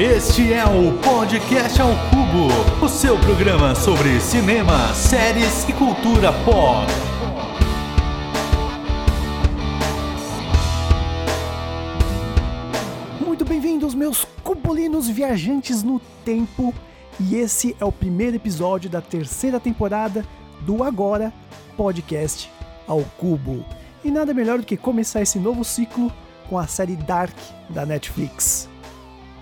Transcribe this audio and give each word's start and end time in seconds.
Este 0.00 0.50
é 0.50 0.64
o 0.64 0.96
Podcast 1.02 1.78
ao 1.78 1.90
Cubo, 1.90 2.82
o 2.82 2.88
seu 2.88 3.18
programa 3.18 3.74
sobre 3.74 4.18
cinema, 4.18 4.94
séries 4.94 5.68
e 5.68 5.74
cultura 5.74 6.32
pop. 6.42 6.86
Muito 13.20 13.44
bem-vindos, 13.44 13.94
meus 13.94 14.24
cubulinos 14.42 15.06
viajantes 15.06 15.82
no 15.82 16.00
tempo. 16.24 16.72
E 17.20 17.36
esse 17.36 17.76
é 17.78 17.84
o 17.84 17.92
primeiro 17.92 18.36
episódio 18.36 18.88
da 18.88 19.02
terceira 19.02 19.60
temporada 19.60 20.24
do 20.62 20.82
Agora 20.82 21.30
Podcast 21.76 22.50
ao 22.88 23.02
Cubo. 23.18 23.62
E 24.02 24.10
nada 24.10 24.32
melhor 24.32 24.60
do 24.60 24.64
que 24.64 24.78
começar 24.78 25.20
esse 25.20 25.38
novo 25.38 25.62
ciclo 25.62 26.10
com 26.48 26.58
a 26.58 26.66
série 26.66 26.96
Dark 26.96 27.36
da 27.68 27.84
Netflix. 27.84 28.66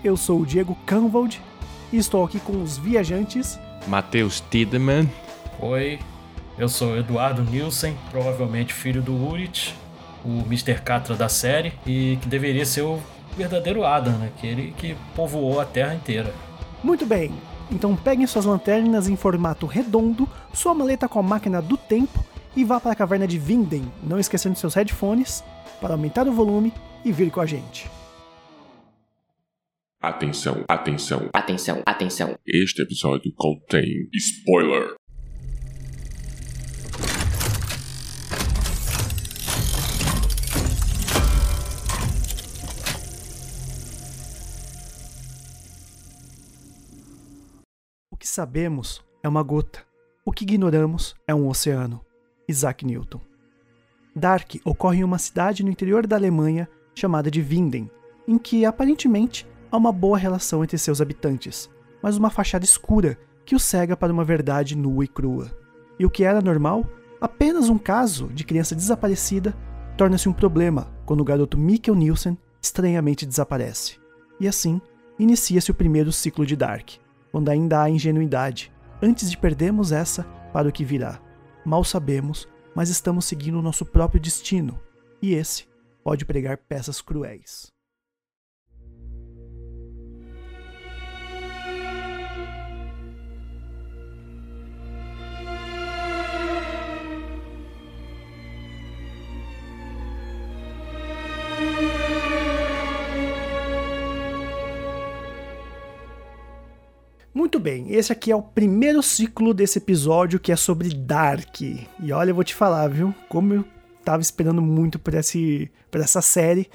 Eu 0.01 0.15
sou 0.15 0.39
o 0.39 0.45
Diego 0.45 0.77
Canvold 0.85 1.41
e 1.91 1.97
estou 1.97 2.23
aqui 2.23 2.39
com 2.39 2.63
os 2.63 2.77
viajantes 2.77 3.59
Matheus 3.85 4.41
Tiedemann. 4.49 5.09
Oi, 5.59 5.99
eu 6.57 6.69
sou 6.69 6.97
Eduardo 6.97 7.43
Nielsen, 7.43 7.97
provavelmente 8.09 8.73
filho 8.73 9.01
do 9.01 9.13
Urit, 9.13 9.75
o 10.23 10.39
Mr. 10.45 10.75
Catra 10.81 11.15
da 11.15 11.27
série, 11.27 11.73
e 11.85 12.17
que 12.21 12.29
deveria 12.29 12.65
ser 12.65 12.83
o 12.83 13.01
verdadeiro 13.35 13.83
Adam, 13.83 14.13
né? 14.13 14.31
Aquele 14.37 14.71
que 14.77 14.95
povoou 15.17 15.59
a 15.59 15.65
Terra 15.65 15.93
inteira. 15.93 16.33
Muito 16.81 17.05
bem, 17.05 17.33
então 17.69 17.93
peguem 17.93 18.25
suas 18.25 18.45
lanternas 18.45 19.09
em 19.09 19.17
formato 19.17 19.65
redondo, 19.65 20.29
sua 20.53 20.73
maleta 20.73 21.09
com 21.09 21.19
a 21.19 21.23
máquina 21.23 21.61
do 21.61 21.75
tempo 21.75 22.23
e 22.55 22.63
vá 22.63 22.79
para 22.79 22.93
a 22.93 22.95
caverna 22.95 23.27
de 23.27 23.37
Vinden, 23.37 23.91
não 24.01 24.17
esquecendo 24.17 24.57
seus 24.57 24.75
headphones 24.75 25.43
para 25.81 25.93
aumentar 25.93 26.25
o 26.25 26.31
volume 26.31 26.73
e 27.03 27.11
vir 27.11 27.29
com 27.31 27.41
a 27.41 27.45
gente. 27.45 27.98
Atenção, 30.01 30.63
atenção, 30.69 31.29
Atenção, 31.33 31.83
atenção. 31.85 32.39
este 32.47 32.81
episódio 32.81 33.33
contém 33.35 34.07
spoiler. 34.13 34.95
O 48.11 48.17
que 48.17 48.27
sabemos 48.27 49.01
é 49.23 49.29
uma 49.29 49.43
gota, 49.43 49.85
o 50.25 50.31
que 50.31 50.43
ignoramos 50.43 51.15
é 51.27 51.33
um 51.33 51.47
oceano. 51.47 52.01
Isaac 52.47 52.85
Newton. 52.85 53.21
Dark 54.15 54.55
ocorre 54.65 54.99
em 54.99 55.03
uma 55.03 55.19
cidade 55.19 55.63
no 55.63 55.69
interior 55.69 56.07
da 56.07 56.15
Alemanha 56.15 56.67
chamada 56.95 57.29
de 57.29 57.41
Winden, 57.41 57.89
em 58.27 58.37
que 58.37 58.65
aparentemente 58.65 59.45
há 59.71 59.77
uma 59.77 59.91
boa 59.91 60.17
relação 60.17 60.63
entre 60.63 60.77
seus 60.77 61.01
habitantes, 61.01 61.69
mas 62.01 62.17
uma 62.17 62.29
fachada 62.29 62.65
escura 62.65 63.17
que 63.45 63.55
o 63.55 63.59
cega 63.59 63.95
para 63.97 64.13
uma 64.13 64.23
verdade 64.23 64.75
nua 64.75 65.03
e 65.03 65.07
crua. 65.07 65.51
E 65.97 66.05
o 66.05 66.09
que 66.09 66.23
era 66.23 66.41
normal, 66.41 66.85
apenas 67.19 67.69
um 67.69 67.77
caso 67.77 68.27
de 68.27 68.43
criança 68.43 68.75
desaparecida, 68.75 69.55
torna-se 69.97 70.29
um 70.29 70.33
problema 70.33 70.91
quando 71.05 71.21
o 71.21 71.25
garoto 71.25 71.57
Mikkel 71.57 71.95
Nielsen 71.95 72.37
estranhamente 72.61 73.25
desaparece. 73.25 73.99
E 74.39 74.47
assim, 74.47 74.81
inicia-se 75.17 75.71
o 75.71 75.75
primeiro 75.75 76.11
ciclo 76.11 76.45
de 76.45 76.55
Dark, 76.55 76.91
quando 77.31 77.49
ainda 77.49 77.81
há 77.81 77.89
ingenuidade, 77.89 78.71
antes 79.01 79.29
de 79.29 79.37
perdermos 79.37 79.91
essa 79.91 80.23
para 80.53 80.69
o 80.69 80.71
que 80.71 80.85
virá. 80.85 81.19
Mal 81.65 81.83
sabemos, 81.83 82.47
mas 82.73 82.89
estamos 82.89 83.25
seguindo 83.25 83.59
o 83.59 83.61
nosso 83.61 83.85
próprio 83.85 84.21
destino, 84.21 84.79
e 85.21 85.33
esse 85.33 85.67
pode 86.03 86.25
pregar 86.25 86.57
peças 86.57 87.01
cruéis. 87.01 87.71
Muito 107.49 107.59
bem, 107.59 107.91
esse 107.91 108.11
aqui 108.11 108.31
é 108.31 108.35
o 108.35 108.43
primeiro 108.43 109.01
ciclo 109.01 109.55
desse 109.55 109.79
episódio 109.79 110.39
que 110.39 110.51
é 110.51 110.55
sobre 110.55 110.89
Dark. 110.89 111.61
E 111.61 112.13
olha, 112.13 112.29
eu 112.29 112.35
vou 112.35 112.43
te 112.43 112.53
falar, 112.53 112.87
viu? 112.87 113.11
Como 113.27 113.55
eu 113.55 113.65
tava 114.05 114.21
esperando 114.21 114.61
muito 114.61 114.99
por, 114.99 115.15
esse, 115.15 115.71
por 115.89 115.99
essa 115.99 116.21
série 116.21 116.69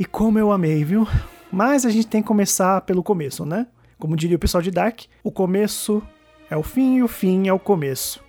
e 0.00 0.04
como 0.04 0.36
eu 0.36 0.50
amei, 0.50 0.82
viu? 0.82 1.06
Mas 1.52 1.86
a 1.86 1.90
gente 1.90 2.08
tem 2.08 2.22
que 2.22 2.26
começar 2.26 2.80
pelo 2.80 3.04
começo, 3.04 3.46
né? 3.46 3.68
Como 4.00 4.16
diria 4.16 4.34
o 4.34 4.40
pessoal 4.40 4.60
de 4.60 4.72
Dark, 4.72 5.02
o 5.22 5.30
começo 5.30 6.02
é 6.50 6.56
o 6.56 6.62
fim 6.64 6.96
e 6.96 7.04
o 7.04 7.08
fim 7.08 7.46
é 7.46 7.52
o 7.52 7.58
começo. 7.60 8.20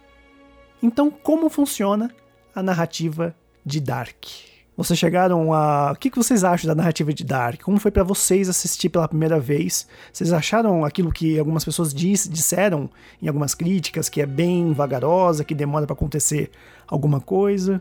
Então, 0.84 1.10
como 1.10 1.50
funciona 1.50 2.12
a 2.54 2.62
narrativa 2.62 3.36
de 3.66 3.80
Dark? 3.80 4.51
Vocês 4.84 4.98
chegaram 4.98 5.54
a. 5.54 5.92
O 5.92 5.96
que 5.96 6.10
vocês 6.16 6.44
acham 6.44 6.68
da 6.68 6.74
narrativa 6.74 7.14
de 7.14 7.24
Dark? 7.24 7.62
Como 7.62 7.80
foi 7.80 7.92
para 7.92 8.04
vocês 8.04 8.50
assistir 8.50 8.90
pela 8.90 9.08
primeira 9.08 9.40
vez? 9.40 9.88
Vocês 10.12 10.34
acharam 10.34 10.84
aquilo 10.84 11.12
que 11.12 11.38
algumas 11.38 11.64
pessoas 11.64 11.94
disseram 11.94 12.90
em 13.22 13.28
algumas 13.28 13.54
críticas, 13.54 14.10
que 14.10 14.22
é 14.22 14.26
bem 14.26 14.74
vagarosa, 14.74 15.44
que 15.44 15.54
demora 15.54 15.86
para 15.86 15.94
acontecer 15.94 16.50
alguma 16.88 17.22
coisa? 17.22 17.80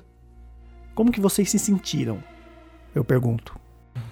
Como 0.94 1.10
que 1.10 1.20
vocês 1.20 1.50
se 1.50 1.58
sentiram? 1.58 2.22
Eu 2.94 3.02
pergunto. 3.02 3.58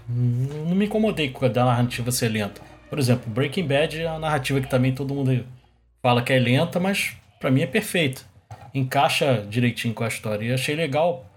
Não 0.08 0.74
me 0.74 0.86
incomodei 0.86 1.30
com 1.30 1.44
a 1.44 1.48
narrativa 1.50 2.10
ser 2.10 2.28
lenta. 2.28 2.62
Por 2.88 2.98
exemplo, 2.98 3.30
Breaking 3.30 3.66
Bad 3.66 4.00
é 4.00 4.10
uma 4.10 4.18
narrativa 4.18 4.60
que 4.62 4.70
também 4.70 4.94
todo 4.94 5.12
mundo 5.12 5.44
fala 6.00 6.22
que 6.22 6.32
é 6.32 6.38
lenta, 6.38 6.80
mas 6.80 7.16
para 7.38 7.50
mim 7.50 7.60
é 7.60 7.66
perfeita. 7.66 8.22
Encaixa 8.72 9.44
direitinho 9.46 9.92
com 9.92 10.04
a 10.04 10.08
história. 10.08 10.46
E 10.46 10.52
achei 10.54 10.74
legal 10.74 11.27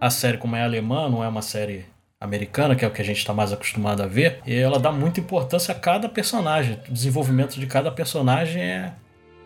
a 0.00 0.10
série, 0.10 0.38
como 0.38 0.56
é 0.56 0.62
alemã, 0.62 1.08
não 1.08 1.22
é 1.22 1.28
uma 1.28 1.42
série 1.42 1.84
americana, 2.20 2.74
que 2.74 2.84
é 2.84 2.88
o 2.88 2.90
que 2.90 3.00
a 3.00 3.04
gente 3.04 3.18
está 3.18 3.32
mais 3.32 3.52
acostumado 3.52 4.02
a 4.02 4.06
ver, 4.06 4.40
e 4.46 4.54
ela 4.54 4.78
dá 4.78 4.90
muita 4.90 5.20
importância 5.20 5.72
a 5.72 5.78
cada 5.78 6.08
personagem. 6.08 6.78
O 6.88 6.92
desenvolvimento 6.92 7.58
de 7.58 7.66
cada 7.66 7.90
personagem 7.90 8.60
é 8.62 8.92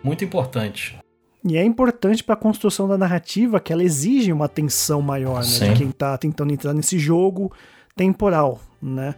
muito 0.03 0.25
importante. 0.25 0.97
E 1.45 1.57
é 1.57 1.65
importante 1.65 2.23
para 2.23 2.35
a 2.35 2.39
construção 2.39 2.87
da 2.87 2.97
narrativa 2.97 3.61
que 3.61 3.73
ela 3.73 3.83
exige 3.83 4.33
uma 4.33 4.45
atenção 4.45 5.03
maior, 5.03 5.43
né, 5.43 5.69
de 5.69 5.75
quem 5.75 5.91
está 5.91 6.17
tentando 6.17 6.53
entrar 6.53 6.73
nesse 6.73 6.99
jogo 6.99 7.53
temporal, 7.97 8.61
né? 8.81 9.15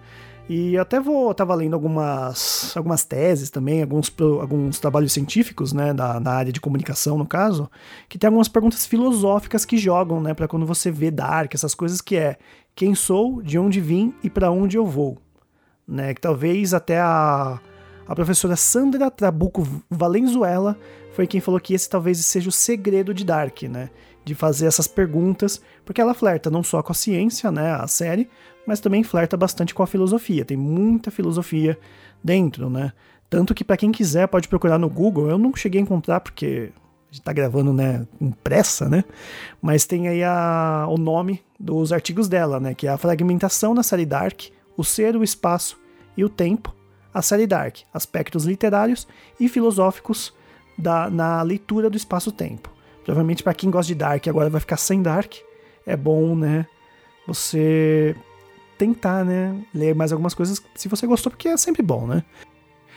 E 0.49 0.77
até 0.77 1.00
vou 1.00 1.32
tava 1.32 1.55
lendo 1.55 1.72
algumas, 1.72 2.77
algumas 2.77 3.03
teses 3.03 3.49
também, 3.49 3.81
alguns, 3.81 4.12
alguns 4.41 4.78
trabalhos 4.78 5.12
científicos, 5.12 5.72
né, 5.72 5.94
da, 5.94 6.21
na 6.21 6.32
área 6.32 6.53
de 6.53 6.60
comunicação, 6.60 7.16
no 7.16 7.27
caso, 7.27 7.71
que 8.10 8.19
tem 8.19 8.28
algumas 8.28 8.49
perguntas 8.49 8.84
filosóficas 8.84 9.65
que 9.65 9.78
jogam, 9.78 10.21
né, 10.21 10.34
para 10.34 10.47
quando 10.47 10.66
você 10.66 10.91
vê 10.91 11.10
Dark, 11.10 11.54
essas 11.54 11.75
coisas 11.75 12.03
que 12.03 12.16
é 12.16 12.37
quem 12.75 12.94
sou, 12.94 13.41
de 13.41 13.59
onde 13.59 13.81
vim 13.81 14.12
e 14.22 14.28
para 14.28 14.50
onde 14.50 14.77
eu 14.77 14.84
vou, 14.84 15.16
né? 15.87 16.12
Que 16.12 16.21
talvez 16.21 16.75
até 16.75 17.00
a, 17.00 17.59
a 18.06 18.15
professora 18.15 18.56
Sandra 18.56 19.10
Trabuco 19.10 19.66
Valenzuela 19.91 20.78
foi 21.12 21.26
quem 21.26 21.41
falou 21.41 21.60
que 21.60 21.75
esse 21.75 21.88
talvez 21.88 22.19
seja 22.25 22.48
o 22.48 22.53
segredo 22.53 23.15
de 23.15 23.25
Dark, 23.25 23.62
né? 23.62 23.88
De 24.25 24.34
fazer 24.34 24.66
essas 24.66 24.87
perguntas, 24.87 25.60
porque 25.84 26.00
ela 26.00 26.15
flerta 26.15 26.50
não 26.50 26.62
só 26.62 26.82
com 26.82 26.92
a 26.92 26.94
ciência, 26.94 27.50
né, 27.53 27.72
a 27.72 27.87
série, 27.87 28.28
mas 28.66 28.81
também 28.81 29.04
flerta 29.04 29.37
bastante 29.37 29.75
com 29.75 29.82
a 29.82 29.87
filosofia. 29.87 30.44
Tem 30.44 30.56
muita 30.56 31.10
filosofia 31.10 31.78
dentro, 32.22 32.69
né? 32.69 32.92
Tanto 33.28 33.54
que 33.54 33.65
para 33.65 33.76
quem 33.76 33.92
quiser 33.92 34.26
pode 34.28 34.48
procurar 34.48 34.78
no 34.78 34.88
Google. 34.88 35.28
Eu 35.28 35.38
não 35.38 35.54
cheguei 35.54 35.81
a 35.81 35.82
encontrar 35.82 36.21
porque 36.21 36.72
a 37.10 37.15
gente 37.15 37.22
tá 37.22 37.32
gravando, 37.32 37.72
né, 37.72 38.07
com 38.18 38.30
pressa, 38.30 38.89
né? 38.89 39.04
Mas 39.62 39.86
tem 39.86 40.09
aí 40.09 40.22
a, 40.24 40.86
o 40.89 40.97
nome 40.97 41.42
dos 41.60 41.92
artigos 41.92 42.28
dela, 42.28 42.59
né, 42.59 42.74
que 42.74 42.86
é 42.86 42.91
a 42.91 42.98
fragmentação 42.98 43.72
na 43.72 43.83
série 43.83 44.07
Dark, 44.07 44.42
o 44.77 44.83
ser, 44.83 45.16
o 45.16 45.22
espaço 45.22 45.78
e 46.16 46.24
o 46.24 46.28
tempo, 46.28 46.74
a 47.15 47.22
série 47.22 47.47
Dark, 47.47 47.78
aspectos 47.95 48.45
literários 48.45 49.07
e 49.39 49.49
filosóficos 49.49 50.34
da, 50.77 51.09
na 51.09 51.41
leitura 51.43 51.89
do 51.89 51.97
espaço-tempo. 51.97 52.69
Provavelmente 53.05 53.43
para 53.43 53.55
quem 53.55 53.71
gosta 53.71 53.87
de 53.87 53.95
Dark 53.95 54.27
agora 54.27 54.51
vai 54.51 54.61
ficar 54.61 54.77
sem 54.77 55.01
Dark, 55.01 55.34
é 55.87 55.97
bom, 55.97 56.34
né, 56.34 56.66
você 57.27 58.16
tentar, 58.77 59.25
né, 59.25 59.57
ler 59.72 59.95
mais 59.95 60.11
algumas 60.11 60.34
coisas 60.34 60.61
se 60.75 60.89
você 60.89 61.07
gostou, 61.07 61.31
porque 61.31 61.49
é 61.49 61.57
sempre 61.57 61.83
bom, 61.83 62.07
né? 62.07 62.25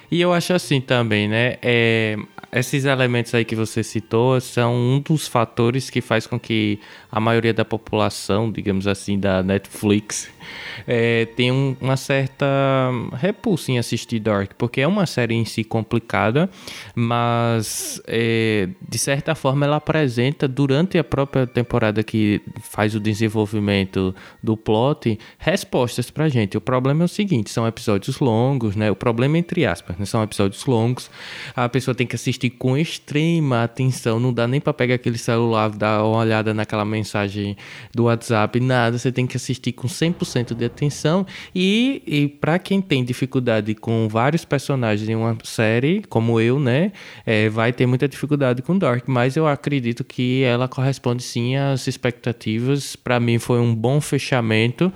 E 0.10 0.22
eu 0.22 0.34
acho 0.34 0.54
assim 0.54 0.80
também, 0.80 1.28
né? 1.28 1.58
É, 1.62 2.18
esses 2.52 2.86
elementos 2.86 3.34
aí 3.36 3.44
que 3.44 3.56
você 3.56 3.84
citou 3.84 4.40
são 4.40 4.74
um 4.74 5.00
dos 5.00 5.28
fatores 5.28 5.90
que 5.90 6.00
faz 6.00 6.26
com 6.26 6.40
que 6.40 6.80
a 7.12 7.20
maioria 7.20 7.54
da 7.54 7.66
população, 7.66 8.50
digamos 8.52 8.88
assim, 8.88 9.20
da 9.20 9.44
Netflix, 9.44 10.30
é, 10.88 11.26
tenha 11.26 11.54
um, 11.54 11.76
uma 11.82 11.98
certa 11.98 12.46
repulsa 13.18 13.72
em 13.72 13.80
assistir 13.80 14.20
Dark, 14.20 14.52
porque 14.58 14.82
é 14.82 14.88
uma 14.88 15.06
série 15.06 15.36
em 15.36 15.44
si 15.44 15.64
complicada, 15.64 16.50
mas 16.96 18.02
é, 18.08 18.70
de 18.88 18.98
certa 18.98 19.36
forma 19.36 19.66
ela 19.66 19.78
apresenta 19.78 20.48
durante 20.48 20.98
a 20.98 21.04
própria 21.04 21.46
temporada 21.46 22.02
que 22.02 22.42
faz 22.62 22.96
o 22.96 23.00
desenvolvimento 23.00 24.16
do 24.42 24.56
plot 24.56 25.20
respostas 25.38 26.10
pra 26.10 26.30
gente. 26.30 26.58
O 26.58 26.62
problema 26.62 27.04
é 27.04 27.06
o 27.06 27.10
seguinte, 27.10 27.50
são 27.50 27.68
episódios 27.68 28.20
longos, 28.20 28.76
né? 28.76 28.90
O 28.90 28.96
problema 28.96 29.38
entre 29.38 29.66
aspas, 29.66 29.97
né? 30.00 30.06
São 30.06 30.24
episódios 30.24 30.66
longos. 30.66 31.10
A 31.56 31.68
pessoa 31.68 31.94
tem 31.94 32.08
que 32.08 32.16
assistir 32.16 32.50
com 32.52 32.78
extrema 32.78 33.64
atenção, 33.64 34.20
não 34.20 34.34
dá 34.34 34.48
nem 34.48 34.60
para 34.60 34.74
pegar 34.74 34.96
aquele 34.96 35.18
celular, 35.18 35.70
dar 35.70 36.04
uma 36.04 36.20
olhada 36.20 36.54
naquela 36.54 36.86
mensagem 36.86 37.58
do 37.94 38.04
WhatsApp, 38.06 38.60
nada, 38.60 38.98
você 38.98 39.12
tem 39.12 39.28
que 39.28 39.38
assistir 39.38 39.72
com 39.72 39.88
100% 39.88 40.54
de 40.54 40.66
atenção 40.66 41.26
e, 41.54 42.02
e 42.06 42.28
para 42.28 42.60
quem 42.60 42.82
tem 42.82 43.04
dificuldade 43.04 43.74
com 43.76 44.08
vários 44.08 44.46
personagens 44.46 45.10
em 45.10 45.16
uma 45.16 45.38
série, 45.44 46.04
como 46.10 46.40
eu, 46.40 46.60
né, 46.60 46.92
é, 47.26 47.50
vai 47.50 47.74
ter 47.74 47.86
muita 47.86 48.08
dificuldade 48.08 48.62
com 48.62 48.78
Dark, 48.78 49.06
mas 49.08 49.36
eu 49.36 49.48
acredito 49.48 50.04
que 50.04 50.44
ela 50.44 50.68
corresponde 50.68 51.24
sim 51.24 51.56
às 51.56 51.88
expectativas. 51.88 52.96
Para 52.96 53.20
mim 53.20 53.40
foi 53.40 53.60
um 53.60 53.74
bom 53.74 54.00
fechamento. 54.00 54.92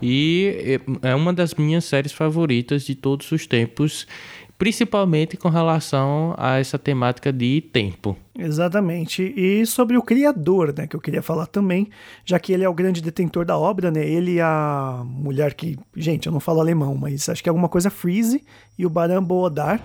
E 0.00 0.80
é 1.02 1.14
uma 1.14 1.32
das 1.32 1.54
minhas 1.54 1.84
séries 1.84 2.12
favoritas 2.12 2.82
de 2.82 2.94
todos 2.94 3.30
os 3.32 3.46
tempos, 3.46 4.06
principalmente 4.58 5.36
com 5.36 5.48
relação 5.48 6.34
a 6.36 6.58
essa 6.58 6.78
temática 6.78 7.32
de 7.32 7.60
tempo. 7.60 8.16
Exatamente. 8.38 9.32
E 9.36 9.64
sobre 9.66 9.96
o 9.96 10.02
criador, 10.02 10.74
né, 10.76 10.86
que 10.86 10.96
eu 10.96 11.00
queria 11.00 11.22
falar 11.22 11.46
também, 11.46 11.88
já 12.24 12.38
que 12.38 12.52
ele 12.52 12.64
é 12.64 12.68
o 12.68 12.74
grande 12.74 13.00
detentor 13.00 13.44
da 13.44 13.56
obra, 13.56 13.90
né? 13.90 14.06
Ele 14.06 14.34
e 14.34 14.40
a 14.40 15.02
mulher 15.04 15.54
que, 15.54 15.78
gente, 15.94 16.26
eu 16.26 16.32
não 16.32 16.40
falo 16.40 16.60
alemão, 16.60 16.94
mas 16.94 17.28
acho 17.28 17.42
que 17.42 17.48
é 17.48 17.50
alguma 17.50 17.68
coisa 17.68 17.90
Freeze 17.90 18.42
e 18.78 18.84
o 18.84 18.90
Baran 18.90 19.22
Boodar, 19.22 19.80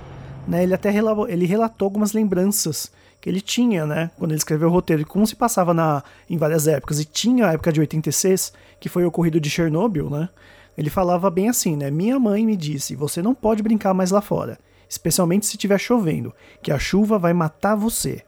né? 0.47 0.63
Ele 0.63 0.73
até 0.73 0.89
relatou, 0.89 1.27
ele 1.27 1.45
relatou 1.45 1.85
algumas 1.85 2.13
lembranças 2.13 2.91
que 3.21 3.29
ele 3.29 3.39
tinha, 3.39 3.85
né, 3.85 4.09
quando 4.17 4.31
ele 4.31 4.39
escreveu 4.39 4.67
o 4.67 4.71
roteiro, 4.71 5.05
como 5.05 5.27
se 5.27 5.35
passava 5.35 5.75
na, 5.75 6.03
em 6.27 6.37
várias 6.37 6.67
épocas, 6.67 6.99
e 6.99 7.05
tinha 7.05 7.47
a 7.47 7.53
época 7.53 7.71
de 7.71 7.79
86, 7.79 8.51
que 8.79 8.89
foi 8.89 9.05
o 9.05 9.09
ocorrido 9.09 9.39
de 9.39 9.47
Chernobyl, 9.47 10.09
né, 10.09 10.27
ele 10.75 10.89
falava 10.89 11.29
bem 11.29 11.47
assim, 11.47 11.75
né, 11.75 11.91
minha 11.91 12.19
mãe 12.19 12.43
me 12.43 12.57
disse, 12.57 12.95
você 12.95 13.21
não 13.21 13.35
pode 13.35 13.61
brincar 13.61 13.93
mais 13.93 14.09
lá 14.09 14.21
fora, 14.21 14.57
especialmente 14.89 15.45
se 15.45 15.53
estiver 15.53 15.79
chovendo, 15.79 16.33
que 16.63 16.71
a 16.71 16.79
chuva 16.79 17.19
vai 17.19 17.31
matar 17.31 17.75
você. 17.75 18.23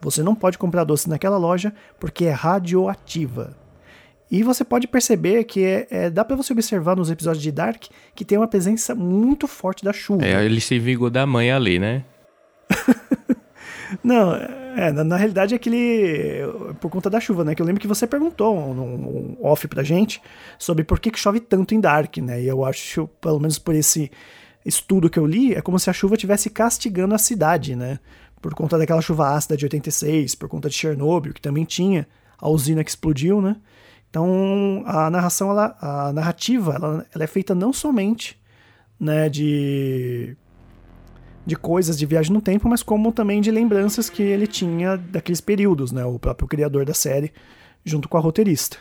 Você 0.00 0.20
não 0.20 0.34
pode 0.34 0.58
comprar 0.58 0.82
doce 0.82 1.08
naquela 1.08 1.38
loja 1.38 1.72
porque 2.00 2.24
é 2.24 2.32
radioativa. 2.32 3.56
E 4.32 4.42
você 4.42 4.64
pode 4.64 4.88
perceber 4.88 5.44
que 5.44 5.62
é, 5.62 5.86
é 5.90 6.10
dá 6.10 6.24
para 6.24 6.34
você 6.34 6.54
observar 6.54 6.96
nos 6.96 7.10
episódios 7.10 7.42
de 7.42 7.52
Dark 7.52 7.84
que 8.14 8.24
tem 8.24 8.38
uma 8.38 8.48
presença 8.48 8.94
muito 8.94 9.46
forte 9.46 9.84
da 9.84 9.92
chuva. 9.92 10.24
É, 10.24 10.42
ele 10.42 10.58
se 10.58 10.78
vingou 10.78 11.10
da 11.10 11.26
mãe 11.26 11.52
ali, 11.52 11.78
né? 11.78 12.02
Não, 14.02 14.34
é, 14.34 14.90
na, 14.90 15.04
na, 15.04 15.16
realidade 15.18 15.52
é 15.52 15.56
aquele. 15.56 16.38
Por 16.80 16.90
conta 16.90 17.10
da 17.10 17.20
chuva, 17.20 17.44
né? 17.44 17.54
Que 17.54 17.60
eu 17.60 17.66
lembro 17.66 17.78
que 17.78 17.86
você 17.86 18.06
perguntou 18.06 18.56
um, 18.56 18.80
um 18.80 19.36
off 19.42 19.68
pra 19.68 19.82
gente 19.82 20.22
sobre 20.58 20.82
por 20.82 20.98
que, 20.98 21.10
que 21.10 21.18
chove 21.18 21.38
tanto 21.38 21.74
em 21.74 21.80
Dark, 21.80 22.16
né? 22.16 22.40
E 22.42 22.48
eu 22.48 22.64
acho, 22.64 23.06
pelo 23.20 23.38
menos 23.38 23.58
por 23.58 23.74
esse 23.74 24.10
estudo 24.64 25.10
que 25.10 25.18
eu 25.18 25.26
li, 25.26 25.52
é 25.52 25.60
como 25.60 25.78
se 25.78 25.90
a 25.90 25.92
chuva 25.92 26.14
estivesse 26.14 26.48
castigando 26.48 27.14
a 27.14 27.18
cidade, 27.18 27.76
né? 27.76 27.98
Por 28.40 28.54
conta 28.54 28.78
daquela 28.78 29.02
chuva 29.02 29.34
ácida 29.34 29.58
de 29.58 29.66
86, 29.66 30.36
por 30.36 30.48
conta 30.48 30.70
de 30.70 30.74
Chernobyl, 30.74 31.34
que 31.34 31.40
também 31.42 31.66
tinha 31.66 32.08
a 32.38 32.48
usina 32.48 32.82
que 32.82 32.88
explodiu, 32.88 33.42
né? 33.42 33.56
Então 34.12 34.82
a 34.84 35.08
narração, 35.08 35.50
ela, 35.50 35.74
a 35.80 36.12
narrativa, 36.12 36.74
ela, 36.74 37.06
ela 37.14 37.24
é 37.24 37.26
feita 37.26 37.54
não 37.54 37.72
somente 37.72 38.38
né, 39.00 39.30
de 39.30 40.36
de 41.46 41.56
coisas 41.56 41.98
de 41.98 42.04
viagem 42.04 42.30
no 42.30 42.40
tempo, 42.40 42.68
mas 42.68 42.82
como 42.82 43.10
também 43.10 43.40
de 43.40 43.50
lembranças 43.50 44.10
que 44.10 44.22
ele 44.22 44.46
tinha 44.46 44.96
daqueles 44.96 45.40
períodos, 45.40 45.90
né? 45.90 46.04
O 46.04 46.16
próprio 46.16 46.46
criador 46.46 46.84
da 46.84 46.94
série, 46.94 47.32
junto 47.84 48.08
com 48.08 48.16
a 48.16 48.20
roteirista. 48.20 48.76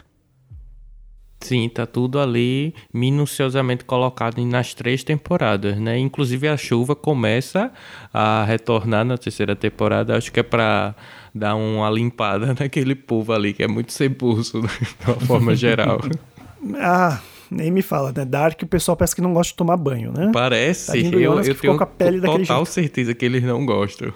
Sim, 1.40 1.68
tá 1.70 1.88
tudo 1.88 2.20
ali 2.20 2.76
minuciosamente 2.94 3.84
colocado 3.84 4.46
nas 4.46 4.76
três 4.76 5.04
temporadas, 5.04 5.80
né? 5.80 5.98
Inclusive 5.98 6.48
a 6.48 6.56
chuva 6.56 6.96
começa 6.96 7.72
a 8.14 8.44
retornar 8.44 9.04
na 9.04 9.18
terceira 9.18 9.56
temporada, 9.56 10.16
acho 10.16 10.32
que 10.32 10.42
é 10.42 10.44
para 10.44 10.94
dar 11.34 11.56
uma 11.56 11.90
limpada 11.90 12.54
naquele 12.60 12.96
povo 12.96 13.34
ali 13.34 13.54
que 13.54 13.64
é 13.64 13.68
muito 13.68 13.92
ceboso, 13.92 14.62
né? 14.62 14.70
de 15.00 15.12
uma 15.12 15.20
forma 15.22 15.56
geral. 15.56 16.02
ah, 16.80 17.20
nem 17.50 17.72
me 17.72 17.82
fala, 17.82 18.14
né? 18.16 18.26
Dark, 18.26 18.62
o 18.62 18.68
pessoal 18.68 18.96
parece 18.96 19.16
que 19.16 19.22
não 19.22 19.34
gosta 19.34 19.52
de 19.52 19.58
tomar 19.58 19.78
banho, 19.78 20.12
né? 20.12 20.32
Parece. 20.34 21.06
Eu, 21.14 21.42
eu 21.42 21.56
tenho 21.56 21.78
com 21.78 21.84
a 21.84 21.88
pele 21.88 22.22
total 22.22 22.66
certeza 22.66 23.14
que 23.14 23.26
eles 23.26 23.44
não 23.44 23.66
gostam. 23.66 24.14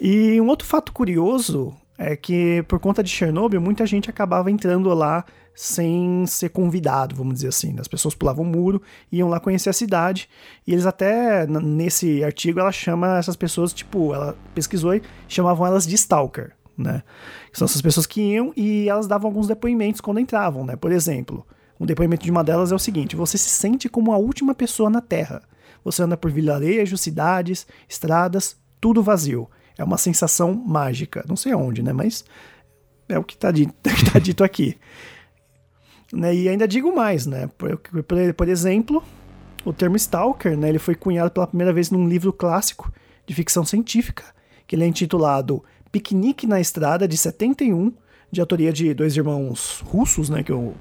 e 0.00 0.40
um 0.40 0.48
outro 0.48 0.66
fato 0.66 0.92
curioso 0.92 1.74
é 1.98 2.16
que 2.16 2.64
por 2.66 2.78
conta 2.78 3.02
de 3.02 3.10
Chernobyl, 3.10 3.60
muita 3.60 3.84
gente 3.86 4.08
acabava 4.08 4.50
entrando 4.50 4.92
lá 4.94 5.24
sem 5.54 6.24
ser 6.26 6.50
convidado, 6.50 7.14
vamos 7.14 7.34
dizer 7.34 7.48
assim. 7.48 7.76
As 7.78 7.88
pessoas 7.88 8.14
pulavam 8.14 8.44
o 8.44 8.48
muro, 8.48 8.80
iam 9.10 9.28
lá 9.28 9.38
conhecer 9.38 9.70
a 9.70 9.74
cidade, 9.74 10.28
e 10.66 10.72
eles 10.72 10.86
até, 10.86 11.46
nesse 11.46 12.24
artigo, 12.24 12.60
ela 12.60 12.72
chama 12.72 13.18
essas 13.18 13.36
pessoas, 13.36 13.72
tipo, 13.72 14.14
ela 14.14 14.36
pesquisou 14.54 14.94
e 14.94 15.02
chamavam 15.28 15.66
elas 15.66 15.86
de 15.86 15.94
stalker 15.94 16.54
né? 16.80 17.02
São 17.52 17.66
essas 17.66 17.82
pessoas 17.82 18.06
que 18.06 18.20
iam 18.20 18.52
e 18.56 18.88
elas 18.88 19.06
davam 19.06 19.28
alguns 19.28 19.46
depoimentos 19.46 20.00
quando 20.00 20.18
entravam, 20.18 20.64
né? 20.64 20.76
Por 20.76 20.90
exemplo, 20.90 21.46
um 21.78 21.86
depoimento 21.86 22.24
de 22.24 22.30
uma 22.30 22.42
delas 22.42 22.72
é 22.72 22.74
o 22.74 22.78
seguinte: 22.78 23.14
você 23.14 23.36
se 23.38 23.50
sente 23.50 23.88
como 23.88 24.12
a 24.12 24.18
última 24.18 24.54
pessoa 24.54 24.90
na 24.90 25.00
Terra. 25.00 25.42
Você 25.84 26.02
anda 26.02 26.16
por 26.16 26.30
vilarejos, 26.30 27.00
cidades, 27.00 27.66
estradas, 27.88 28.56
tudo 28.80 29.02
vazio. 29.02 29.48
É 29.78 29.84
uma 29.84 29.96
sensação 29.96 30.54
mágica. 30.54 31.24
Não 31.26 31.36
sei 31.36 31.52
aonde, 31.52 31.82
né? 31.82 31.92
Mas 31.92 32.24
é 33.08 33.18
o 33.18 33.24
que 33.24 33.34
está 33.34 33.50
dito, 33.50 33.72
tá 34.12 34.18
dito 34.18 34.44
aqui. 34.44 34.76
Né? 36.12 36.34
E 36.34 36.48
ainda 36.48 36.66
digo 36.66 36.94
mais, 36.94 37.26
né? 37.26 37.48
Por, 37.56 37.76
por, 38.34 38.48
exemplo, 38.48 39.02
o 39.64 39.72
termo 39.72 39.96
Stalker, 39.96 40.56
né? 40.56 40.68
Ele 40.68 40.78
foi 40.78 40.94
cunhado 40.94 41.30
pela 41.30 41.46
primeira 41.46 41.72
vez 41.72 41.90
num 41.90 42.08
livro 42.08 42.32
clássico 42.32 42.92
de 43.26 43.34
ficção 43.34 43.64
científica, 43.64 44.24
que 44.66 44.74
ele 44.74 44.84
é 44.84 44.86
intitulado 44.86 45.62
Piquenique 45.92 46.46
na 46.46 46.60
Estrada, 46.60 47.06
de 47.06 47.16
71, 47.16 47.92
de 48.30 48.40
autoria 48.40 48.72
de 48.72 48.94
dois 48.94 49.16
irmãos 49.16 49.82
russos, 49.86 50.28
né, 50.28 50.42
que 50.42 50.52
eu 50.52 50.74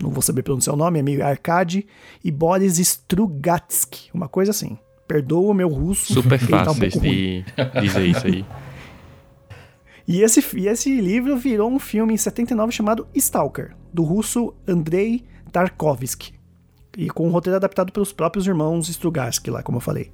não 0.00 0.10
vou 0.10 0.22
saber 0.22 0.42
pronunciar 0.42 0.74
o 0.74 0.76
nome, 0.76 0.98
é 0.98 1.02
meio 1.02 1.24
Arkady 1.24 1.86
e 2.24 2.30
Boris 2.30 2.78
Strugatsky, 2.78 4.10
uma 4.12 4.28
coisa 4.28 4.50
assim. 4.50 4.76
Perdoa 5.06 5.50
o 5.50 5.54
meu 5.54 5.68
russo. 5.68 6.12
Super 6.12 6.38
fácil 6.38 6.64
tá 6.64 6.70
um 6.72 7.00
de 7.00 7.44
dizer 7.80 8.06
isso 8.06 8.26
aí. 8.26 8.44
E 10.06 10.20
esse, 10.20 10.44
e 10.58 10.66
esse 10.66 11.00
livro 11.00 11.36
virou 11.36 11.70
um 11.70 11.78
filme 11.78 12.12
em 12.12 12.16
79 12.16 12.72
chamado 12.72 13.06
Stalker, 13.14 13.72
do 13.92 14.02
russo 14.02 14.54
Andrei 14.66 15.24
Tarkovsky. 15.50 16.34
E 16.96 17.08
com 17.08 17.26
um 17.26 17.30
roteiro 17.30 17.56
adaptado 17.56 17.92
pelos 17.92 18.12
próprios 18.12 18.46
irmãos 18.46 18.88
Strugatsky 18.88 19.50
lá, 19.50 19.62
como 19.62 19.78
eu 19.78 19.80
falei. 19.80 20.10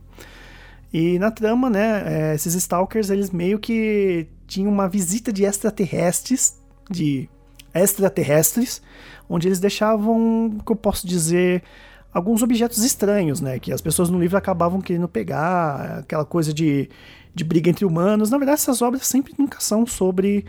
E 0.92 1.18
na 1.18 1.30
trama, 1.30 1.68
né, 1.68 2.02
é, 2.06 2.34
esses 2.34 2.54
stalkers, 2.54 3.10
eles 3.10 3.30
meio 3.30 3.58
que 3.58 4.26
tinham 4.46 4.72
uma 4.72 4.88
visita 4.88 5.32
de 5.32 5.44
extraterrestres, 5.44 6.58
de 6.90 7.28
extraterrestres, 7.74 8.80
onde 9.28 9.48
eles 9.48 9.60
deixavam, 9.60 10.46
o 10.46 10.64
que 10.64 10.72
eu 10.72 10.76
posso 10.76 11.06
dizer, 11.06 11.62
alguns 12.12 12.42
objetos 12.42 12.82
estranhos, 12.82 13.40
né, 13.40 13.58
que 13.58 13.72
as 13.72 13.82
pessoas 13.82 14.08
no 14.08 14.18
livro 14.18 14.38
acabavam 14.38 14.80
querendo 14.80 15.08
pegar, 15.08 15.98
aquela 15.98 16.24
coisa 16.24 16.54
de, 16.54 16.88
de 17.34 17.44
briga 17.44 17.68
entre 17.68 17.84
humanos. 17.84 18.30
Na 18.30 18.38
verdade, 18.38 18.60
essas 18.60 18.80
obras 18.80 19.06
sempre 19.06 19.34
nunca 19.38 19.60
são 19.60 19.86
sobre, 19.86 20.46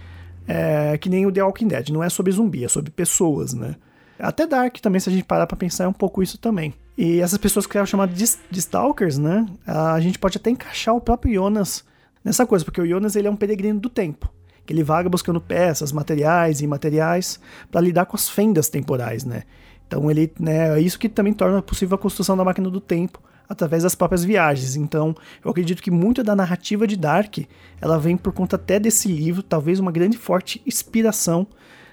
é, 0.50 0.98
que 0.98 1.10
nem 1.10 1.28
o 1.28 1.32
The 1.32 1.44
Walking 1.44 1.68
Dead, 1.68 1.90
não 1.90 2.04
é 2.04 2.10
sobre 2.10 2.32
zumbi, 2.32 2.66
é 2.66 2.68
sobre 2.68 2.90
pessoas, 2.90 3.54
né. 3.54 3.76
Até 4.18 4.48
Dark 4.48 4.76
também, 4.80 5.00
se 5.00 5.08
a 5.08 5.12
gente 5.12 5.24
parar 5.24 5.46
pra 5.46 5.56
pensar, 5.56 5.84
é 5.84 5.88
um 5.88 5.94
pouco 5.94 6.24
isso 6.24 6.40
também. 6.40 6.74
E 6.98 7.22
essas 7.22 7.38
pessoas 7.38 7.68
que 7.68 7.78
eram 7.78 7.86
chamadas 7.86 8.18
de, 8.18 8.26
de 8.50 8.60
Stalkers, 8.60 9.18
né? 9.18 9.46
A 9.66 10.00
gente 10.02 10.20
pode 10.20 10.38
até 10.38 10.50
encaixar 10.50 10.94
o 10.94 11.00
próprio 11.00 11.36
Jonas 11.36 11.86
nessa 12.26 12.46
coisa, 12.46 12.66
porque 12.66 12.82
o 12.82 12.86
Jonas 12.86 13.16
ele 13.16 13.28
é 13.28 13.32
um 13.32 13.36
peregrino 13.36 13.80
do 13.80 13.90
tempo. 13.90 14.28
Que 14.66 14.74
ele 14.74 14.84
vaga 14.84 15.08
buscando 15.08 15.40
peças, 15.40 15.94
materiais 15.94 16.60
e 16.60 16.66
imateriais 16.66 17.40
para 17.72 17.80
lidar 17.80 18.08
com 18.08 18.18
as 18.18 18.28
fendas 18.28 18.68
temporais, 18.68 19.24
né? 19.24 19.44
Então 19.88 20.12
ele, 20.12 20.34
né, 20.38 20.78
é 20.78 20.82
isso 20.82 21.00
que 21.00 21.08
também 21.08 21.32
torna 21.32 21.62
possível 21.62 21.96
a 21.96 22.00
construção 22.00 22.36
da 22.36 22.44
máquina 22.44 22.70
do 22.70 22.82
tempo 22.82 23.22
através 23.50 23.82
das 23.82 23.96
próprias 23.96 24.24
viagens. 24.24 24.76
Então, 24.76 25.16
eu 25.44 25.50
acredito 25.50 25.82
que 25.82 25.90
muito 25.90 26.24
da 26.24 26.36
narrativa 26.36 26.86
de 26.86 26.96
Dark, 26.96 27.40
ela 27.82 27.98
vem 27.98 28.16
por 28.16 28.32
conta 28.32 28.56
até 28.56 28.80
desse 28.80 29.08
livro, 29.08 29.42
talvez 29.42 29.80
uma 29.80 29.92
grande 29.92 30.18
forte 30.18 30.62
inspiração 30.66 31.48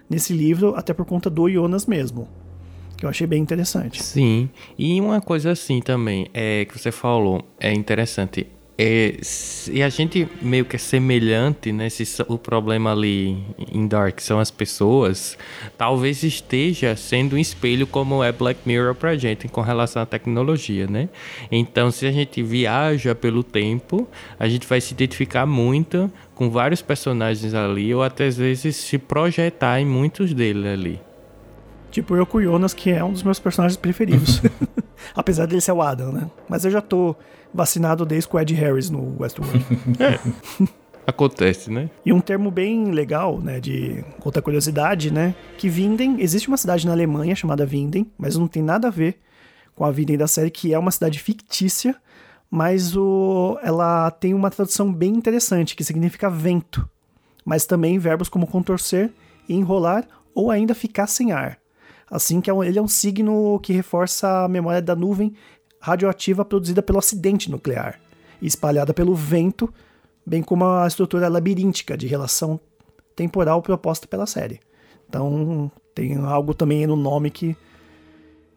nesse 0.08 0.34
livro, 0.34 0.74
até 0.76 0.92
por 0.92 1.06
conta 1.06 1.30
do 1.30 1.50
Jonas 1.50 1.86
mesmo. 1.86 2.28
que 2.96 3.04
eu 3.04 3.10
achei 3.10 3.26
bem 3.26 3.42
interessante. 3.42 4.02
Sim, 4.02 4.48
e 4.78 5.00
uma 5.00 5.20
coisa 5.20 5.50
assim 5.50 5.80
também, 5.80 6.28
é 6.32 6.64
que 6.64 6.78
você 6.78 6.90
falou, 6.92 7.42
é 7.58 7.72
interessante. 7.72 8.46
É, 8.78 9.16
se 9.22 9.82
a 9.82 9.88
gente 9.88 10.28
meio 10.42 10.66
que 10.66 10.76
é 10.76 10.78
semelhante, 10.78 11.72
né? 11.72 11.88
Se 11.88 12.04
o 12.28 12.36
problema 12.36 12.92
ali 12.92 13.42
em 13.72 13.86
Dark 13.86 14.20
são 14.20 14.38
as 14.38 14.50
pessoas, 14.50 15.38
talvez 15.78 16.22
esteja 16.22 16.94
sendo 16.94 17.36
um 17.36 17.38
espelho 17.38 17.86
como 17.86 18.22
é 18.22 18.30
Black 18.30 18.60
Mirror 18.66 18.94
pra 18.94 19.16
gente 19.16 19.48
com 19.48 19.62
relação 19.62 20.02
à 20.02 20.06
tecnologia, 20.06 20.86
né? 20.86 21.08
Então, 21.50 21.90
se 21.90 22.06
a 22.06 22.12
gente 22.12 22.42
viaja 22.42 23.14
pelo 23.14 23.42
tempo, 23.42 24.06
a 24.38 24.46
gente 24.46 24.66
vai 24.66 24.80
se 24.80 24.92
identificar 24.92 25.46
muito 25.46 26.12
com 26.34 26.50
vários 26.50 26.82
personagens 26.82 27.54
ali, 27.54 27.94
ou 27.94 28.02
até 28.02 28.26
às 28.26 28.36
vezes 28.36 28.76
se 28.76 28.98
projetar 28.98 29.80
em 29.80 29.86
muitos 29.86 30.34
deles 30.34 30.66
ali. 30.66 31.00
Tipo 31.90 32.14
eu 32.14 32.26
com 32.26 32.36
o 32.36 32.42
Jonas, 32.42 32.74
que 32.74 32.90
é 32.90 33.02
um 33.02 33.10
dos 33.10 33.22
meus 33.22 33.38
personagens 33.38 33.78
preferidos. 33.78 34.42
Apesar 35.14 35.46
dele 35.46 35.60
ser 35.60 35.72
o 35.72 35.82
Adam, 35.82 36.12
né? 36.12 36.30
Mas 36.48 36.64
eu 36.64 36.70
já 36.70 36.80
tô 36.80 37.14
vacinado 37.52 38.04
desde 38.04 38.28
com 38.28 38.36
o 38.36 38.40
Ed 38.40 38.54
Harris 38.54 38.90
no 38.90 39.16
Westworld. 39.20 39.64
É. 39.98 40.18
Acontece, 41.06 41.70
né? 41.70 41.88
E 42.04 42.12
um 42.12 42.20
termo 42.20 42.50
bem 42.50 42.90
legal, 42.90 43.40
né, 43.40 43.60
de 43.60 44.04
outra 44.24 44.42
curiosidade, 44.42 45.12
né, 45.12 45.36
que 45.56 45.68
Winden, 45.68 46.16
existe 46.20 46.48
uma 46.48 46.56
cidade 46.56 46.84
na 46.84 46.92
Alemanha 46.92 47.36
chamada 47.36 47.64
Winden, 47.64 48.10
mas 48.18 48.36
não 48.36 48.48
tem 48.48 48.60
nada 48.60 48.88
a 48.88 48.90
ver 48.90 49.20
com 49.76 49.84
a 49.84 49.88
Winden 49.88 50.18
da 50.18 50.26
série, 50.26 50.50
que 50.50 50.74
é 50.74 50.78
uma 50.78 50.90
cidade 50.90 51.20
fictícia, 51.20 51.94
mas 52.50 52.96
o, 52.96 53.56
ela 53.62 54.10
tem 54.10 54.34
uma 54.34 54.50
tradução 54.50 54.92
bem 54.92 55.14
interessante, 55.14 55.76
que 55.76 55.84
significa 55.84 56.28
vento, 56.28 56.88
mas 57.44 57.66
também 57.66 58.00
verbos 58.00 58.28
como 58.28 58.46
contorcer, 58.46 59.12
enrolar 59.48 60.08
ou 60.34 60.50
ainda 60.50 60.74
ficar 60.74 61.06
sem 61.06 61.30
ar. 61.30 61.56
Assim 62.10 62.40
que 62.40 62.50
é 62.50 62.54
ele 62.66 62.78
é 62.78 62.82
um 62.82 62.88
signo 62.88 63.58
que 63.60 63.72
reforça 63.72 64.44
a 64.44 64.48
memória 64.48 64.80
da 64.80 64.94
nuvem 64.94 65.34
radioativa 65.80 66.44
produzida 66.44 66.82
pelo 66.82 66.98
acidente 66.98 67.50
nuclear 67.50 68.00
e 68.40 68.46
espalhada 68.46 68.94
pelo 68.94 69.14
vento, 69.14 69.72
bem 70.24 70.42
como 70.42 70.64
a 70.64 70.86
estrutura 70.86 71.28
labiríntica 71.28 71.96
de 71.96 72.06
relação 72.06 72.60
temporal 73.14 73.62
proposta 73.62 74.06
pela 74.06 74.26
série. 74.26 74.60
Então 75.08 75.70
tem 75.94 76.16
algo 76.16 76.54
também 76.54 76.86
no 76.86 76.96
nome 76.96 77.30
que 77.30 77.56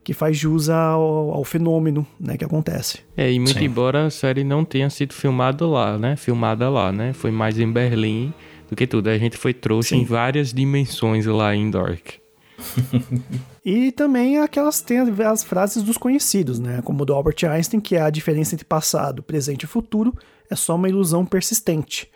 que 0.04 0.14
faz 0.14 0.36
jus 0.36 0.70
ao, 0.70 1.32
ao 1.32 1.44
fenômeno 1.44 2.08
né, 2.20 2.36
que 2.36 2.44
acontece. 2.44 3.00
É, 3.16 3.32
e 3.32 3.38
muito 3.38 3.60
Sim. 3.60 3.66
embora 3.66 4.08
a 4.08 4.10
série 4.10 4.44
não 4.44 4.66
tenha 4.66 4.90
sido 4.90 5.14
filmada 5.14 5.68
lá, 5.68 6.00
né? 6.00 6.16
Filmada 6.16 6.68
lá, 6.68 6.92
né? 6.92 7.14
Foi 7.14 7.30
mais 7.30 7.60
em 7.60 7.72
Berlim 7.72 8.34
do 8.68 8.76
que 8.76 8.88
tudo. 8.88 9.08
A 9.10 9.18
gente 9.20 9.38
foi 9.38 9.54
trouxa 9.54 9.90
Sim. 9.90 10.02
em 10.02 10.06
várias 10.06 10.52
dimensões 10.52 11.28
lá 11.28 11.56
em 11.56 11.70
Dark. 11.70 12.14
E 13.66 13.92
também 13.92 14.40
aquelas 14.40 14.82
tem 14.82 14.98
as 15.00 15.44
frases 15.44 15.84
dos 15.84 15.98
conhecidos, 15.98 16.58
né? 16.58 16.82
Como 16.82 17.06
do 17.06 17.14
Albert 17.14 17.36
Einstein, 17.48 17.80
que 17.80 17.96
é 17.96 18.02
a 18.02 18.10
diferença 18.10 18.56
entre 18.56 18.66
passado, 18.66 19.22
presente 19.22 19.64
e 19.64 19.68
futuro 19.68 20.12
é 20.50 20.56
só 20.56 20.76
uma 20.76 20.90
ilusão 20.90 21.26
persistente. 21.26 22.10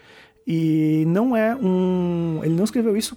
E 0.45 1.03
não 1.07 1.35
é 1.35 1.55
um. 1.55 2.41
Ele 2.43 2.55
não 2.55 2.63
escreveu 2.63 2.97
isso 2.97 3.15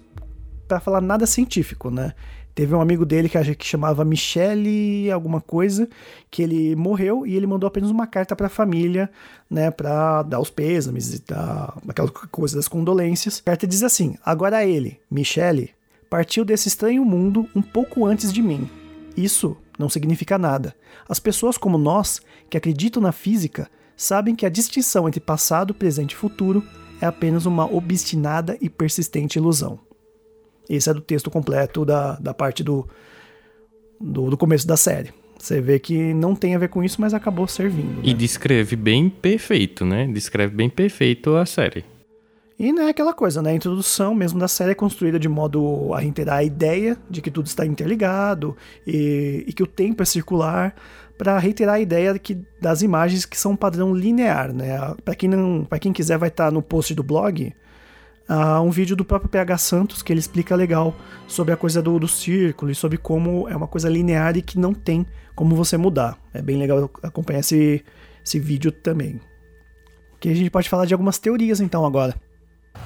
para 0.69 0.81
falar 0.81 1.01
nada 1.01 1.27
científico, 1.27 1.91
né? 1.91 2.13
Teve 2.55 2.75
um 2.75 2.81
amigo 2.81 3.05
dele 3.05 3.29
que, 3.29 3.55
que 3.55 3.67
chamava 3.67 4.05
Michele 4.05 5.11
alguma 5.11 5.43
coisa, 5.43 5.89
que 6.31 6.43
ele 6.43 6.75
morreu 6.75 7.27
e 7.27 7.37
ele 7.37 7.47
mandou 7.47 7.69
apenas 7.69 7.91
uma 7.91 8.07
carta 8.07 8.35
para 8.35 8.47
a 8.47 8.51
família, 8.51 9.11
né, 9.51 9.71
para 9.71 10.23
dar 10.23 10.41
os 10.41 10.49
pêsames 10.49 11.13
e 11.13 11.23
dar 11.23 11.77
aquela 11.87 12.11
coisa 12.11 12.57
das 12.57 12.67
condolências. 12.67 13.41
A 13.41 13.51
carta 13.51 13.67
diz 13.67 13.83
assim: 13.83 14.17
"Agora 14.25 14.65
ele, 14.65 14.99
Michele, 15.11 15.71
partiu 16.09 16.45
desse 16.45 16.69
estranho 16.69 17.05
mundo 17.05 17.49
um 17.55 17.63
pouco 17.63 18.05
antes 18.05 18.33
de 18.33 18.43
mim. 18.43 18.69
Isso 19.17 19.57
não 19.79 19.89
significa 19.89 20.39
nada. 20.39 20.75
As 21.09 21.19
pessoas 21.19 21.57
como 21.57 21.79
nós, 21.79 22.21
que 22.49 22.57
acreditam 22.57 23.03
na 23.03 23.13
física, 23.13 23.69
sabem 23.97 24.35
que 24.35 24.47
a 24.47 24.51
distinção 24.51 25.09
entre 25.09 25.21
passado, 25.21 25.75
presente 25.75 26.13
e 26.13 26.17
futuro 26.17 26.63
é 27.01 27.07
apenas 27.07 27.47
uma 27.47 27.71
obstinada 27.71 28.57
e 28.61 28.69
persistente 28.69 29.39
ilusão. 29.39 29.79
Esse 30.69 30.91
é 30.91 30.95
do 30.95 31.01
texto 31.01 31.31
completo 31.31 31.85
da, 31.85 32.17
da 32.17 32.35
parte 32.35 32.63
do, 32.63 32.89
do, 34.01 34.31
do 34.31 34.37
começo 34.37 34.67
da 34.67 34.77
série. 34.77 35.13
Você 35.39 35.61
vê 35.61 35.79
que 35.79 36.15
não 36.15 36.35
tem 36.35 36.55
a 36.55 36.59
ver 36.59 36.69
com 36.69 36.83
isso, 36.83 37.01
mas 37.01 37.15
acabou 37.15 37.47
servindo. 37.47 38.01
E 38.03 38.13
né? 38.13 38.15
descreve 38.15 38.75
bem 38.75 39.09
perfeito, 39.09 39.85
né? 39.85 40.07
Descreve 40.09 40.55
bem 40.55 40.69
perfeito 40.69 41.37
a 41.37 41.45
série. 41.47 41.85
E 42.59 42.73
não 42.73 42.85
é 42.85 42.91
aquela 42.91 43.13
coisa, 43.13 43.43
né? 43.43 43.51
A 43.51 43.55
introdução 43.55 44.15
mesmo 44.15 44.39
da 44.39 44.49
série 44.49 44.73
é 44.73 44.75
construída 44.75 45.19
de 45.19 45.29
modo 45.29 45.93
a 45.93 46.01
reiterar 46.01 46.39
a 46.39 46.43
ideia 46.43 46.97
de 47.09 47.21
que 47.21 47.31
tudo 47.31 47.47
está 47.47 47.67
interligado 47.67 48.57
e, 48.87 49.45
e 49.47 49.53
que 49.53 49.63
o 49.63 49.67
tempo 49.67 50.03
é 50.03 50.07
circular, 50.07 50.75
para 51.19 51.39
reiterar 51.39 51.77
a 51.77 51.81
ideia 51.81 52.19
que, 52.19 52.39
das 52.61 52.83
imagens 52.83 53.25
que 53.25 53.39
são 53.39 53.53
um 53.53 53.57
padrão 53.57 53.95
linear, 53.95 54.53
né? 54.53 54.95
Para 55.05 55.15
quem 55.15 55.29
não, 55.29 55.67
quem 55.81 55.93
quiser 55.93 56.19
vai 56.19 56.29
estar 56.29 56.51
no 56.51 56.63
post 56.63 56.95
do 56.95 57.03
blog, 57.03 57.55
um 58.65 58.71
vídeo 58.71 58.97
do 58.97 59.05
próprio 59.05 59.31
PH 59.31 59.59
Santos 59.59 60.03
que 60.03 60.13
ele 60.13 60.21
explica 60.21 60.55
legal 60.57 60.95
sobre 61.27 61.55
a 61.55 61.57
coisa 61.57 61.81
do, 61.81 61.99
do 61.99 62.09
círculo 62.09 62.71
e 62.71 62.75
sobre 62.75 62.99
como 62.99 63.49
é 63.49 63.57
uma 63.57 63.69
coisa 63.69 63.89
linear 63.89 64.37
e 64.37 64.43
que 64.43 64.59
não 64.59 64.75
tem 64.75 65.07
como 65.35 65.55
você 65.55 65.77
mudar. 65.77 66.19
É 66.35 66.43
bem 66.43 66.57
legal 66.57 66.91
acompanhar 67.03 67.41
esse, 67.41 67.85
esse 68.25 68.39
vídeo 68.39 68.73
também. 68.73 69.21
Que 70.19 70.29
a 70.29 70.35
gente 70.35 70.51
pode 70.51 70.69
falar 70.69 70.87
de 70.87 70.95
algumas 70.95 71.19
teorias 71.19 71.61
então 71.61 71.85
agora. 71.85 72.15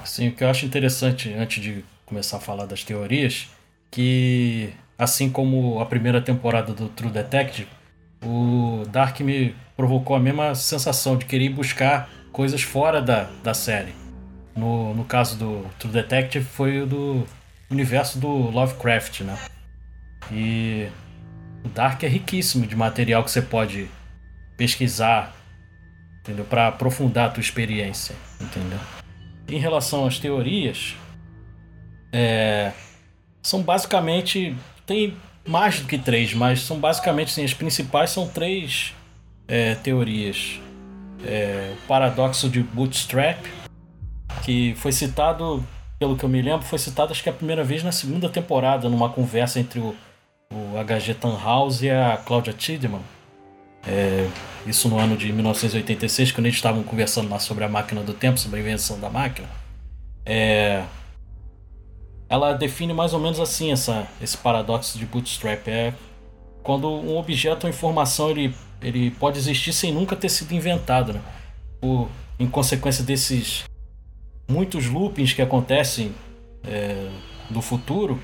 Sim, 0.05 0.29
o 0.29 0.31
que 0.33 0.43
eu 0.43 0.49
acho 0.49 0.65
interessante, 0.65 1.33
antes 1.33 1.63
de 1.63 1.83
começar 2.05 2.37
a 2.37 2.41
falar 2.41 2.65
das 2.65 2.83
teorias, 2.83 3.49
que 3.89 4.73
assim 4.97 5.29
como 5.29 5.79
a 5.79 5.85
primeira 5.85 6.21
temporada 6.21 6.73
do 6.73 6.89
True 6.89 7.11
Detective, 7.11 7.67
o 8.23 8.83
Dark 8.89 9.19
me 9.21 9.55
provocou 9.75 10.15
a 10.15 10.19
mesma 10.19 10.53
sensação 10.53 11.17
de 11.17 11.25
querer 11.25 11.49
buscar 11.49 12.09
coisas 12.31 12.61
fora 12.61 13.01
da, 13.01 13.29
da 13.43 13.53
série. 13.53 13.93
No, 14.55 14.93
no 14.93 15.05
caso 15.05 15.37
do 15.37 15.65
True 15.79 15.93
Detective 15.93 16.45
foi 16.45 16.81
o 16.81 16.85
do 16.85 17.27
universo 17.69 18.19
do 18.19 18.27
Lovecraft, 18.27 19.21
né? 19.21 19.37
E 20.31 20.87
o 21.63 21.69
Dark 21.69 22.03
é 22.03 22.07
riquíssimo 22.07 22.67
de 22.67 22.75
material 22.75 23.23
que 23.23 23.31
você 23.31 23.41
pode 23.41 23.89
pesquisar, 24.55 25.33
entendeu? 26.19 26.45
Para 26.45 26.67
aprofundar 26.67 27.27
a 27.27 27.29
tua 27.31 27.41
experiência, 27.41 28.15
entendeu? 28.39 28.79
Em 29.51 29.59
relação 29.59 30.07
às 30.07 30.17
teorias, 30.17 30.95
é, 32.11 32.71
são 33.41 33.61
basicamente 33.61 34.55
tem 34.85 35.13
mais 35.45 35.79
do 35.79 35.87
que 35.87 35.97
três, 35.97 36.33
mas 36.33 36.61
são 36.61 36.79
basicamente 36.79 37.31
sim, 37.31 37.43
as 37.43 37.53
principais 37.53 38.11
são 38.11 38.27
três 38.27 38.93
é, 39.47 39.75
teorias. 39.75 40.59
É, 41.25 41.75
o 41.83 41.87
paradoxo 41.87 42.49
de 42.49 42.63
Bootstrap, 42.63 43.45
que 44.43 44.73
foi 44.75 44.91
citado, 44.91 45.63
pelo 45.99 46.15
que 46.15 46.23
eu 46.23 46.29
me 46.29 46.41
lembro, 46.41 46.65
foi 46.65 46.79
citado 46.79 47.11
acho 47.11 47.21
que 47.21 47.29
a 47.29 47.33
primeira 47.33 47.63
vez 47.63 47.83
na 47.83 47.91
segunda 47.91 48.29
temporada, 48.29 48.89
numa 48.89 49.09
conversa 49.09 49.59
entre 49.59 49.79
o, 49.79 49.95
o 50.51 50.77
H.G. 50.77 51.13
Tannhaus 51.15 51.81
e 51.81 51.89
a 51.89 52.17
Claudia 52.17 52.53
Tiedemann. 52.53 53.01
É, 53.85 54.27
isso 54.65 54.87
no 54.89 54.99
ano 54.99 55.17
de 55.17 55.31
1986, 55.31 56.31
quando 56.31 56.45
eles 56.45 56.57
estavam 56.57 56.83
conversando 56.83 57.29
lá 57.29 57.39
sobre 57.39 57.63
a 57.63 57.69
máquina 57.69 58.01
do 58.01 58.13
tempo, 58.13 58.39
sobre 58.39 58.59
a 58.59 58.61
invenção 58.61 58.99
da 58.99 59.09
máquina. 59.09 59.47
É, 60.25 60.83
ela 62.29 62.53
define 62.53 62.93
mais 62.93 63.13
ou 63.13 63.19
menos 63.19 63.39
assim 63.39 63.71
essa, 63.71 64.07
esse 64.21 64.37
paradoxo 64.37 64.97
de 64.97 65.05
Bootstrap. 65.05 65.67
É 65.67 65.93
quando 66.63 66.87
um 66.87 67.17
objeto 67.17 67.65
ou 67.65 67.69
informação 67.69 68.29
ele, 68.29 68.53
ele 68.81 69.11
pode 69.11 69.37
existir 69.37 69.73
sem 69.73 69.91
nunca 69.91 70.15
ter 70.15 70.29
sido 70.29 70.53
inventado. 70.53 71.13
Né? 71.13 71.21
Por, 71.79 72.09
em 72.39 72.47
consequência 72.47 73.03
desses 73.03 73.63
muitos 74.47 74.87
loopings 74.87 75.33
que 75.33 75.41
acontecem 75.41 76.13
é, 76.63 77.09
no 77.49 77.61
futuro, 77.61 78.19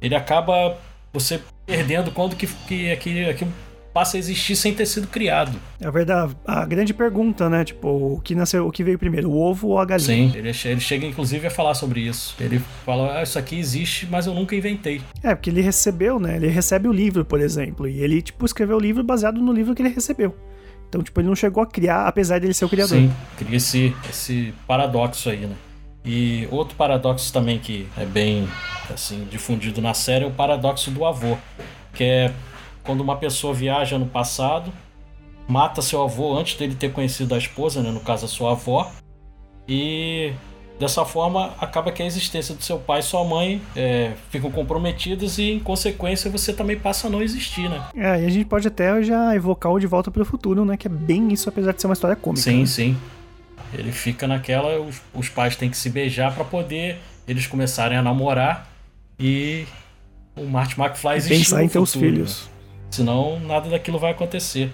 ele 0.00 0.14
acaba 0.14 0.78
você 1.12 1.40
perdendo 1.66 2.10
quando 2.10 2.36
que, 2.36 2.46
que 2.46 2.90
aquilo, 2.90 3.30
aquilo 3.30 3.52
passa 3.92 4.16
a 4.16 4.18
existir 4.18 4.56
sem 4.56 4.74
ter 4.74 4.86
sido 4.86 5.06
criado. 5.06 5.58
É 5.80 5.90
verdade, 5.90 6.34
a 6.46 6.64
grande 6.64 6.94
pergunta, 6.94 7.48
né? 7.48 7.64
Tipo, 7.64 7.88
o 7.88 8.20
que 8.20 8.34
nasceu, 8.34 8.66
o 8.66 8.72
que 8.72 8.82
veio 8.82 8.98
primeiro, 8.98 9.30
o 9.30 9.38
ovo 9.38 9.68
ou 9.68 9.78
a 9.78 9.84
galinha? 9.84 10.32
Sim, 10.32 10.38
ele, 10.38 10.50
ele 10.64 10.80
chega 10.80 11.06
inclusive 11.06 11.46
a 11.46 11.50
falar 11.50 11.74
sobre 11.74 12.00
isso. 12.00 12.34
Ele 12.40 12.60
fala: 12.84 13.18
ah, 13.18 13.22
Isso 13.22 13.38
aqui 13.38 13.58
existe, 13.58 14.06
mas 14.06 14.26
eu 14.26 14.34
nunca 14.34 14.56
inventei. 14.56 15.02
É, 15.22 15.34
porque 15.34 15.50
ele 15.50 15.60
recebeu, 15.60 16.18
né? 16.18 16.36
Ele 16.36 16.48
recebe 16.48 16.88
o 16.88 16.92
livro, 16.92 17.24
por 17.24 17.40
exemplo, 17.40 17.88
e 17.88 18.00
ele, 18.00 18.22
tipo, 18.22 18.44
escreveu 18.44 18.76
o 18.76 18.80
livro 18.80 19.02
baseado 19.02 19.40
no 19.40 19.52
livro 19.52 19.74
que 19.74 19.82
ele 19.82 19.90
recebeu. 19.90 20.34
Então, 20.88 21.02
tipo, 21.02 21.20
ele 21.20 21.28
não 21.28 21.36
chegou 21.36 21.62
a 21.62 21.66
criar, 21.66 22.06
apesar 22.06 22.38
dele 22.38 22.52
ser 22.52 22.66
o 22.66 22.68
criador. 22.68 22.98
Sim, 22.98 23.10
cria 23.38 23.56
esse, 23.56 23.96
esse 24.10 24.52
paradoxo 24.66 25.30
aí, 25.30 25.46
né? 25.46 25.56
E 26.04 26.48
outro 26.50 26.76
paradoxo 26.76 27.32
também 27.32 27.58
que 27.58 27.88
é 27.96 28.04
bem 28.04 28.48
assim 28.92 29.26
difundido 29.30 29.80
na 29.80 29.94
série 29.94 30.24
é 30.24 30.26
o 30.26 30.32
paradoxo 30.32 30.90
do 30.90 31.04
avô, 31.04 31.38
que 31.94 32.02
é 32.02 32.32
quando 32.82 33.00
uma 33.00 33.16
pessoa 33.16 33.54
viaja 33.54 33.98
no 33.98 34.06
passado, 34.06 34.72
mata 35.48 35.82
seu 35.82 36.02
avô 36.02 36.36
antes 36.36 36.56
dele 36.56 36.74
ter 36.74 36.92
conhecido 36.92 37.34
a 37.34 37.38
esposa, 37.38 37.82
né, 37.82 37.90
no 37.90 38.00
caso 38.00 38.24
a 38.26 38.28
sua 38.28 38.52
avó, 38.52 38.90
e 39.68 40.32
Dessa 40.82 41.04
forma, 41.04 41.54
acaba 41.60 41.92
que 41.92 42.02
a 42.02 42.06
existência 42.06 42.56
do 42.56 42.62
seu 42.64 42.76
pai 42.76 42.98
e 42.98 43.02
sua 43.04 43.24
mãe 43.24 43.62
é, 43.76 44.14
ficam 44.30 44.50
comprometidos 44.50 45.38
e, 45.38 45.52
em 45.52 45.60
consequência, 45.60 46.28
você 46.28 46.52
também 46.52 46.76
passa 46.76 47.06
a 47.06 47.10
não 47.10 47.22
existir, 47.22 47.70
né? 47.70 47.80
É, 47.94 48.20
e 48.20 48.26
a 48.26 48.28
gente 48.28 48.44
pode 48.46 48.66
até 48.66 49.00
já 49.00 49.32
evocar 49.32 49.70
o 49.70 49.78
De 49.78 49.86
Volta 49.86 50.10
para 50.10 50.22
o 50.22 50.24
Futuro, 50.24 50.64
né? 50.64 50.76
Que 50.76 50.88
é 50.88 50.90
bem 50.90 51.32
isso, 51.32 51.48
apesar 51.48 51.72
de 51.72 51.80
ser 51.80 51.86
uma 51.86 51.92
história 51.92 52.16
cômica. 52.16 52.42
Sim, 52.42 52.60
né? 52.60 52.66
sim. 52.66 52.96
Ele 53.72 53.92
fica 53.92 54.26
naquela, 54.26 54.80
os, 54.80 55.00
os 55.14 55.28
pais 55.28 55.54
têm 55.54 55.70
que 55.70 55.76
se 55.76 55.88
beijar 55.88 56.34
para 56.34 56.44
poder 56.44 56.98
eles 57.28 57.46
começarem 57.46 57.96
a 57.96 58.02
namorar 58.02 58.68
e 59.20 59.64
o 60.34 60.44
Marty 60.46 60.80
McFly 60.80 61.16
existir 61.16 61.38
Pensar 61.38 61.58
no 61.58 61.62
em 61.62 61.68
ter 61.68 61.78
os 61.78 61.92
futuro, 61.92 62.10
filhos. 62.10 62.50
Senão, 62.92 63.40
nada 63.40 63.68
daquilo 63.70 63.98
vai 63.98 64.12
acontecer. 64.12 64.70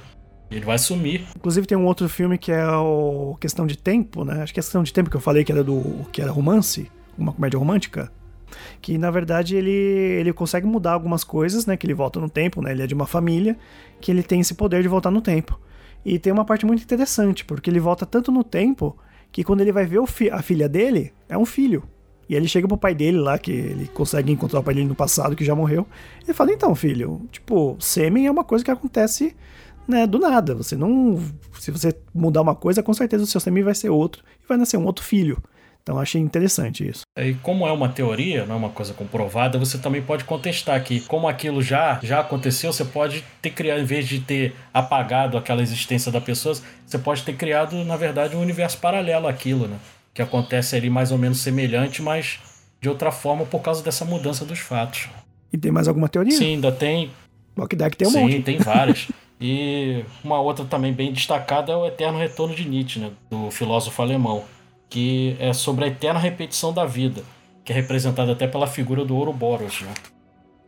Ele 0.50 0.64
vai 0.64 0.78
sumir. 0.78 1.22
Inclusive 1.36 1.66
tem 1.66 1.78
um 1.78 1.84
outro 1.86 2.08
filme 2.08 2.36
que 2.38 2.50
é 2.50 2.66
o 2.68 3.36
Questão 3.40 3.66
de 3.66 3.76
Tempo, 3.76 4.24
né? 4.24 4.42
Acho 4.42 4.52
que 4.52 4.58
é 4.58 4.62
Questão 4.62 4.82
de 4.82 4.92
Tempo 4.92 5.08
que 5.10 5.16
eu 5.16 5.20
falei 5.20 5.44
que 5.44 5.52
era 5.52 5.62
do 5.62 6.06
que 6.10 6.20
era 6.20 6.30
romance, 6.32 6.90
uma 7.16 7.32
comédia 7.32 7.58
romântica, 7.58 8.10
que 8.80 8.96
na 8.98 9.10
verdade 9.10 9.54
ele 9.56 9.70
ele 9.70 10.32
consegue 10.32 10.66
mudar 10.66 10.92
algumas 10.94 11.22
coisas, 11.22 11.66
né? 11.66 11.76
Que 11.76 11.86
ele 11.86 11.94
volta 11.94 12.18
no 12.18 12.28
tempo, 12.30 12.60
né? 12.62 12.72
Ele 12.72 12.82
é 12.82 12.86
de 12.86 12.94
uma 12.94 13.06
família 13.06 13.56
que 14.00 14.10
ele 14.10 14.22
tem 14.22 14.40
esse 14.40 14.54
poder 14.54 14.82
de 14.82 14.88
voltar 14.88 15.10
no 15.10 15.20
tempo. 15.20 15.60
E 16.04 16.18
tem 16.18 16.32
uma 16.32 16.44
parte 16.44 16.64
muito 16.64 16.82
interessante, 16.82 17.44
porque 17.44 17.68
ele 17.68 17.78
volta 17.80 18.06
tanto 18.06 18.32
no 18.32 18.42
tempo 18.42 18.96
que 19.30 19.44
quando 19.44 19.60
ele 19.60 19.70
vai 19.72 19.84
ver 19.84 20.04
fi- 20.06 20.30
a 20.30 20.40
filha 20.40 20.68
dele, 20.68 21.12
é 21.28 21.36
um 21.36 21.44
filho. 21.44 21.82
E 22.28 22.34
ele 22.34 22.46
chega 22.46 22.68
pro 22.68 22.76
pai 22.76 22.94
dele 22.94 23.18
lá, 23.18 23.38
que 23.38 23.50
ele 23.50 23.88
consegue 23.88 24.30
encontrar 24.30 24.60
o 24.60 24.62
pai 24.62 24.74
dele 24.74 24.86
no 24.86 24.94
passado, 24.94 25.34
que 25.34 25.44
já 25.44 25.54
morreu. 25.54 25.86
E 26.26 26.32
fala: 26.32 26.52
Então, 26.52 26.74
filho, 26.74 27.22
tipo, 27.32 27.76
sêmen 27.80 28.26
é 28.26 28.30
uma 28.30 28.44
coisa 28.44 28.64
que 28.64 28.70
acontece 28.70 29.34
né, 29.86 30.06
do 30.06 30.18
nada. 30.18 30.54
Você 30.54 30.76
não. 30.76 31.18
Se 31.58 31.70
você 31.70 31.94
mudar 32.14 32.42
uma 32.42 32.54
coisa, 32.54 32.82
com 32.82 32.92
certeza 32.92 33.24
o 33.24 33.26
seu 33.26 33.40
sêmen 33.40 33.64
vai 33.64 33.74
ser 33.74 33.88
outro 33.88 34.22
e 34.44 34.46
vai 34.46 34.58
nascer 34.58 34.76
um 34.76 34.84
outro 34.84 35.04
filho. 35.04 35.42
Então 35.88 35.98
achei 35.98 36.20
interessante 36.20 36.86
isso. 36.86 37.00
E 37.16 37.32
como 37.36 37.66
é 37.66 37.72
uma 37.72 37.88
teoria, 37.88 38.44
não 38.44 38.56
é 38.56 38.58
uma 38.58 38.68
coisa 38.68 38.92
comprovada, 38.92 39.58
você 39.58 39.78
também 39.78 40.02
pode 40.02 40.22
contestar 40.24 40.84
que, 40.84 41.00
como 41.00 41.26
aquilo 41.26 41.62
já, 41.62 41.98
já 42.02 42.20
aconteceu, 42.20 42.70
você 42.70 42.84
pode 42.84 43.24
ter 43.40 43.52
criado, 43.52 43.80
em 43.80 43.86
vez 43.86 44.06
de 44.06 44.20
ter 44.20 44.54
apagado 44.72 45.38
aquela 45.38 45.62
existência 45.62 46.12
da 46.12 46.20
pessoa, 46.20 46.54
você 46.84 46.98
pode 46.98 47.22
ter 47.22 47.34
criado, 47.36 47.82
na 47.86 47.96
verdade, 47.96 48.36
um 48.36 48.40
universo 48.42 48.76
paralelo 48.76 49.26
àquilo, 49.26 49.66
né? 49.66 49.78
Que 50.18 50.22
acontece 50.22 50.74
ali 50.74 50.90
mais 50.90 51.12
ou 51.12 51.16
menos 51.16 51.38
semelhante, 51.38 52.02
mas 52.02 52.40
de 52.80 52.88
outra 52.88 53.12
forma 53.12 53.44
por 53.46 53.60
causa 53.60 53.84
dessa 53.84 54.04
mudança 54.04 54.44
dos 54.44 54.58
fatos. 54.58 55.08
E 55.52 55.56
tem 55.56 55.70
mais 55.70 55.86
alguma 55.86 56.08
teoria? 56.08 56.36
Sim, 56.36 56.54
ainda 56.54 56.72
tem. 56.72 57.12
Walk 57.56 57.76
Deck 57.76 57.96
tem 57.96 58.08
um 58.08 58.10
Sim, 58.10 58.20
monte. 58.22 58.42
tem 58.42 58.58
várias. 58.58 59.06
E 59.40 60.04
uma 60.24 60.40
outra 60.40 60.64
também 60.64 60.92
bem 60.92 61.12
destacada 61.12 61.70
é 61.70 61.76
o 61.76 61.86
Eterno 61.86 62.18
Retorno 62.18 62.52
de 62.52 62.68
Nietzsche, 62.68 62.98
né, 62.98 63.12
do 63.30 63.48
filósofo 63.52 64.02
alemão, 64.02 64.42
que 64.90 65.36
é 65.38 65.52
sobre 65.52 65.84
a 65.84 65.86
eterna 65.86 66.18
repetição 66.18 66.72
da 66.72 66.84
vida, 66.84 67.22
que 67.64 67.72
é 67.72 67.76
representada 67.76 68.32
até 68.32 68.48
pela 68.48 68.66
figura 68.66 69.04
do 69.04 69.14
Ouroboros, 69.14 69.82
né, 69.82 69.94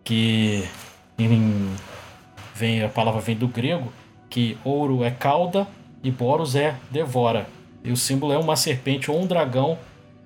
que 0.04 0.62
em- 1.18 1.74
vem 2.54 2.84
a 2.84 2.88
palavra 2.88 3.20
vem 3.20 3.34
do 3.34 3.48
grego, 3.48 3.92
que 4.28 4.56
ouro 4.62 5.02
é 5.02 5.10
cauda 5.10 5.66
e 6.00 6.08
boros 6.12 6.54
é 6.54 6.76
devora. 6.92 7.48
E 7.82 7.90
o 7.90 7.96
símbolo 7.96 8.32
é 8.32 8.38
uma 8.38 8.56
serpente 8.56 9.10
ou 9.10 9.20
um 9.20 9.26
dragão 9.26 9.78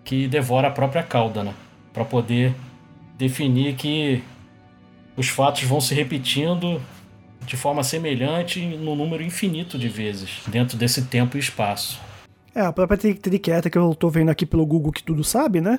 que 0.04 0.26
devora 0.28 0.68
a 0.68 0.70
própria 0.70 1.02
cauda, 1.02 1.42
né, 1.44 1.54
para 1.92 2.04
poder 2.04 2.54
definir 3.16 3.74
que 3.74 4.22
os 5.16 5.28
fatos 5.28 5.62
vão 5.62 5.80
se 5.80 5.94
repetindo 5.94 6.80
de 7.46 7.56
forma 7.56 7.82
semelhante 7.84 8.60
no 8.60 8.96
número 8.96 9.22
infinito 9.22 9.78
de 9.78 9.88
vezes 9.88 10.40
dentro 10.48 10.76
desse 10.76 11.02
tempo 11.02 11.36
e 11.36 11.40
espaço. 11.40 12.00
É, 12.54 12.60
a 12.62 12.72
própria 12.72 12.98
tri- 12.98 13.14
triqueta 13.14 13.68
que 13.70 13.78
eu 13.78 13.94
tô 13.94 14.08
vendo 14.08 14.30
aqui 14.30 14.44
pelo 14.46 14.66
Google 14.66 14.92
que 14.92 15.02
tudo 15.02 15.22
sabe, 15.22 15.60
né? 15.60 15.78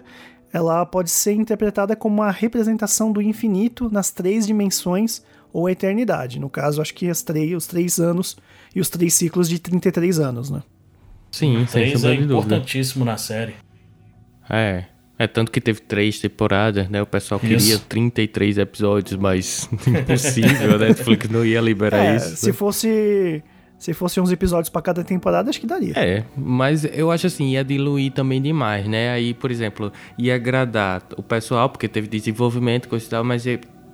Ela 0.53 0.85
pode 0.85 1.09
ser 1.09 1.33
interpretada 1.33 1.95
como 1.95 2.21
uma 2.21 2.31
representação 2.31 3.11
do 3.11 3.21
infinito 3.21 3.89
nas 3.91 4.11
três 4.11 4.47
dimensões 4.47 5.21
ou 5.51 5.67
a 5.67 5.71
eternidade. 5.71 6.39
No 6.39 6.49
caso, 6.49 6.81
acho 6.81 6.93
que 6.93 7.09
as 7.09 7.21
três, 7.21 7.53
os 7.53 7.67
três 7.67 7.99
anos 7.99 8.37
e 8.73 8.79
os 8.79 8.89
três 8.89 9.13
ciclos 9.13 9.49
de 9.49 9.59
33 9.59 10.19
anos, 10.19 10.49
né? 10.49 10.61
Sim, 11.35 11.65
sem 11.67 11.81
Três 11.83 11.93
é 11.93 11.97
sombra 11.97 12.15
de 12.15 12.21
dúvida. 12.27 12.55
importantíssimo 12.55 13.03
na 13.03 13.17
série. 13.17 13.55
É. 14.49 14.85
É 15.17 15.27
tanto 15.27 15.49
que 15.51 15.61
teve 15.61 15.79
três 15.79 16.19
temporadas, 16.19 16.89
né? 16.89 17.01
O 17.01 17.05
pessoal 17.05 17.39
queria 17.39 17.55
Isso. 17.57 17.85
33 17.87 18.57
episódios, 18.57 19.17
mas 19.19 19.69
impossível, 19.87 20.75
a 20.75 20.77
Netflix 20.77 21.29
não 21.29 21.45
ia 21.45 21.59
liberar 21.61 22.03
É, 22.05 22.15
isso. 22.17 22.35
se 22.37 22.51
fosse 22.53 23.43
se 23.77 23.93
fosse 23.93 24.19
uns 24.21 24.31
episódios 24.31 24.69
pra 24.69 24.81
cada 24.81 25.03
temporada, 25.03 25.49
acho 25.49 25.59
que 25.59 25.67
daria. 25.67 25.93
É, 25.97 26.23
mas 26.37 26.85
eu 26.85 27.11
acho 27.11 27.27
assim, 27.27 27.49
ia 27.51 27.63
diluir 27.63 28.11
também 28.13 28.41
demais, 28.41 28.87
né? 28.87 29.11
Aí, 29.11 29.33
por 29.33 29.51
exemplo, 29.51 29.91
ia 30.17 30.35
agradar 30.35 31.03
o 31.17 31.21
pessoal, 31.23 31.69
porque 31.69 31.87
teve 31.89 32.07
desenvolvimento, 32.07 32.87
coisa 32.87 33.05
e 33.05 33.09
tal, 33.09 33.23
mas 33.23 33.43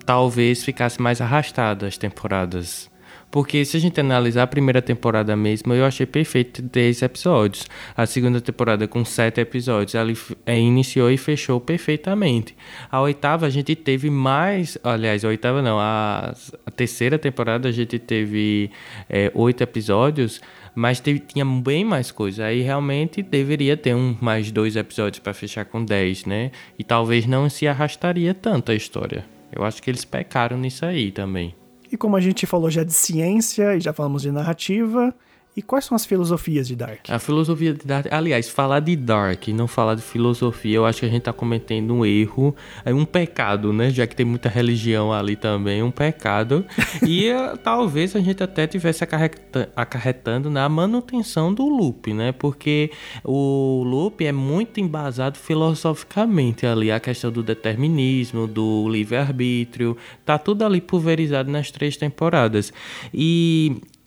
talvez 0.06 0.63
ficasse 0.63 1.02
mais 1.02 1.20
arrastado 1.22 1.86
as 1.88 1.98
temporadas. 1.98 2.90
Porque 3.32 3.63
se 3.63 3.78
a 3.78 3.80
gente 3.80 3.98
analisar 3.98 4.44
a 4.44 4.48
primeira 4.48 4.82
temporada 4.82 5.38
mesmo, 5.38 5.74
eu 5.74 5.86
achei 5.86 6.06
perfeito 6.06 6.62
10 6.62 7.02
episódios. 7.02 7.65
A 7.96 8.06
segunda 8.06 8.41
temporada 8.41 8.89
com 8.89 9.06
7 9.06 9.39
episódios, 9.39 9.96
ela 9.96 10.12
eh, 10.46 10.60
iniciou 10.60 11.10
e 11.10 11.17
fechou 11.17 11.62
perfeitamente. 11.62 12.54
A 12.91 13.00
oitava 13.00 13.46
a 13.46 13.50
gente 13.50 13.74
teve 13.74 14.10
mais, 14.10 14.78
aliás, 14.84 15.24
a 15.24 15.30
oitava 15.30 15.62
não, 15.62 15.80
a, 15.80 16.36
a 16.65 16.72
terceira 16.72 17.17
temporada 17.17 17.70
a 17.70 17.72
gente 17.72 17.98
teve 17.98 18.70
eh, 19.10 19.32
oito 19.34 19.63
episódios, 19.63 20.41
mas 20.76 21.00
teve, 21.00 21.20
tinha 21.20 21.46
bem 21.46 21.86
mais 21.86 22.12
coisa. 22.12 22.46
Aí 22.46 22.62
realmente 22.62 23.22
deveria 23.22 23.78
ter 23.78 23.96
um 23.96 24.13
mais 24.20 24.52
dois 24.52 24.76
episódios 24.76 25.20
para 25.20 25.34
fechar 25.34 25.63
com 25.63 25.86
10, 25.86 26.26
né? 26.26 26.52
E 26.78 26.84
talvez 26.84 27.26
não 27.26 27.50
se 27.50 27.65
arrastaria 27.65 28.34
tanto 28.34 28.74
a 28.74 28.76
história. 28.76 29.24
Eu 29.54 29.63
acho 29.63 29.82
que 29.82 29.89
eles 29.89 30.04
pecaram 30.04 30.58
nisso 30.58 30.86
aí 30.86 31.12
também. 31.12 31.61
E 31.91 31.97
como 31.97 32.15
a 32.15 32.21
gente 32.21 32.45
falou 32.45 32.71
já 32.71 32.84
de 32.84 32.93
ciência 32.93 33.75
e 33.75 33.82
já 33.82 33.91
falamos 33.91 34.21
de 34.21 34.32
narrativa, 34.32 35.13
e 35.56 35.62
quais 35.62 35.84
são 35.84 35.96
as 35.96 36.06
filosofias 36.06 36.66
de 36.66 36.76
Dark? 36.78 37.10
A 37.10 37.20
filosofia 37.20 37.74
de 37.74 37.86
Dark. 37.86 38.08
Aliás, 38.10 38.48
falar 38.48 38.80
de 38.80 38.96
Dark 38.96 39.50
e 39.50 39.54
não 39.54 39.68
falar 39.68 39.96
de 39.96 40.02
filosofia, 40.02 40.78
eu 40.78 40.86
acho 40.86 41.02
que 41.02 41.06
a 41.06 41.10
gente 41.10 41.24
tá 41.24 41.34
cometendo 41.34 41.94
um 41.94 42.06
erro, 42.06 42.56
é 42.86 42.94
um 42.94 43.04
pecado, 43.04 43.74
né? 43.74 43.90
Já 43.90 44.08
que 44.08 44.16
tem 44.16 44.26
muita 44.26 44.48
religião 44.48 45.12
ali 45.12 45.36
também, 45.36 45.84
um 45.84 45.92
pecado. 45.92 46.66
e 47.06 47.28
eh, 47.28 47.58
talvez 47.62 48.16
a 48.16 48.22
gente 48.22 48.42
até 48.42 48.66
tivesse 48.66 49.04
acarreta- 49.04 49.70
acarretando 49.76 50.50
na 50.50 50.70
manutenção 50.70 51.54
do 51.54 51.68
loop, 51.68 52.14
né? 52.14 52.32
Porque 52.32 52.90
o 53.22 53.84
loop 53.86 54.26
é 54.26 54.32
muito 54.32 54.80
embasado 54.80 55.38
filosoficamente 55.38 56.66
ali, 56.66 56.92
a 56.92 57.00
questão 57.00 57.30
do 57.30 57.44
determinismo, 57.44 58.48
do 58.48 58.88
livre-arbítrio, 58.88 59.98
tá 60.26 60.38
tudo 60.38 60.64
ali 60.64 60.80
pulverizado 60.80 61.52
nas 61.52 61.72
três 61.72 61.98
temporadas. 61.98 62.72
E 63.14 63.82
é, 63.82 64.01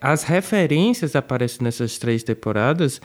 as 0.00 0.22
referências 0.22 1.14
aparecem 1.14 1.62
nessas 1.62 1.98
três 1.98 2.22
temporadas. 2.22 3.00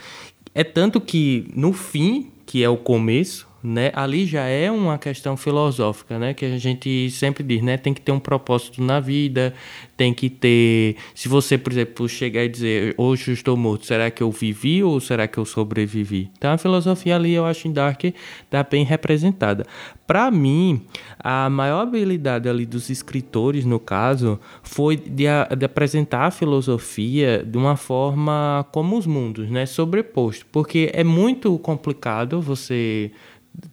É 0.54 0.64
tanto 0.64 1.00
que 1.00 1.52
no 1.56 1.74
fim, 1.74 2.32
que 2.46 2.64
é 2.64 2.70
o 2.70 2.78
começo, 2.78 3.48
né, 3.64 3.92
ali 3.94 4.26
já 4.26 4.44
é 4.46 4.72
uma 4.72 4.98
questão 4.98 5.38
filosófica, 5.38 6.18
né, 6.18 6.34
que 6.34 6.46
a 6.46 6.58
gente 6.58 7.10
sempre 7.12 7.44
diz, 7.44 7.62
né, 7.62 7.78
tem 7.78 7.94
que 7.94 8.02
ter 8.02 8.12
um 8.12 8.20
propósito 8.20 8.82
na 8.84 9.00
vida, 9.00 9.54
tem 9.96 10.14
que 10.14 10.30
ter, 10.30 10.96
se 11.14 11.28
você, 11.30 11.58
por 11.58 11.72
exemplo, 11.72 12.10
chegar 12.10 12.44
e 12.44 12.50
dizer, 12.50 12.96
hoje 12.98 13.30
eu 13.30 13.34
estou 13.34 13.56
morto, 13.56 13.86
será 13.86 14.10
que 14.10 14.24
eu 14.24 14.32
vivi 14.32 14.84
ou 14.84 15.00
será 15.00 15.28
que 15.28 15.38
eu 15.38 15.46
sobrevivi? 15.46 16.30
Então 16.38 16.52
a 16.52 16.58
filosofia 16.58 17.16
ali 17.16 17.34
eu 17.34 17.46
acho 17.46 17.68
em 17.68 17.72
Dark 17.74 18.02
tá 18.50 18.64
bem 18.64 18.84
representada. 18.84 19.66
Para 20.08 20.30
mim, 20.30 20.82
a 21.20 21.50
maior 21.50 21.82
habilidade 21.82 22.50
ali 22.50 22.66
dos 22.66 22.90
escritores, 22.90 23.64
no 23.64 23.80
caso, 23.80 24.40
foi 24.62 24.98
de, 24.98 25.26
a- 25.28 25.48
de 25.58 25.64
apresentar 25.66 26.26
a 26.26 26.32
filosofia 26.32 27.44
de 27.46 27.58
uma 27.58 27.78
forma 27.78 28.66
como 28.74 28.98
os 28.98 29.06
mundos, 29.06 29.50
né? 29.50 29.66
Sobreposto. 29.66 30.46
Porque 30.52 30.90
é 30.94 31.04
muito 31.04 31.58
complicado 31.60 32.42
você 32.42 33.12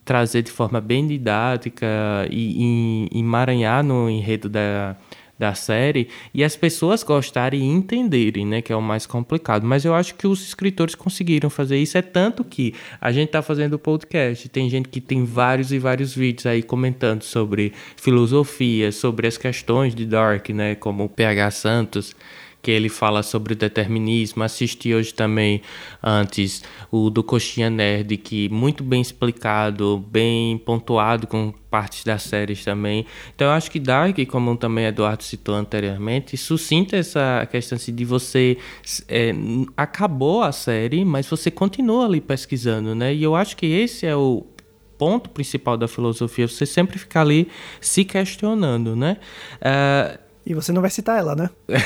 trazer 0.04 0.42
de 0.42 0.50
forma 0.50 0.80
bem 0.80 1.06
didática 1.06 1.86
e, 2.30 3.08
e 3.12 3.18
emaranhar 3.18 3.84
no 3.84 4.08
enredo 4.10 4.48
da, 4.48 4.96
da 5.38 5.54
série 5.54 6.08
e 6.34 6.42
as 6.42 6.56
pessoas 6.56 7.02
gostarem 7.02 7.60
e 7.60 7.66
entenderem, 7.66 8.44
né, 8.44 8.60
que 8.60 8.72
é 8.72 8.76
o 8.76 8.82
mais 8.82 9.06
complicado. 9.06 9.64
Mas 9.64 9.84
eu 9.84 9.94
acho 9.94 10.14
que 10.16 10.26
os 10.26 10.42
escritores 10.42 10.94
conseguiram 10.94 11.48
fazer 11.48 11.78
isso, 11.78 11.96
é 11.96 12.02
tanto 12.02 12.42
que 12.42 12.74
a 13.00 13.12
gente 13.12 13.30
tá 13.30 13.40
fazendo 13.40 13.78
podcast, 13.78 14.48
tem 14.48 14.68
gente 14.68 14.88
que 14.88 15.00
tem 15.00 15.24
vários 15.24 15.72
e 15.72 15.78
vários 15.78 16.14
vídeos 16.14 16.46
aí 16.46 16.62
comentando 16.62 17.22
sobre 17.22 17.72
filosofia, 17.96 18.90
sobre 18.90 19.28
as 19.28 19.38
questões 19.38 19.94
de 19.94 20.04
Dark, 20.04 20.48
né, 20.50 20.74
como 20.74 21.04
o 21.04 21.08
PH 21.08 21.50
Santos, 21.52 22.16
que 22.60 22.70
ele 22.70 22.88
fala 22.88 23.22
sobre 23.22 23.52
o 23.52 23.56
determinismo. 23.56 24.42
Assisti 24.42 24.94
hoje 24.94 25.14
também, 25.14 25.62
antes, 26.02 26.62
o 26.90 27.10
do 27.10 27.22
Coxinha 27.22 27.70
Nerd, 27.70 28.16
que 28.16 28.48
muito 28.48 28.82
bem 28.82 29.00
explicado, 29.00 30.04
bem 30.10 30.58
pontuado 30.58 31.26
com 31.26 31.52
partes 31.70 32.04
das 32.04 32.22
séries 32.22 32.64
também. 32.64 33.06
Então 33.34 33.48
eu 33.48 33.52
acho 33.52 33.70
que 33.70 33.78
Dark, 33.78 34.16
como 34.28 34.56
também 34.56 34.86
Eduardo 34.86 35.22
citou 35.22 35.54
anteriormente, 35.54 36.36
suscita 36.36 36.96
essa 36.96 37.46
questão 37.50 37.76
assim, 37.76 37.94
de 37.94 38.04
você 38.04 38.56
é, 39.08 39.32
acabou 39.76 40.42
a 40.42 40.52
série, 40.52 41.04
mas 41.04 41.26
você 41.26 41.50
continua 41.50 42.06
ali 42.06 42.20
pesquisando, 42.20 42.94
né? 42.94 43.14
E 43.14 43.22
eu 43.22 43.34
acho 43.34 43.56
que 43.56 43.66
esse 43.66 44.06
é 44.06 44.16
o 44.16 44.46
ponto 44.96 45.30
principal 45.30 45.76
da 45.76 45.86
filosofia, 45.86 46.48
você 46.48 46.66
sempre 46.66 46.98
ficar 46.98 47.20
ali 47.20 47.48
se 47.80 48.04
questionando, 48.04 48.96
né? 48.96 49.16
Uh, 49.62 50.27
e 50.48 50.54
você 50.54 50.72
não 50.72 50.80
vai 50.80 50.90
citar 50.90 51.18
ela, 51.18 51.36
né? 51.36 51.50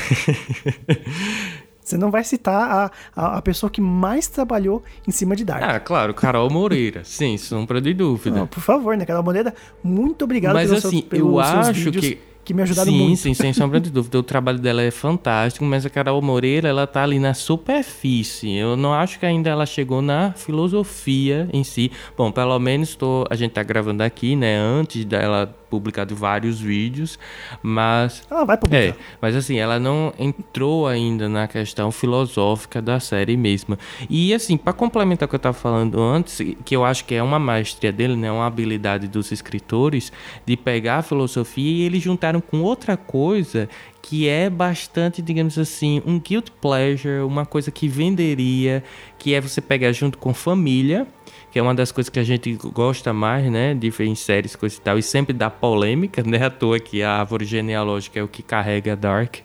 Você 1.85 1.99
não 1.99 2.13
vai 2.13 2.23
citar 2.23 2.71
a, 2.71 2.91
a, 3.15 3.39
a, 3.39 3.43
pessoa 3.43 3.69
que 3.69 3.81
mais 3.81 4.29
trabalhou 4.29 4.85
em 5.07 5.11
cima 5.11 5.35
de 5.35 5.45
Dark. 5.45 5.65
Ah, 5.65 5.81
claro, 5.81 6.15
Carol 6.15 6.49
Moreira. 6.49 7.03
Sim, 7.03 7.37
sombra 7.37 7.81
de 7.81 7.93
dúvida. 7.93 8.39
Não, 8.39 8.47
por 8.47 8.61
favor, 8.61 8.97
né, 8.97 9.05
Carol 9.05 9.25
Moreira? 9.25 9.53
Muito 9.83 10.25
obrigado 10.25 10.55
Mas, 10.55 10.71
assim, 10.71 11.01
seu, 11.01 11.03
pelos 11.03 11.29
eu 11.29 11.41
acho 11.41 11.91
que 11.91 12.21
que 12.45 12.53
me 12.53 12.63
ajudaram 12.63 12.91
sim, 12.91 12.99
muito. 12.99 13.17
Sim, 13.19 13.35
sem 13.35 13.53
sombra 13.53 13.81
de 13.81 13.91
dúvida. 13.91 14.19
O 14.19 14.23
trabalho 14.23 14.59
dela 14.59 14.83
é 14.83 14.91
fantástico, 14.91 15.65
mas 15.65 15.87
a 15.87 15.91
Carol 15.91 16.21
Moreira, 16.21 16.69
ela 16.69 16.87
tá 16.87 17.03
ali 17.03 17.19
na 17.19 17.35
superfície. 17.35 18.53
Eu 18.57 18.77
não 18.77 18.93
acho 18.93 19.19
que 19.19 19.27
ainda 19.27 19.51
ela 19.51 19.67
chegou 19.67 20.03
na 20.03 20.33
filosofia 20.33 21.49
em 21.53 21.63
si. 21.63 21.91
Bom, 22.17 22.33
pelo 22.33 22.59
menos 22.59 22.95
tô, 22.95 23.25
a 23.31 23.37
gente 23.37 23.53
tá 23.53 23.63
gravando 23.63 24.03
aqui, 24.03 24.35
né, 24.35 24.57
antes 24.57 25.05
dela 25.05 25.55
publicado 25.73 26.15
vários 26.15 26.61
vídeos, 26.61 27.19
mas 27.63 28.23
ela 28.31 28.45
vai 28.45 28.59
publicar. 28.59 28.83
É, 28.83 28.95
mas 29.23 29.35
assim, 29.35 29.57
ela 29.57 29.81
não 29.81 30.13
entrou 30.19 30.87
ainda 30.87 31.31
na 31.31 31.49
questão 31.49 31.91
filosófica 31.91 32.83
da 32.83 33.01
série 33.01 33.39
mesma. 33.39 33.79
E 34.11 34.35
assim, 34.35 34.59
para 34.59 34.75
complementar 34.75 35.25
o 35.27 35.31
que 35.31 35.35
eu 35.35 35.39
estava 35.39 35.57
falando 35.57 35.99
antes, 35.99 36.43
que 36.63 36.77
eu 36.77 36.85
acho 36.85 37.07
que 37.07 37.15
é 37.15 37.23
uma 37.23 37.39
maestria 37.39 37.91
dele, 37.91 38.15
né, 38.17 38.31
uma 38.31 38.47
habilidade 38.47 39.09
dos 39.09 39.33
escritores 39.33 40.13
de 40.45 40.59
pegar 40.59 40.99
a 40.99 41.03
filosofia 41.03 41.71
e 41.71 41.87
eles 41.87 42.03
juntaram 42.03 42.43
com 42.43 42.61
outra 42.61 42.95
coisa 42.95 43.67
que 44.03 44.29
é 44.29 44.51
bastante, 44.51 45.23
digamos 45.23 45.57
assim, 45.59 46.03
um 46.05 46.21
guilt 46.21 46.51
pleasure, 46.61 47.21
uma 47.21 47.47
coisa 47.47 47.71
que 47.71 47.89
venderia, 47.89 48.85
que 49.19 49.33
é 49.33 49.41
você 49.41 49.61
pegar 49.61 49.93
junto 49.93 50.19
com 50.19 50.35
família 50.35 51.07
que 51.53 51.59
é 51.59 51.63
uma 51.63 51.75
das 51.75 51.93
coisas 51.93 52.09
que 52.09 52.19
a 52.19 52.25
gente 52.25 52.55
gosta 52.55 53.13
mais, 53.13 53.51
né, 53.53 53.75
de 53.75 53.91
ver 53.91 54.07
em 54.07 54.15
séries, 54.15 54.57
coisa 54.57 54.75
e 54.75 54.81
tal, 54.81 54.99
e 54.99 55.03
sempre 55.03 55.35
dá 55.35 55.51
polêmica, 55.51 56.23
né, 56.23 56.47
à 56.47 56.51
toa 56.51 56.81
que 56.81 57.03
a 57.03 57.19
árvore 57.19 57.45
genealógica 57.45 58.19
é 58.19 58.23
o 58.23 58.27
que 58.27 58.43
carrega 58.43 58.97
Dark. 58.97 59.37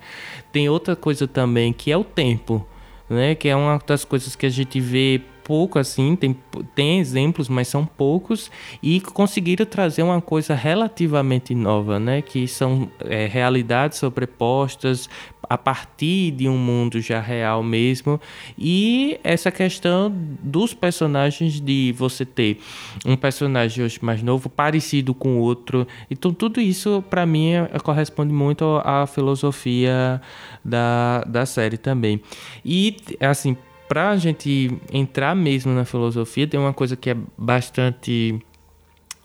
Tem 0.50 0.70
outra 0.70 0.96
coisa 0.96 1.28
também, 1.28 1.74
que 1.74 1.92
é 1.92 1.98
o 1.98 2.06
tempo, 2.06 2.66
né, 3.10 3.36
que 3.36 3.50
é 3.50 3.56
uma 3.58 3.78
das 3.86 4.06
coisas 4.06 4.38
que 4.38 4.46
a 4.46 4.50
gente 4.50 4.80
vê 4.80 5.22
pouco 5.48 5.80
assim, 5.80 6.14
tem, 6.14 6.36
tem 6.76 7.00
exemplos, 7.00 7.48
mas 7.48 7.70
são 7.70 7.86
poucos, 7.86 8.52
e 8.84 9.00
conseguiram 9.00 9.66
trazer 9.66 10.04
uma 10.04 10.20
coisa 10.20 10.54
relativamente 10.54 11.56
nova, 11.56 11.98
né? 11.98 12.22
Que 12.22 12.46
são 12.50 12.92
é, 13.00 13.28
realidades 13.28 13.98
sobrepostas 13.98 15.10
a 15.50 15.58
partir 15.58 16.32
de 16.32 16.50
um 16.50 16.58
mundo 16.58 17.00
já 17.00 17.22
real 17.22 17.64
mesmo, 17.64 18.20
e 18.58 19.18
essa 19.24 19.50
questão 19.50 20.14
dos 20.44 20.74
personagens 20.74 21.62
de 21.62 21.96
você 21.98 22.26
ter 22.26 22.60
um 23.06 23.16
personagem 23.16 23.86
hoje 23.86 23.98
mais 24.02 24.22
novo 24.22 24.50
parecido 24.50 25.14
com 25.14 25.38
outro, 25.38 25.88
então 26.12 26.34
tudo 26.34 26.60
isso 26.60 27.02
para 27.10 27.26
mim 27.26 27.52
é, 27.54 27.80
corresponde 27.82 28.34
muito 28.34 28.82
à 28.84 29.08
filosofia 29.08 30.22
da, 30.66 31.24
da 31.26 31.46
série 31.46 31.78
também. 31.78 32.22
E 32.66 32.98
assim, 33.22 33.56
para 33.88 34.10
a 34.10 34.18
gente 34.18 34.72
entrar 34.92 35.36
mesmo 35.36 35.74
na 35.74 35.86
filosofia, 35.86 36.48
tem 36.48 36.60
uma 36.60 36.74
coisa 36.74 36.96
que 36.96 37.10
é 37.10 37.18
bastante 37.38 38.40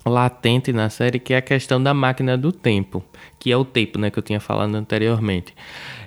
latente 0.04 0.72
na 0.72 0.90
série, 0.90 1.18
que 1.18 1.32
é 1.34 1.36
a 1.36 1.42
questão 1.42 1.82
da 1.82 1.94
máquina 1.94 2.36
do 2.36 2.52
tempo, 2.52 3.04
que 3.38 3.52
é 3.52 3.56
o 3.56 3.64
tempo, 3.64 3.98
né, 3.98 4.10
que 4.10 4.18
eu 4.18 4.22
tinha 4.22 4.40
falado 4.40 4.74
anteriormente. 4.74 5.54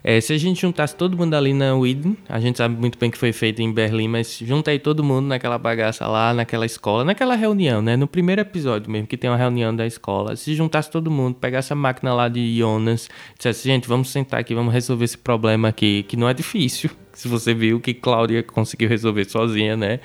É, 0.07 0.21
se 0.21 0.31
a 0.31 0.37
gente 0.37 0.61
juntasse 0.61 0.95
todo 0.95 1.17
mundo 1.17 1.33
ali 1.33 1.51
na 1.51 1.75
Whedon, 1.75 2.15
a 2.29 2.39
gente 2.39 2.59
sabe 2.59 2.79
muito 2.79 2.95
bem 2.95 3.09
que 3.09 3.17
foi 3.17 3.33
feito 3.33 3.59
em 3.63 3.73
Berlim, 3.73 4.07
mas 4.07 4.37
junta 4.37 4.69
aí 4.69 4.77
todo 4.77 5.03
mundo 5.03 5.25
naquela 5.25 5.57
bagaça 5.57 6.07
lá, 6.07 6.31
naquela 6.31 6.63
escola, 6.63 7.03
naquela 7.03 7.33
reunião, 7.33 7.81
né, 7.81 7.97
no 7.97 8.05
primeiro 8.05 8.39
episódio 8.39 8.91
mesmo, 8.91 9.07
que 9.07 9.17
tem 9.17 9.31
uma 9.31 9.35
reunião 9.35 9.75
da 9.75 9.83
escola, 9.87 10.35
se 10.35 10.53
juntasse 10.53 10.91
todo 10.91 11.09
mundo, 11.09 11.33
pegasse 11.33 11.73
a 11.73 11.75
máquina 11.75 12.13
lá 12.13 12.29
de 12.29 12.55
Jonas, 12.55 13.09
dissesse, 13.35 13.67
gente, 13.67 13.87
vamos 13.87 14.11
sentar 14.11 14.41
aqui, 14.41 14.53
vamos 14.53 14.71
resolver 14.71 15.05
esse 15.05 15.17
problema 15.17 15.69
aqui, 15.69 16.03
que 16.03 16.15
não 16.15 16.29
é 16.29 16.35
difícil, 16.35 16.91
se 17.11 17.27
você 17.27 17.55
viu 17.55 17.79
que 17.79 17.91
Cláudia 17.91 18.43
conseguiu 18.43 18.87
resolver 18.87 19.25
sozinha, 19.25 19.75
né? 19.75 20.01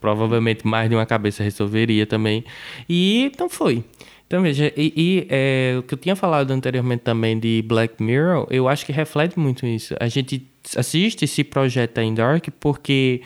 Provavelmente 0.00 0.66
mais 0.66 0.88
de 0.88 0.96
uma 0.96 1.04
cabeça 1.04 1.42
resolveria 1.42 2.06
também. 2.06 2.42
E 2.88 3.24
então 3.24 3.50
foi. 3.50 3.84
Então 4.32 4.42
veja, 4.42 4.72
e, 4.74 4.94
e 4.96 5.26
é, 5.28 5.74
o 5.78 5.82
que 5.82 5.92
eu 5.92 5.98
tinha 5.98 6.16
falado 6.16 6.52
anteriormente 6.52 7.02
também 7.02 7.38
de 7.38 7.62
Black 7.66 8.02
Mirror, 8.02 8.46
eu 8.48 8.66
acho 8.66 8.86
que 8.86 8.90
reflete 8.90 9.38
muito 9.38 9.66
isso. 9.66 9.94
A 10.00 10.08
gente 10.08 10.50
assiste 10.74 11.26
esse 11.26 11.44
projeto 11.44 11.98
em 11.98 12.14
Dark 12.14 12.46
porque 12.58 13.20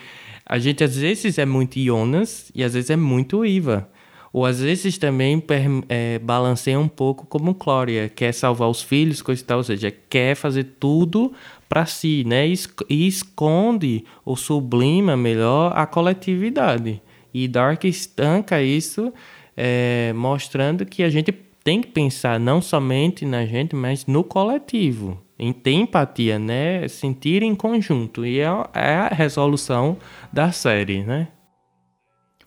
a 0.45 0.59
gente 0.59 0.83
às 0.83 0.97
vezes 0.97 1.37
é 1.37 1.45
muito 1.45 1.79
Jonas 1.79 2.51
e 2.53 2.61
às 2.61 2.73
vezes 2.73 2.89
é 2.89 2.97
muito 2.97 3.45
Iva. 3.45 3.89
Ou 4.33 4.45
às 4.45 4.59
vezes 4.59 4.97
também 4.97 5.41
é, 5.87 6.19
balanceia 6.19 6.77
um 6.77 6.89
pouco 6.89 7.25
como 7.25 7.55
Clória, 7.55 8.11
quer 8.13 8.33
salvar 8.33 8.67
os 8.67 8.81
filhos, 8.81 9.21
coisa 9.21 9.41
e 9.41 9.45
tal, 9.45 9.59
ou 9.59 9.63
seja, 9.63 9.89
quer 10.09 10.35
fazer 10.35 10.75
tudo 10.77 11.31
para 11.69 11.85
si, 11.85 12.25
né? 12.27 12.45
E 12.89 13.07
esconde 13.07 14.03
ou 14.25 14.35
sublima 14.35 15.15
melhor 15.15 15.71
a 15.73 15.85
coletividade. 15.85 17.01
E 17.33 17.47
Dark 17.47 17.85
estanca 17.85 18.61
isso, 18.61 19.13
é, 19.57 20.13
mostrando 20.13 20.85
que 20.85 21.01
a 21.01 21.09
gente 21.09 21.31
tem 21.63 21.81
que 21.81 21.89
pensar 21.89 22.39
não 22.39 22.61
somente 22.61 23.25
na 23.25 23.45
gente, 23.45 23.75
mas 23.75 24.05
no 24.05 24.23
coletivo. 24.23 25.21
Em 25.39 25.51
ter 25.51 25.73
empatia, 25.73 26.39
né? 26.39 26.87
Sentir 26.87 27.43
em 27.43 27.53
conjunto. 27.53 28.25
E 28.25 28.39
é, 28.39 28.45
é 28.73 28.93
a 28.95 29.07
resolução 29.09 29.97
da 30.31 30.51
série, 30.51 31.03
né? 31.03 31.27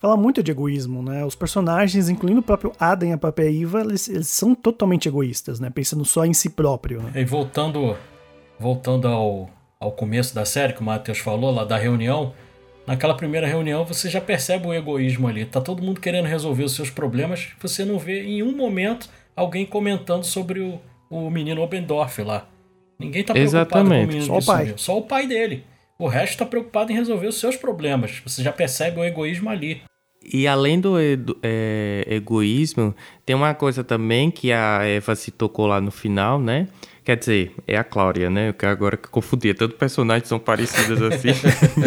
fala 0.00 0.16
muito 0.16 0.42
de 0.42 0.50
egoísmo, 0.50 1.02
né? 1.02 1.24
Os 1.24 1.34
personagens, 1.34 2.08
incluindo 2.08 2.40
o 2.40 2.42
próprio 2.42 2.72
Adam 2.80 3.10
e 3.10 3.12
a 3.12 3.18
própria 3.18 3.44
Eva, 3.52 3.82
eles, 3.82 4.08
eles 4.08 4.28
são 4.28 4.54
totalmente 4.54 5.06
egoístas, 5.06 5.60
né? 5.60 5.68
Pensando 5.68 6.04
só 6.06 6.24
em 6.24 6.32
si 6.32 6.48
próprio. 6.48 7.02
Né? 7.02 7.20
E 7.20 7.24
voltando, 7.24 7.94
voltando 8.58 9.06
ao, 9.06 9.50
ao 9.78 9.92
começo 9.92 10.34
da 10.34 10.46
série, 10.46 10.72
que 10.72 10.80
o 10.80 10.84
Matheus 10.84 11.18
falou, 11.18 11.52
lá 11.52 11.66
da 11.66 11.76
reunião, 11.76 12.32
naquela 12.90 13.14
primeira 13.14 13.46
reunião 13.46 13.84
você 13.84 14.10
já 14.10 14.20
percebe 14.20 14.66
o 14.66 14.74
egoísmo 14.74 15.28
ali. 15.28 15.44
Tá 15.44 15.60
todo 15.60 15.80
mundo 15.80 16.00
querendo 16.00 16.26
resolver 16.26 16.64
os 16.64 16.74
seus 16.74 16.90
problemas, 16.90 17.50
você 17.60 17.84
não 17.84 17.98
vê 17.98 18.24
em 18.24 18.42
um 18.42 18.54
momento 18.54 19.08
alguém 19.36 19.64
comentando 19.64 20.24
sobre 20.24 20.58
o, 20.58 20.80
o 21.08 21.30
menino 21.30 21.62
Obendorf 21.62 22.20
lá. 22.22 22.48
Ninguém 22.98 23.22
tá 23.22 23.32
preocupado 23.32 23.58
Exatamente. 23.58 24.06
com 24.06 24.12
o 24.12 24.14
menino 24.14 24.26
só 24.26 24.38
o 24.38 24.44
pai. 24.44 24.74
Só 24.76 24.98
o 24.98 25.02
pai 25.02 25.26
dele. 25.28 25.64
O 25.98 26.08
resto 26.08 26.32
está 26.32 26.44
preocupado 26.44 26.90
em 26.90 26.94
resolver 26.96 27.28
os 27.28 27.38
seus 27.38 27.56
problemas. 27.56 28.20
Você 28.26 28.42
já 28.42 28.50
percebe 28.50 28.98
o 28.98 29.04
egoísmo 29.04 29.48
ali. 29.48 29.82
E 30.22 30.46
além 30.46 30.80
do 30.80 30.96
é, 31.42 32.04
egoísmo, 32.08 32.94
tem 33.24 33.36
uma 33.36 33.54
coisa 33.54 33.84
também 33.84 34.30
que 34.30 34.52
a 34.52 34.82
Eva 34.82 35.14
se 35.14 35.30
tocou 35.30 35.66
lá 35.66 35.80
no 35.80 35.90
final, 35.90 36.40
né? 36.40 36.68
Quer 37.04 37.16
dizer, 37.16 37.54
é 37.66 37.76
a 37.76 37.82
Cláudia, 37.82 38.28
né? 38.28 38.52
Que 38.52 38.66
agora 38.66 38.96
que 38.96 39.08
confundi, 39.08 39.52
tanto 39.54 39.74
personagens 39.76 40.28
são 40.28 40.38
parecidos 40.38 41.00
assim. 41.02 41.30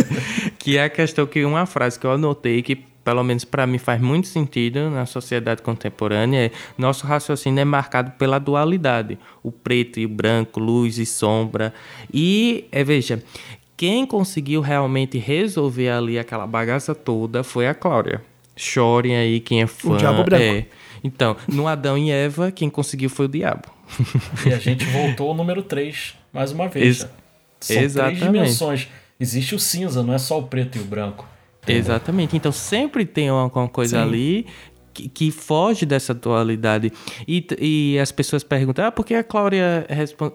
que 0.64 0.78
é 0.78 0.86
a 0.86 0.90
questão 0.90 1.26
que 1.26 1.44
uma 1.44 1.66
frase 1.66 2.00
que 2.00 2.06
eu 2.06 2.12
anotei 2.14 2.62
que 2.62 2.74
pelo 3.04 3.22
menos 3.22 3.44
para 3.44 3.68
mim 3.68 3.78
faz 3.78 4.00
muito 4.00 4.30
sentido 4.30 4.90
na 4.90 5.06
sociedade 5.06 5.62
contemporânea, 5.62 6.46
é 6.46 6.52
nosso 6.78 7.06
raciocínio 7.06 7.60
é 7.60 7.66
marcado 7.66 8.12
pela 8.12 8.40
dualidade, 8.40 9.20
o 9.44 9.52
preto 9.52 10.00
e 10.00 10.06
o 10.06 10.10
branco, 10.10 10.62
luz 10.62 10.98
e 10.98 11.06
sombra. 11.06 11.74
E 12.14 12.64
é, 12.72 12.82
veja, 12.82 13.22
quem 13.76 14.06
conseguiu 14.06 14.62
realmente 14.62 15.18
resolver 15.18 15.90
ali 15.90 16.18
aquela 16.18 16.48
bagaça 16.48 16.96
toda 16.96 17.44
foi 17.44 17.68
a 17.68 17.74
Cláudia. 17.74 18.22
Chorem 18.56 19.18
aí 19.18 19.42
quem 19.42 19.64
é 19.64 19.68
fã. 19.68 19.96
O 19.96 19.98
diabo 19.98 20.24
branco. 20.24 20.42
É. 20.42 20.66
Então, 21.04 21.36
no 21.46 21.68
Adão 21.68 21.98
e 21.98 22.10
Eva, 22.10 22.54
quem 22.54 22.70
conseguiu 22.70 23.10
foi 23.10 23.26
o 23.26 23.30
diabo. 23.30 23.68
E 24.48 24.54
a 24.54 24.60
gente 24.60 24.86
voltou 24.86 25.28
ao 25.28 25.36
número 25.36 25.62
3, 25.62 26.16
mais 26.32 26.54
uma 26.54 26.70
vez. 26.70 27.02
Ex 27.02 27.10
São 27.60 27.82
Exatamente. 27.82 28.20
três 28.20 28.32
dimensões. 28.32 28.88
Existe 29.20 29.56
o 29.56 29.60
cinza, 29.60 30.04
não 30.04 30.14
é 30.14 30.18
só 30.18 30.40
o 30.40 30.44
preto 30.44 30.78
e 30.78 30.82
o 30.82 30.86
branco. 30.86 31.28
Exatamente. 31.68 32.36
Então 32.36 32.52
sempre 32.52 33.06
tem 33.06 33.30
alguma 33.30 33.70
coisa 33.70 33.98
Sim. 33.98 34.04
ali 34.04 34.46
que, 34.94 35.10
que, 35.10 35.32
foge 35.32 35.86
dessa 35.86 36.14
dualidade. 36.14 36.92
E, 37.28 37.46
e 37.60 38.00
as 38.00 38.12
pessoas 38.12 38.44
perguntam, 38.44 38.86
ah, 38.86 38.92
por 38.92 39.06
que 39.06 39.16
a 39.16 39.24
Cláudia 39.24 39.86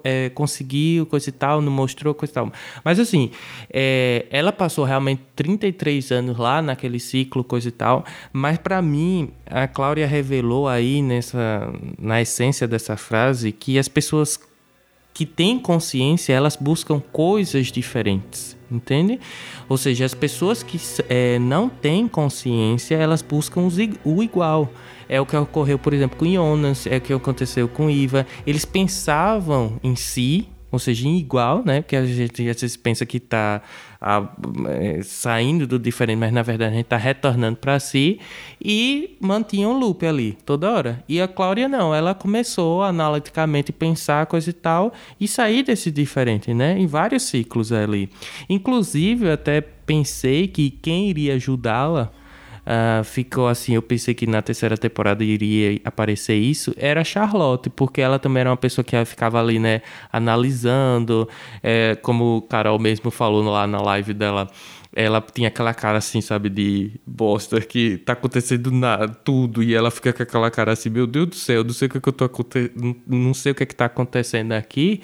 é, 0.02 0.30
conseguiu 0.30 1.06
coisa 1.06 1.28
e 1.28 1.32
tal, 1.32 1.62
não 1.62 1.70
mostrou 1.70 2.12
coisa 2.12 2.32
e 2.32 2.34
tal. 2.34 2.52
Mas 2.84 2.98
assim, 2.98 3.30
é, 3.72 4.26
ela 4.30 4.52
passou 4.52 4.84
realmente 4.84 5.22
33 5.36 6.10
anos 6.10 6.36
lá 6.36 6.60
naquele 6.60 6.98
ciclo, 6.98 7.44
coisa 7.44 7.68
e 7.68 7.72
tal. 7.72 8.04
Mas 8.32 8.58
para 8.58 8.82
mim, 8.82 9.30
a 9.46 9.68
Cláudia 9.68 10.06
revelou 10.06 10.66
aí 10.66 11.00
nessa, 11.02 11.72
na 11.98 12.20
essência 12.20 12.66
dessa 12.66 12.96
frase 12.96 13.52
que 13.52 13.78
as 13.78 13.86
pessoas 13.86 14.40
que 15.12 15.26
têm 15.26 15.58
consciência, 15.58 16.32
elas 16.32 16.54
buscam 16.54 17.00
coisas 17.00 17.72
diferentes, 17.72 18.56
entende? 18.70 19.18
Ou 19.68 19.76
seja, 19.76 20.04
as 20.04 20.14
pessoas 20.14 20.62
que 20.62 20.78
é, 21.08 21.38
não 21.38 21.68
têm 21.68 22.06
consciência, 22.06 22.94
elas 22.94 23.20
buscam 23.20 23.68
o 24.04 24.22
igual. 24.22 24.72
É 25.08 25.20
o 25.20 25.26
que 25.26 25.36
ocorreu, 25.36 25.78
por 25.78 25.94
exemplo, 25.94 26.18
com 26.18 26.26
Jonas, 26.26 26.86
é 26.86 26.98
o 26.98 27.00
que 27.00 27.12
aconteceu 27.12 27.66
com 27.66 27.90
Iva. 27.90 28.26
Eles 28.46 28.64
pensavam 28.64 29.80
em 29.82 29.96
si, 29.96 30.48
ou 30.70 30.78
seja, 30.78 31.08
em 31.08 31.16
igual, 31.16 31.64
né? 31.64 31.80
Porque 31.80 31.96
a 31.96 32.04
gente 32.04 32.48
às 32.48 32.60
vezes 32.60 32.76
pensa 32.76 33.06
que 33.06 33.16
está 33.16 33.62
é, 34.00 35.02
saindo 35.02 35.66
do 35.66 35.78
diferente, 35.78 36.18
mas 36.18 36.32
na 36.32 36.42
verdade 36.42 36.72
a 36.72 36.76
gente 36.76 36.86
está 36.86 36.96
retornando 36.96 37.56
para 37.56 37.80
si 37.80 38.20
e 38.62 39.16
mantinha 39.20 39.68
um 39.68 39.76
loop 39.76 40.06
ali 40.06 40.38
toda 40.46 40.70
hora. 40.70 41.02
E 41.08 41.20
a 41.20 41.26
Cláudia 41.26 41.68
não, 41.68 41.94
ela 41.94 42.14
começou 42.14 42.82
analiticamente 42.82 43.72
pensar 43.72 44.26
coisa 44.26 44.50
e 44.50 44.52
tal 44.52 44.92
e 45.20 45.26
sair 45.26 45.64
desse 45.64 45.90
diferente, 45.90 46.54
né? 46.54 46.78
Em 46.78 46.86
vários 46.86 47.24
ciclos 47.24 47.72
ali. 47.72 48.08
Inclusive, 48.48 49.26
eu 49.26 49.32
até 49.32 49.60
pensei 49.60 50.46
que 50.46 50.70
quem 50.70 51.08
iria 51.10 51.34
ajudá-la 51.34 52.12
uh, 52.68 53.02
ficou 53.02 53.48
assim. 53.48 53.74
Eu 53.74 53.82
pensei 53.82 54.14
que 54.14 54.26
na 54.26 54.42
terceira 54.42 54.76
temporada 54.76 55.24
iria 55.24 55.80
aparecer 55.84 56.36
isso. 56.36 56.74
Era 56.76 57.00
a 57.00 57.04
Charlotte, 57.04 57.70
porque 57.70 58.00
ela 58.00 58.18
também 58.18 58.42
era 58.42 58.50
uma 58.50 58.56
pessoa 58.56 58.84
que 58.84 59.02
ficava 59.06 59.40
ali, 59.40 59.58
né, 59.58 59.80
analisando. 60.12 61.28
É, 61.62 61.96
como 61.96 62.36
o 62.36 62.42
Carol 62.42 62.78
mesmo 62.78 63.10
falou 63.10 63.42
lá 63.42 63.66
na 63.66 63.80
live 63.80 64.12
dela 64.12 64.48
ela 64.94 65.20
tinha 65.20 65.48
aquela 65.48 65.72
cara 65.74 65.98
assim, 65.98 66.20
sabe, 66.20 66.48
de 66.48 66.92
bosta, 67.06 67.60
que 67.60 67.98
tá 67.98 68.14
acontecendo 68.14 68.72
nada, 68.72 69.06
tudo, 69.08 69.62
e 69.62 69.74
ela 69.74 69.90
fica 69.90 70.12
com 70.12 70.22
aquela 70.22 70.50
cara 70.50 70.72
assim, 70.72 70.88
meu 70.88 71.06
Deus 71.06 71.28
do 71.28 71.34
céu, 71.36 71.62
não 71.62 71.72
sei 71.72 71.86
o 71.86 71.90
que, 71.90 71.98
é 71.98 72.00
que 72.00 72.08
eu 72.08 72.12
tô 72.12 72.24
acontecendo, 72.24 72.96
não 73.06 73.34
sei 73.34 73.52
o 73.52 73.54
que 73.54 73.62
é 73.62 73.66
que 73.66 73.74
tá 73.74 73.84
acontecendo 73.84 74.52
aqui, 74.52 75.02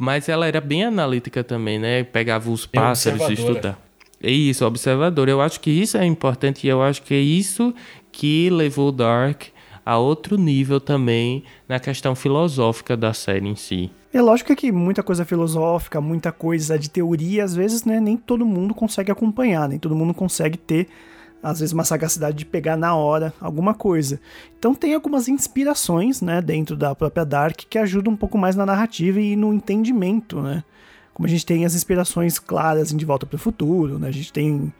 mas 0.00 0.28
ela 0.28 0.46
era 0.46 0.60
bem 0.60 0.84
analítica 0.84 1.44
também, 1.44 1.78
né? 1.78 2.04
Pegava 2.04 2.50
os 2.50 2.64
pássaros 2.66 3.28
e 3.28 3.32
estudava. 3.34 3.85
É 4.26 4.30
isso, 4.32 4.66
observador. 4.66 5.28
Eu 5.28 5.40
acho 5.40 5.60
que 5.60 5.70
isso 5.70 5.96
é 5.96 6.04
importante 6.04 6.66
e 6.66 6.68
eu 6.68 6.82
acho 6.82 7.00
que 7.00 7.14
é 7.14 7.20
isso 7.20 7.72
que 8.10 8.50
levou 8.50 8.90
Dark 8.90 9.44
a 9.84 9.98
outro 9.98 10.36
nível 10.36 10.80
também 10.80 11.44
na 11.68 11.78
questão 11.78 12.12
filosófica 12.16 12.96
da 12.96 13.14
série 13.14 13.46
em 13.46 13.54
si. 13.54 13.88
É 14.12 14.20
lógico 14.20 14.56
que 14.56 14.72
muita 14.72 15.00
coisa 15.00 15.24
filosófica, 15.24 16.00
muita 16.00 16.32
coisa 16.32 16.76
de 16.76 16.90
teoria, 16.90 17.44
às 17.44 17.54
vezes, 17.54 17.84
né, 17.84 18.00
nem 18.00 18.16
todo 18.16 18.44
mundo 18.44 18.74
consegue 18.74 19.12
acompanhar, 19.12 19.68
nem 19.68 19.78
todo 19.78 19.94
mundo 19.94 20.12
consegue 20.12 20.58
ter, 20.58 20.88
às 21.40 21.60
vezes, 21.60 21.72
uma 21.72 21.84
sagacidade 21.84 22.36
de 22.36 22.44
pegar 22.44 22.76
na 22.76 22.96
hora 22.96 23.32
alguma 23.40 23.74
coisa. 23.74 24.20
Então 24.58 24.74
tem 24.74 24.92
algumas 24.92 25.28
inspirações, 25.28 26.20
né, 26.20 26.42
dentro 26.42 26.76
da 26.76 26.96
própria 26.96 27.24
Dark 27.24 27.60
que 27.70 27.78
ajudam 27.78 28.14
um 28.14 28.16
pouco 28.16 28.36
mais 28.36 28.56
na 28.56 28.66
narrativa 28.66 29.20
e 29.20 29.36
no 29.36 29.54
entendimento, 29.54 30.40
né? 30.42 30.64
Como 31.16 31.26
a 31.26 31.30
gente 31.30 31.46
tem 31.46 31.64
as 31.64 31.74
inspirações 31.74 32.38
claras 32.38 32.92
em 32.92 32.96
De 32.98 33.06
Volta 33.06 33.24
para 33.24 33.36
o 33.36 33.38
Futuro, 33.38 33.98
né? 33.98 34.08
A 34.08 34.10
gente 34.10 34.30
tem 34.30 34.70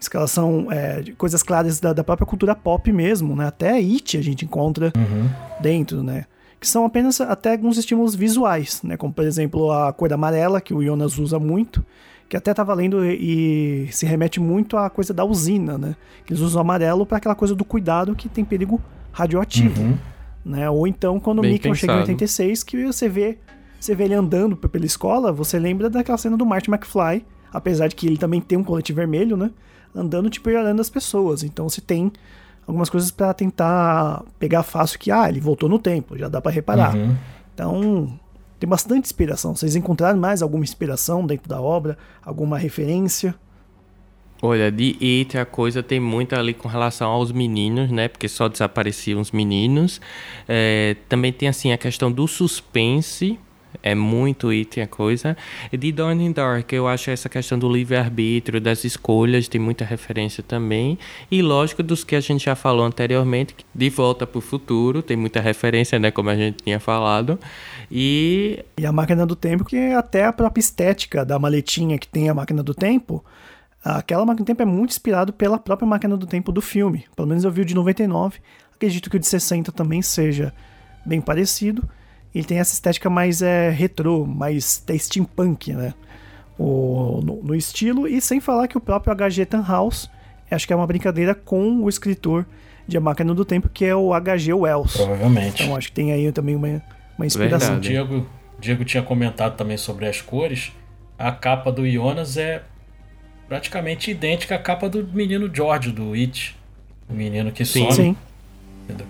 escalação, 0.00 0.72
é, 0.72 1.02
de 1.02 1.12
coisas 1.12 1.42
claras 1.42 1.80
da, 1.80 1.92
da, 1.92 2.02
própria 2.02 2.26
cultura 2.26 2.54
pop 2.54 2.90
mesmo, 2.90 3.36
né? 3.36 3.46
Até 3.46 3.72
It 3.72 4.16
a 4.16 4.22
gente 4.22 4.46
encontra 4.46 4.90
uhum. 4.96 5.28
dentro, 5.60 6.02
né? 6.02 6.24
Que 6.58 6.66
são 6.66 6.86
apenas 6.86 7.20
até 7.20 7.52
alguns 7.52 7.76
estímulos 7.76 8.14
visuais, 8.14 8.82
né? 8.82 8.96
Como, 8.96 9.12
por 9.12 9.22
exemplo, 9.22 9.70
a 9.70 9.92
cor 9.92 10.10
amarela, 10.10 10.62
que 10.62 10.72
o 10.72 10.82
Jonas 10.82 11.18
usa 11.18 11.38
muito, 11.38 11.84
que 12.26 12.38
até 12.38 12.54
tá 12.54 12.64
valendo 12.64 13.04
e, 13.04 13.84
e 13.84 13.92
se 13.92 14.06
remete 14.06 14.40
muito 14.40 14.78
à 14.78 14.88
coisa 14.88 15.12
da 15.12 15.26
usina, 15.26 15.76
né? 15.76 15.94
Que 16.24 16.32
eles 16.32 16.40
usam 16.42 16.62
amarelo 16.62 17.04
para 17.04 17.18
aquela 17.18 17.34
coisa 17.34 17.54
do 17.54 17.66
cuidado 17.66 18.16
que 18.16 18.30
tem 18.30 18.46
perigo 18.46 18.80
radioativo, 19.12 19.82
uhum. 19.82 19.98
né? 20.42 20.70
Ou 20.70 20.86
então, 20.86 21.20
quando 21.20 21.42
Bem 21.42 21.50
o 21.50 21.52
Mickey 21.52 21.74
chega 21.74 21.92
em 21.92 21.98
86, 21.98 22.62
que 22.62 22.82
você 22.86 23.10
vê 23.10 23.36
você 23.82 23.94
vê 23.96 24.04
ele 24.04 24.14
andando 24.14 24.56
pela 24.56 24.86
escola, 24.86 25.32
você 25.32 25.58
lembra 25.58 25.90
daquela 25.90 26.16
cena 26.16 26.36
do 26.36 26.46
Marty 26.46 26.70
McFly, 26.70 27.24
apesar 27.52 27.88
de 27.88 27.96
que 27.96 28.06
ele 28.06 28.16
também 28.16 28.40
tem 28.40 28.56
um 28.56 28.62
colete 28.62 28.92
vermelho, 28.92 29.36
né? 29.36 29.50
Andando, 29.94 30.30
tipo, 30.30 30.48
e 30.48 30.56
olhando 30.56 30.80
as 30.80 30.88
pessoas. 30.88 31.42
Então 31.42 31.68
você 31.68 31.80
tem 31.80 32.12
algumas 32.64 32.88
coisas 32.88 33.10
para 33.10 33.34
tentar 33.34 34.22
pegar 34.38 34.62
fácil 34.62 34.98
que, 34.98 35.10
ah, 35.10 35.28
ele 35.28 35.40
voltou 35.40 35.68
no 35.68 35.80
tempo, 35.80 36.16
já 36.16 36.28
dá 36.28 36.40
para 36.40 36.52
reparar. 36.52 36.94
Uhum. 36.94 37.16
Então, 37.52 38.18
tem 38.60 38.68
bastante 38.68 39.06
inspiração. 39.06 39.54
Vocês 39.56 39.74
encontraram 39.74 40.18
mais 40.18 40.42
alguma 40.42 40.62
inspiração 40.62 41.26
dentro 41.26 41.48
da 41.48 41.60
obra? 41.60 41.98
Alguma 42.24 42.56
referência? 42.56 43.34
Olha, 44.40 44.70
de 44.70 44.96
It 45.00 45.36
a 45.36 45.44
coisa 45.44 45.82
tem 45.82 45.98
muito 45.98 46.34
ali 46.34 46.54
com 46.54 46.68
relação 46.68 47.10
aos 47.10 47.32
meninos, 47.32 47.90
né? 47.90 48.06
Porque 48.06 48.28
só 48.28 48.48
desapareciam 48.48 49.20
os 49.20 49.32
meninos. 49.32 50.00
É, 50.48 50.96
também 51.08 51.32
tem 51.32 51.48
assim 51.48 51.72
a 51.72 51.78
questão 51.78 52.10
do 52.10 52.26
suspense, 52.28 53.38
é 53.82 53.94
muito 53.94 54.48
it 54.48 54.80
a 54.80 54.86
coisa. 54.86 55.36
De 55.72 55.92
Dawn 55.92 56.20
in 56.20 56.32
Dark, 56.32 56.72
eu 56.72 56.88
acho 56.88 57.10
essa 57.10 57.28
questão 57.28 57.58
do 57.58 57.70
livre-arbítrio, 57.72 58.60
das 58.60 58.84
escolhas, 58.84 59.48
tem 59.48 59.60
muita 59.60 59.84
referência 59.84 60.42
também. 60.42 60.98
E 61.30 61.42
lógico, 61.42 61.82
dos 61.82 62.04
que 62.04 62.16
a 62.16 62.20
gente 62.20 62.44
já 62.44 62.54
falou 62.54 62.84
anteriormente, 62.84 63.54
De 63.74 63.90
Volta 63.90 64.26
para 64.26 64.38
o 64.38 64.40
Futuro, 64.40 65.02
tem 65.02 65.16
muita 65.16 65.40
referência, 65.40 65.98
né? 65.98 66.10
Como 66.10 66.30
a 66.30 66.36
gente 66.36 66.62
tinha 66.62 66.80
falado. 66.80 67.38
E... 67.90 68.64
E 68.78 68.86
a 68.86 68.92
Máquina 68.92 69.26
do 69.26 69.36
Tempo, 69.36 69.64
que 69.64 69.76
é 69.76 69.94
até 69.94 70.24
a 70.24 70.32
própria 70.32 70.60
estética 70.60 71.24
da 71.24 71.38
maletinha 71.38 71.98
que 71.98 72.08
tem 72.08 72.28
a 72.28 72.34
Máquina 72.34 72.62
do 72.62 72.74
Tempo... 72.74 73.24
Aquela 73.84 74.24
máquina 74.24 74.44
do 74.44 74.46
tempo 74.46 74.62
é 74.62 74.64
muito 74.64 74.90
inspirado 74.90 75.32
pela 75.32 75.58
própria 75.58 75.88
máquina 75.88 76.16
do 76.16 76.24
tempo 76.24 76.52
do 76.52 76.62
filme. 76.62 77.04
Pelo 77.16 77.26
menos 77.26 77.42
eu 77.42 77.50
vi 77.50 77.62
o 77.62 77.64
de 77.64 77.74
99. 77.74 78.38
Acredito 78.76 79.10
que 79.10 79.16
o 79.16 79.18
de 79.18 79.26
60 79.26 79.72
também 79.72 80.00
seja 80.00 80.54
bem 81.04 81.20
parecido 81.20 81.82
ele 82.34 82.44
tem 82.44 82.58
essa 82.58 82.72
estética 82.72 83.10
mais 83.10 83.42
é, 83.42 83.70
retrô, 83.70 84.24
mais 84.26 84.82
é 84.88 84.96
steampunk, 84.96 85.72
né? 85.72 85.94
O, 86.58 87.20
no, 87.22 87.42
no, 87.42 87.54
estilo, 87.54 88.06
e 88.06 88.20
sem 88.20 88.40
falar 88.40 88.68
que 88.68 88.76
o 88.76 88.80
próprio 88.80 89.12
H.G. 89.12 89.46
Tannhaus, 89.46 90.08
acho 90.50 90.66
que 90.66 90.72
é 90.72 90.76
uma 90.76 90.86
brincadeira 90.86 91.34
com 91.34 91.82
o 91.82 91.88
escritor 91.88 92.46
de 92.86 92.96
A 92.96 93.00
Máquina 93.00 93.34
do 93.34 93.44
Tempo, 93.44 93.68
que 93.68 93.84
é 93.84 93.94
o 93.94 94.12
H.G. 94.12 94.52
Wells. 94.52 94.96
Provavelmente. 94.96 95.62
Então 95.62 95.76
acho 95.76 95.88
que 95.88 95.94
tem 95.94 96.12
aí 96.12 96.30
também 96.30 96.54
uma, 96.54 96.82
uma 97.16 97.26
inspiração. 97.26 97.76
O 97.76 97.80
Diego, 97.80 98.26
Diego 98.58 98.84
tinha 98.84 99.02
comentado 99.02 99.56
também 99.56 99.76
sobre 99.76 100.06
as 100.06 100.20
cores. 100.20 100.72
A 101.18 101.32
capa 101.32 101.70
do 101.72 101.88
Jonas 101.88 102.36
é 102.36 102.62
praticamente 103.48 104.10
idêntica 104.10 104.54
à 104.54 104.58
capa 104.58 104.88
do 104.88 105.06
menino 105.06 105.50
George, 105.52 105.90
do 105.90 106.12
It. 106.12 106.56
O 107.08 107.14
menino 107.14 107.52
que 107.52 107.64
some. 107.64 107.92
Sim. 107.92 108.16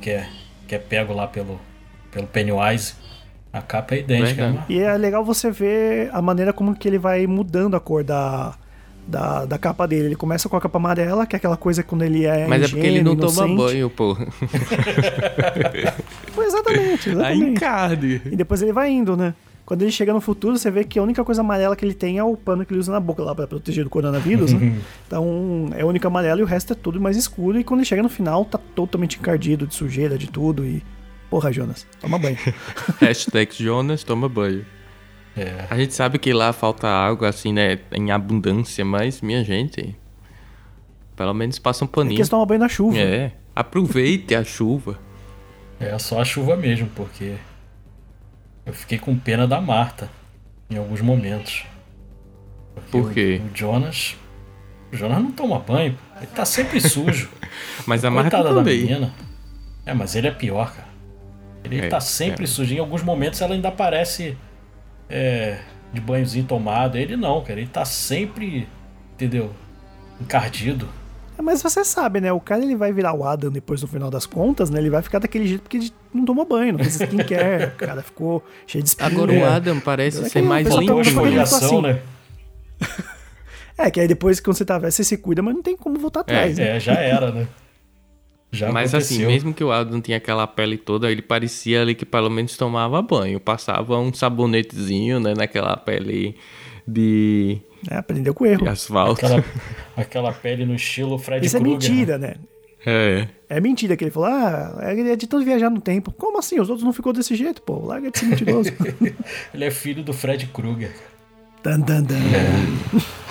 Que 0.00 0.10
é, 0.10 0.28
que 0.66 0.74
é 0.74 0.78
pego 0.78 1.12
lá 1.12 1.26
pelo, 1.26 1.60
pelo 2.10 2.26
Pennywise. 2.26 2.94
A 3.52 3.60
capa 3.60 3.94
é 3.94 3.98
idêntica. 3.98 4.50
Né? 4.50 4.64
E 4.68 4.78
é 4.78 4.96
legal 4.96 5.24
você 5.24 5.50
ver 5.50 6.08
a 6.12 6.22
maneira 6.22 6.52
como 6.52 6.74
que 6.74 6.88
ele 6.88 6.98
vai 6.98 7.26
mudando 7.26 7.74
a 7.76 7.80
cor 7.80 8.02
da, 8.02 8.54
da, 9.06 9.44
da 9.44 9.58
capa 9.58 9.86
dele. 9.86 10.06
Ele 10.06 10.16
começa 10.16 10.48
com 10.48 10.56
a 10.56 10.60
capa 10.60 10.78
amarela, 10.78 11.26
que 11.26 11.36
é 11.36 11.38
aquela 11.38 11.56
coisa 11.56 11.82
quando 11.82 12.02
ele 12.02 12.24
é 12.24 12.46
Mas 12.46 12.62
é 12.62 12.68
porque 12.68 12.86
ele 12.86 13.02
não 13.02 13.12
inocente. 13.12 13.46
toma 13.48 13.56
banho, 13.56 13.90
pô. 13.90 14.16
Foi 16.32 16.46
exatamente, 16.46 17.10
exatamente. 17.10 17.64
A 17.64 17.92
E 18.32 18.36
depois 18.36 18.62
ele 18.62 18.72
vai 18.72 18.90
indo, 18.90 19.16
né? 19.16 19.34
Quando 19.64 19.82
ele 19.82 19.92
chega 19.92 20.12
no 20.12 20.20
futuro, 20.20 20.58
você 20.58 20.70
vê 20.70 20.82
que 20.82 20.98
a 20.98 21.02
única 21.02 21.22
coisa 21.24 21.40
amarela 21.40 21.76
que 21.76 21.84
ele 21.84 21.94
tem 21.94 22.18
é 22.18 22.24
o 22.24 22.36
pano 22.36 22.64
que 22.66 22.72
ele 22.72 22.80
usa 22.80 22.90
na 22.90 22.98
boca 22.98 23.22
lá 23.22 23.32
para 23.34 23.46
proteger 23.46 23.84
do 23.84 23.90
coronavírus, 23.90 24.52
né? 24.52 24.74
Então 25.06 25.68
é 25.76 25.84
o 25.84 25.88
único 25.88 26.06
amarelo 26.06 26.40
e 26.40 26.42
o 26.42 26.46
resto 26.46 26.72
é 26.72 26.76
tudo 26.76 27.00
mais 27.00 27.16
escuro. 27.16 27.60
E 27.60 27.64
quando 27.64 27.80
ele 27.80 27.86
chega 27.86 28.02
no 28.02 28.08
final, 28.08 28.44
tá 28.44 28.58
totalmente 28.74 29.18
encardido 29.18 29.66
de 29.66 29.74
sujeira, 29.74 30.18
de 30.18 30.28
tudo. 30.28 30.64
E 30.64 30.82
Porra, 31.32 31.50
Jonas, 31.50 31.86
toma 31.98 32.18
banho. 32.18 32.36
Hashtag 33.00 33.54
Jonas, 33.54 34.04
toma 34.04 34.28
banho. 34.28 34.66
É. 35.34 35.64
A 35.70 35.78
gente 35.78 35.94
sabe 35.94 36.18
que 36.18 36.30
lá 36.30 36.52
falta 36.52 36.86
água, 36.86 37.30
assim, 37.30 37.54
né, 37.54 37.78
em 37.90 38.10
abundância, 38.10 38.84
mas, 38.84 39.22
minha 39.22 39.42
gente, 39.42 39.96
pelo 41.16 41.32
menos 41.32 41.58
passa 41.58 41.86
um 41.86 41.88
paninho. 41.88 42.12
É 42.12 42.16
que 42.16 42.20
eles 42.20 42.28
tomam 42.28 42.44
banho 42.44 42.60
na 42.60 42.68
chuva. 42.68 42.98
É, 42.98 43.32
aproveite 43.56 44.34
a 44.34 44.44
chuva. 44.44 44.98
É 45.80 45.98
só 45.98 46.20
a 46.20 46.24
chuva 46.26 46.54
mesmo, 46.54 46.86
porque 46.94 47.36
eu 48.66 48.74
fiquei 48.74 48.98
com 48.98 49.18
pena 49.18 49.48
da 49.48 49.58
Marta 49.58 50.10
em 50.68 50.76
alguns 50.76 51.00
momentos. 51.00 51.64
Porque 52.74 52.90
Por 52.90 53.10
quê? 53.10 53.40
O, 53.42 53.46
o 53.46 53.56
Jonas. 53.56 54.16
O 54.92 54.96
Jonas 54.98 55.22
não 55.22 55.32
toma 55.32 55.58
banho, 55.60 55.98
ele 56.18 56.26
tá 56.26 56.44
sempre 56.44 56.78
sujo. 56.78 57.30
mas 57.86 58.04
a 58.04 58.10
Marta 58.10 58.44
também. 58.44 58.82
menina. 58.82 59.14
É, 59.86 59.94
mas 59.94 60.14
ele 60.14 60.26
é 60.26 60.30
pior, 60.30 60.70
cara. 60.74 60.91
Ele 61.64 61.80
é, 61.80 61.88
tá 61.88 62.00
sempre 62.00 62.44
é. 62.44 62.46
sujo. 62.46 62.74
Em 62.74 62.78
alguns 62.78 63.02
momentos 63.02 63.40
ela 63.40 63.54
ainda 63.54 63.68
aparece 63.68 64.36
é, 65.08 65.58
de 65.92 66.00
banhozinho 66.00 66.44
tomado. 66.44 66.96
Ele 66.96 67.16
não, 67.16 67.42
cara. 67.42 67.60
Ele 67.60 67.68
tá 67.68 67.84
sempre, 67.84 68.68
entendeu? 69.14 69.52
Encardido. 70.20 70.88
É, 71.38 71.42
mas 71.42 71.62
você 71.62 71.84
sabe, 71.84 72.20
né? 72.20 72.32
O 72.32 72.40
cara 72.40 72.62
ele 72.62 72.76
vai 72.76 72.92
virar 72.92 73.14
o 73.14 73.24
Adam 73.24 73.50
depois 73.50 73.80
no 73.82 73.88
final 73.88 74.10
das 74.10 74.26
contas, 74.26 74.70
né? 74.70 74.78
Ele 74.78 74.90
vai 74.90 75.02
ficar 75.02 75.18
daquele 75.18 75.46
jeito 75.46 75.62
porque 75.62 75.76
ele 75.78 75.92
não 76.12 76.24
tomou 76.24 76.44
banho, 76.44 76.72
não 76.72 76.80
fez 76.80 77.00
skincare. 77.00 77.66
o 77.74 77.76
cara 77.76 78.02
ficou 78.02 78.44
cheio 78.66 78.82
de 78.82 78.90
espinha. 78.90 79.08
Agora 79.08 79.32
o 79.32 79.44
Adam 79.44 79.80
parece 79.80 80.28
ser 80.28 80.42
mais 80.42 80.66
limpo. 80.68 81.00
Assim. 81.40 81.82
Né? 81.82 82.00
É, 83.78 83.90
que 83.90 83.98
aí 83.98 84.06
depois 84.06 84.38
que 84.38 84.46
você 84.46 84.66
tá 84.66 84.78
velho, 84.78 84.92
você 84.92 85.02
se 85.02 85.16
cuida, 85.16 85.42
mas 85.42 85.54
não 85.54 85.62
tem 85.62 85.76
como 85.76 85.98
voltar 85.98 86.20
atrás. 86.20 86.58
É, 86.58 86.64
né? 86.64 86.76
é 86.76 86.80
já 86.80 86.92
era, 86.92 87.32
né? 87.32 87.48
Já 88.52 88.70
Mas 88.70 88.94
assim, 88.94 89.14
aconteceu. 89.14 89.30
mesmo 89.30 89.54
que 89.54 89.64
o 89.64 89.72
Adam 89.72 89.98
tinha 90.00 90.18
aquela 90.18 90.46
pele 90.46 90.76
toda, 90.76 91.10
ele 91.10 91.22
parecia 91.22 91.80
ali 91.80 91.94
que 91.94 92.04
pelo 92.04 92.28
menos 92.28 92.54
tomava 92.56 93.00
banho. 93.00 93.40
Passava 93.40 93.98
um 93.98 94.12
sabonetezinho, 94.12 95.18
né, 95.18 95.32
naquela 95.34 95.74
pele 95.76 96.36
de, 96.86 97.58
É, 97.90 97.96
aprendeu 97.96 98.34
com 98.34 98.44
erro. 98.44 98.64
de 98.64 98.68
asfalto. 98.68 99.24
Aquela, 99.24 99.44
aquela 99.96 100.32
pele 100.32 100.66
no 100.66 100.74
estilo 100.74 101.18
Fred 101.18 101.46
Isso 101.46 101.56
é 101.56 101.60
Krueger. 101.60 101.80
né? 101.80 101.88
mentira, 101.96 102.18
né? 102.18 102.34
É. 102.84 103.28
É 103.48 103.60
mentira 103.60 103.96
que 103.96 104.04
ele 104.04 104.10
falou, 104.10 104.28
ah, 104.28 104.80
ele 104.90 105.10
é 105.10 105.16
de 105.16 105.26
tanto 105.26 105.44
viajar 105.44 105.70
no 105.70 105.80
tempo. 105.80 106.12
Como 106.12 106.38
assim? 106.38 106.60
Os 106.60 106.68
outros 106.68 106.84
não 106.84 106.92
ficou 106.92 107.12
desse 107.12 107.34
jeito, 107.36 107.62
pô. 107.62 107.78
Larga 107.86 108.10
de 108.10 108.18
ser 108.18 108.26
mentiroso. 108.26 108.70
Ele 109.54 109.64
é 109.64 109.70
filho 109.70 110.02
do 110.02 110.12
Fred 110.12 110.46
Krueger. 110.48 110.90
dan, 111.62 111.78
dan, 111.80 112.02
dan. 112.02 112.16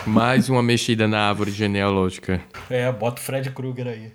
Mais 0.08 0.48
uma 0.50 0.64
mexida 0.64 1.08
na 1.08 1.28
árvore 1.30 1.52
genealógica. 1.52 2.42
É, 2.70 2.90
bota 2.92 3.20
o 3.22 3.24
Fred 3.26 3.50
Krueger 3.52 3.88
aí. 3.88 4.12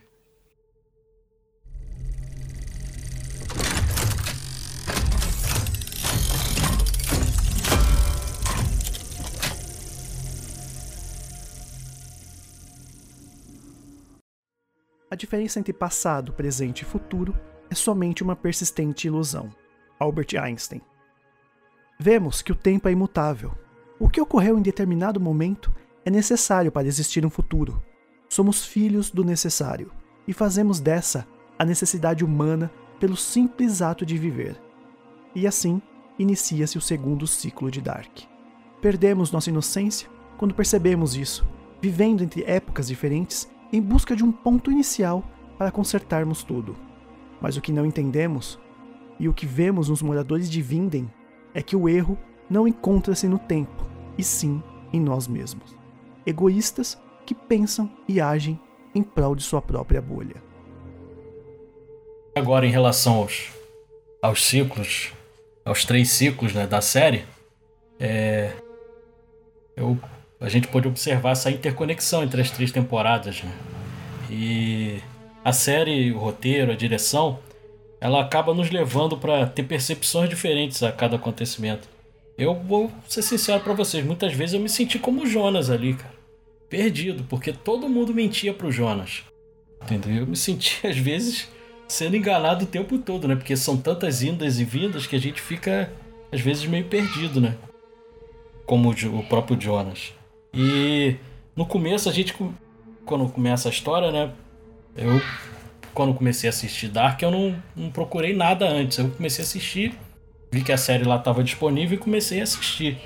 A 15.16 15.24
diferença 15.26 15.58
entre 15.58 15.72
passado, 15.72 16.30
presente 16.34 16.82
e 16.82 16.84
futuro 16.84 17.34
é 17.70 17.74
somente 17.74 18.22
uma 18.22 18.36
persistente 18.36 19.06
ilusão. 19.06 19.48
Albert 19.98 20.38
Einstein. 20.38 20.82
Vemos 21.98 22.42
que 22.42 22.52
o 22.52 22.54
tempo 22.54 22.86
é 22.86 22.92
imutável. 22.92 23.54
O 23.98 24.10
que 24.10 24.20
ocorreu 24.20 24.58
em 24.58 24.62
determinado 24.62 25.18
momento 25.18 25.74
é 26.04 26.10
necessário 26.10 26.70
para 26.70 26.86
existir 26.86 27.24
um 27.24 27.30
futuro. 27.30 27.82
Somos 28.28 28.66
filhos 28.66 29.10
do 29.10 29.24
necessário 29.24 29.90
e 30.28 30.34
fazemos 30.34 30.80
dessa 30.80 31.26
a 31.58 31.64
necessidade 31.64 32.22
humana 32.22 32.70
pelo 33.00 33.16
simples 33.16 33.80
ato 33.80 34.04
de 34.04 34.18
viver. 34.18 34.60
E 35.34 35.46
assim 35.46 35.80
inicia-se 36.18 36.76
o 36.76 36.82
segundo 36.82 37.26
ciclo 37.26 37.70
de 37.70 37.80
Dark. 37.80 38.18
Perdemos 38.82 39.32
nossa 39.32 39.48
inocência 39.48 40.10
quando 40.36 40.54
percebemos 40.54 41.16
isso, 41.16 41.48
vivendo 41.80 42.22
entre 42.22 42.44
épocas 42.44 42.86
diferentes 42.86 43.48
em 43.72 43.80
busca 43.80 44.14
de 44.14 44.24
um 44.24 44.32
ponto 44.32 44.70
inicial 44.70 45.24
para 45.58 45.70
consertarmos 45.70 46.42
tudo. 46.42 46.76
Mas 47.40 47.56
o 47.56 47.60
que 47.60 47.72
não 47.72 47.86
entendemos 47.86 48.58
e 49.18 49.28
o 49.28 49.34
que 49.34 49.46
vemos 49.46 49.88
nos 49.88 50.02
moradores 50.02 50.50
de 50.50 50.62
Vinden 50.62 51.10
é 51.54 51.62
que 51.62 51.76
o 51.76 51.88
erro 51.88 52.18
não 52.48 52.68
encontra-se 52.68 53.26
no 53.26 53.38
tempo, 53.38 53.84
e 54.16 54.22
sim 54.22 54.62
em 54.92 55.00
nós 55.00 55.26
mesmos. 55.26 55.76
Egoístas 56.24 56.98
que 57.24 57.34
pensam 57.34 57.90
e 58.06 58.20
agem 58.20 58.58
em 58.94 59.02
prol 59.02 59.34
de 59.34 59.42
sua 59.42 59.60
própria 59.60 60.00
bolha. 60.00 60.42
Agora, 62.34 62.66
em 62.66 62.70
relação 62.70 63.16
aos, 63.16 63.50
aos 64.22 64.44
ciclos, 64.44 65.12
aos 65.64 65.84
três 65.84 66.10
ciclos 66.10 66.52
né, 66.52 66.66
da 66.66 66.80
série, 66.80 67.24
é, 67.98 68.52
eu, 69.76 69.98
a 70.40 70.48
gente 70.48 70.68
pode 70.68 70.86
observar 70.86 71.30
essa 71.30 71.50
interconexão 71.50 72.22
entre 72.22 72.40
as 72.40 72.50
três 72.50 72.70
temporadas. 72.70 73.42
Né? 73.42 73.52
E 74.30 74.98
a 75.44 75.52
série, 75.52 76.12
o 76.12 76.18
roteiro, 76.18 76.72
a 76.72 76.76
direção, 76.76 77.38
ela 78.00 78.20
acaba 78.20 78.52
nos 78.52 78.70
levando 78.70 79.16
para 79.16 79.46
ter 79.46 79.62
percepções 79.62 80.28
diferentes 80.28 80.82
a 80.82 80.92
cada 80.92 81.16
acontecimento. 81.16 81.88
Eu 82.36 82.54
vou 82.54 82.92
ser 83.08 83.22
sincero 83.22 83.60
para 83.62 83.72
vocês, 83.72 84.04
muitas 84.04 84.34
vezes 84.34 84.54
eu 84.54 84.60
me 84.60 84.68
senti 84.68 84.98
como 84.98 85.22
o 85.22 85.26
Jonas 85.26 85.70
ali, 85.70 85.94
cara. 85.94 86.14
Perdido, 86.68 87.24
porque 87.28 87.52
todo 87.52 87.88
mundo 87.88 88.12
mentia 88.12 88.52
pro 88.52 88.70
Jonas. 88.70 89.22
Entendeu? 89.82 90.22
Eu 90.22 90.26
me 90.26 90.36
senti, 90.36 90.84
às 90.86 90.98
vezes, 90.98 91.48
sendo 91.88 92.16
enganado 92.16 92.64
o 92.64 92.68
tempo 92.68 92.98
todo, 92.98 93.26
né? 93.26 93.36
Porque 93.36 93.56
são 93.56 93.76
tantas 93.76 94.22
indas 94.22 94.58
e 94.58 94.64
vindas 94.64 95.06
que 95.06 95.16
a 95.16 95.20
gente 95.20 95.40
fica, 95.40 95.90
às 96.30 96.40
vezes, 96.40 96.66
meio 96.66 96.84
perdido, 96.84 97.40
né? 97.40 97.56
Como 98.66 98.90
o 98.90 99.22
próprio 99.24 99.58
Jonas. 99.58 100.12
E 100.56 101.16
no 101.54 101.66
começo, 101.66 102.08
a 102.08 102.12
gente, 102.12 102.34
quando 103.04 103.28
começa 103.28 103.68
a 103.68 103.70
história, 103.70 104.10
né? 104.10 104.30
Eu, 104.96 105.20
quando 105.92 106.14
comecei 106.14 106.48
a 106.48 106.50
assistir 106.50 106.88
Dark, 106.88 107.20
eu 107.20 107.30
não, 107.30 107.54
não 107.76 107.90
procurei 107.90 108.34
nada 108.34 108.66
antes. 108.66 108.96
Eu 108.96 109.10
comecei 109.10 109.44
a 109.44 109.46
assistir, 109.46 109.94
vi 110.50 110.62
que 110.62 110.72
a 110.72 110.78
série 110.78 111.04
lá 111.04 111.16
estava 111.16 111.44
disponível 111.44 111.96
e 111.96 112.00
comecei 112.00 112.40
a 112.40 112.44
assistir. 112.44 112.96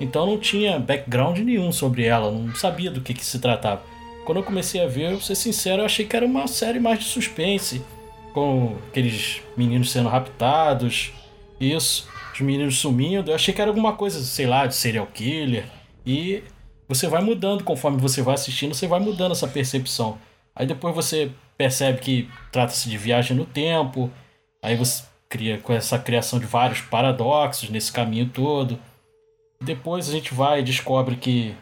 Então 0.00 0.24
não 0.24 0.38
tinha 0.38 0.78
background 0.78 1.38
nenhum 1.38 1.72
sobre 1.72 2.04
ela, 2.04 2.30
não 2.30 2.54
sabia 2.54 2.90
do 2.90 3.00
que, 3.00 3.12
que 3.12 3.24
se 3.24 3.40
tratava. 3.40 3.82
Quando 4.24 4.38
eu 4.38 4.44
comecei 4.44 4.80
a 4.80 4.86
ver, 4.86 5.10
eu 5.10 5.20
ser 5.20 5.34
sincero, 5.34 5.82
eu 5.82 5.86
achei 5.86 6.06
que 6.06 6.14
era 6.14 6.24
uma 6.24 6.46
série 6.46 6.78
mais 6.78 7.00
de 7.00 7.06
suspense, 7.06 7.82
com 8.32 8.76
aqueles 8.88 9.42
meninos 9.56 9.90
sendo 9.90 10.08
raptados, 10.08 11.12
isso, 11.60 12.08
os 12.32 12.40
meninos 12.40 12.78
sumindo. 12.78 13.30
Eu 13.30 13.34
achei 13.34 13.52
que 13.52 13.60
era 13.60 13.70
alguma 13.70 13.94
coisa, 13.94 14.22
sei 14.22 14.46
lá, 14.46 14.66
de 14.66 14.76
serial 14.76 15.06
killer. 15.12 15.64
E 16.06 16.42
você 16.90 17.06
vai 17.06 17.22
mudando 17.22 17.62
conforme 17.62 17.98
você 17.98 18.20
vai 18.20 18.34
assistindo, 18.34 18.74
você 18.74 18.86
vai 18.88 18.98
mudando 18.98 19.30
essa 19.32 19.46
percepção. 19.46 20.18
Aí 20.54 20.66
depois 20.66 20.92
você 20.92 21.30
percebe 21.56 22.00
que 22.00 22.28
trata-se 22.50 22.88
de 22.88 22.98
viagem 22.98 23.36
no 23.36 23.44
tempo, 23.46 24.10
aí 24.60 24.74
você 24.76 25.04
cria 25.28 25.56
com 25.58 25.72
essa 25.72 25.98
criação 26.00 26.40
de 26.40 26.46
vários 26.46 26.80
paradoxos 26.80 27.70
nesse 27.70 27.92
caminho 27.92 28.28
todo. 28.28 28.76
Depois 29.62 30.08
a 30.08 30.12
gente 30.12 30.34
vai 30.34 30.60
e 30.60 30.62
descobre 30.64 31.14
que 31.14 31.54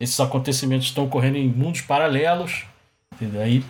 esses 0.00 0.18
acontecimentos 0.18 0.88
estão 0.88 1.04
ocorrendo 1.04 1.36
em 1.38 1.46
mundos 1.46 1.82
paralelos. 1.82 2.64
Entendeu? 3.14 3.40
Aí 3.40 3.64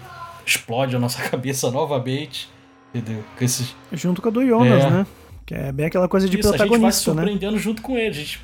explode 0.47 0.97
a 0.97 0.99
nossa 0.99 1.21
cabeça 1.29 1.71
novamente. 1.71 2.49
Entendeu? 2.95 3.23
Com 3.37 3.45
esses... 3.45 3.75
Junto 3.93 4.23
com 4.23 4.29
a 4.29 4.33
do 4.33 4.47
Jonas, 4.47 4.85
É. 4.85 4.91
né? 4.91 5.07
Que 5.45 5.55
é 5.55 5.73
bem 5.73 5.87
aquela 5.87 6.09
coisa 6.09 6.27
de 6.29 6.39
Isso, 6.39 6.49
a 6.49 6.53
gente 6.53 6.59
vai 6.59 6.67
se 6.67 6.71
protagonista, 6.71 7.11
né? 7.15 7.17
surpreendendo 7.23 7.59
junto 7.59 7.83
com 7.83 7.99
ele. 7.99 8.09
A 8.09 8.13
gente... 8.13 8.41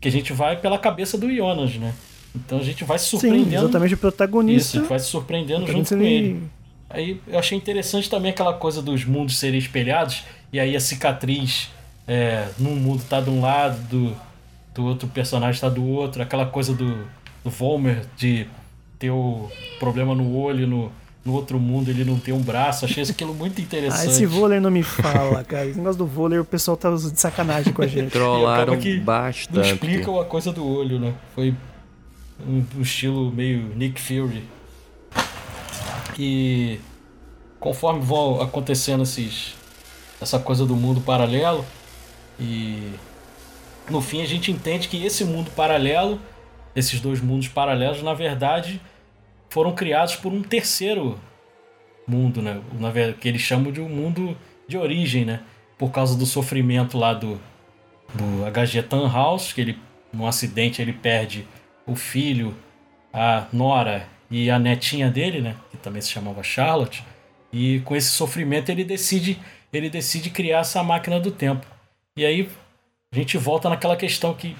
Que 0.00 0.08
a 0.08 0.12
gente 0.12 0.32
vai 0.32 0.56
pela 0.56 0.78
cabeça 0.78 1.18
do 1.18 1.32
Jonas, 1.34 1.74
né? 1.76 1.92
Então 2.34 2.58
a 2.58 2.62
gente 2.62 2.84
vai 2.84 2.98
se 2.98 3.06
Sim, 3.06 3.10
surpreendendo. 3.18 3.64
exatamente 3.64 3.92
o 3.92 3.94
Isso, 3.94 4.00
protagonista. 4.00 4.78
a 4.78 4.80
gente 4.80 4.88
vai 4.90 4.98
se 4.98 5.06
surpreendendo 5.06 5.66
junto 5.66 5.88
com 5.88 6.02
ele. 6.02 6.14
ele- 6.14 6.42
Aí 6.90 7.20
eu 7.26 7.38
achei 7.38 7.56
interessante 7.58 8.08
também 8.08 8.30
aquela 8.30 8.54
coisa 8.54 8.80
dos 8.80 9.04
mundos 9.04 9.36
serem 9.38 9.58
espelhados, 9.58 10.22
e 10.52 10.58
aí 10.58 10.74
a 10.74 10.80
cicatriz 10.80 11.68
é, 12.06 12.48
num 12.58 12.74
mundo 12.76 13.02
tá 13.06 13.20
de 13.20 13.28
um 13.28 13.40
lado, 13.42 13.78
do, 13.88 14.16
do 14.74 14.86
outro 14.86 15.06
personagem 15.08 15.60
tá 15.60 15.68
do 15.68 15.84
outro, 15.86 16.22
aquela 16.22 16.46
coisa 16.46 16.72
do, 16.72 17.06
do 17.44 17.50
Volmer 17.50 18.06
de 18.16 18.46
ter 18.98 19.10
o 19.10 19.50
problema 19.78 20.14
no 20.14 20.34
olho, 20.34 20.66
no, 20.66 20.90
no 21.24 21.32
outro 21.34 21.58
mundo 21.58 21.90
ele 21.90 22.04
não 22.04 22.18
tem 22.18 22.32
um 22.32 22.40
braço, 22.40 22.84
achei 22.84 23.02
aquilo 23.02 23.34
muito 23.34 23.60
Ah, 23.60 23.62
interessante. 23.62 24.08
esse 24.08 24.24
vôlei 24.26 24.60
não 24.60 24.70
me 24.70 24.82
fala, 24.82 25.44
cara. 25.44 25.66
Esse 25.66 25.76
negócio 25.78 25.98
do 25.98 26.06
vôlei, 26.06 26.38
o 26.38 26.44
pessoal 26.44 26.76
tá 26.76 26.90
de 26.90 27.20
sacanagem 27.20 27.72
com 27.72 27.82
a 27.82 27.86
gente. 27.86 28.10
Trollaram 28.12 28.78
que 28.78 28.96
Não 28.96 29.04
bastante. 29.04 29.72
explicam 29.72 30.18
a 30.20 30.24
coisa 30.24 30.52
do 30.52 30.66
olho, 30.66 30.98
né? 30.98 31.14
Foi 31.34 31.54
um, 32.46 32.64
um 32.76 32.80
estilo 32.82 33.30
meio 33.30 33.74
Nick 33.76 34.00
Fury. 34.00 34.42
E 36.18 36.80
conforme 37.60 38.00
vão 38.00 38.40
acontecendo 38.40 39.02
esses, 39.02 39.54
essa 40.20 40.38
coisa 40.38 40.64
do 40.66 40.74
mundo 40.74 41.00
paralelo, 41.00 41.64
e 42.40 42.92
no 43.90 44.00
fim 44.00 44.22
a 44.22 44.26
gente 44.26 44.50
entende 44.50 44.88
que 44.88 45.04
esse 45.04 45.24
mundo 45.24 45.50
paralelo, 45.50 46.20
esses 46.74 47.00
dois 47.00 47.20
mundos 47.20 47.48
paralelos, 47.48 48.02
na 48.02 48.14
verdade, 48.14 48.80
foram 49.48 49.74
criados 49.74 50.16
por 50.16 50.32
um 50.32 50.42
terceiro 50.42 51.18
mundo, 52.06 52.40
né? 52.42 52.60
Que 53.20 53.28
eles 53.28 53.42
chamam 53.42 53.70
de 53.70 53.80
um 53.80 53.88
mundo 53.88 54.36
de 54.66 54.76
origem, 54.76 55.24
né? 55.24 55.40
Por 55.76 55.90
causa 55.90 56.16
do 56.16 56.26
sofrimento 56.26 56.98
lá 56.98 57.14
do, 57.14 57.40
do 58.14 58.44
HG 58.50 58.82
Tannhaus, 58.82 59.52
que 59.52 59.60
ele, 59.60 59.78
num 60.12 60.26
acidente, 60.26 60.82
ele 60.82 60.92
perde 60.92 61.46
o 61.86 61.94
filho, 61.94 62.54
a 63.12 63.46
nora 63.52 64.06
e 64.30 64.50
a 64.50 64.58
netinha 64.58 65.10
dele, 65.10 65.40
né? 65.40 65.56
Que 65.70 65.76
também 65.76 66.02
se 66.02 66.10
chamava 66.10 66.42
Charlotte. 66.42 67.04
E 67.52 67.80
com 67.80 67.96
esse 67.96 68.08
sofrimento 68.08 68.70
ele 68.70 68.84
decide, 68.84 69.38
ele 69.72 69.88
decide 69.88 70.30
criar 70.30 70.60
essa 70.60 70.82
máquina 70.82 71.18
do 71.18 71.30
tempo. 71.30 71.66
E 72.16 72.24
aí 72.24 72.48
a 73.12 73.16
gente 73.16 73.38
volta 73.38 73.68
naquela 73.68 73.96
questão 73.96 74.34
que 74.34 74.56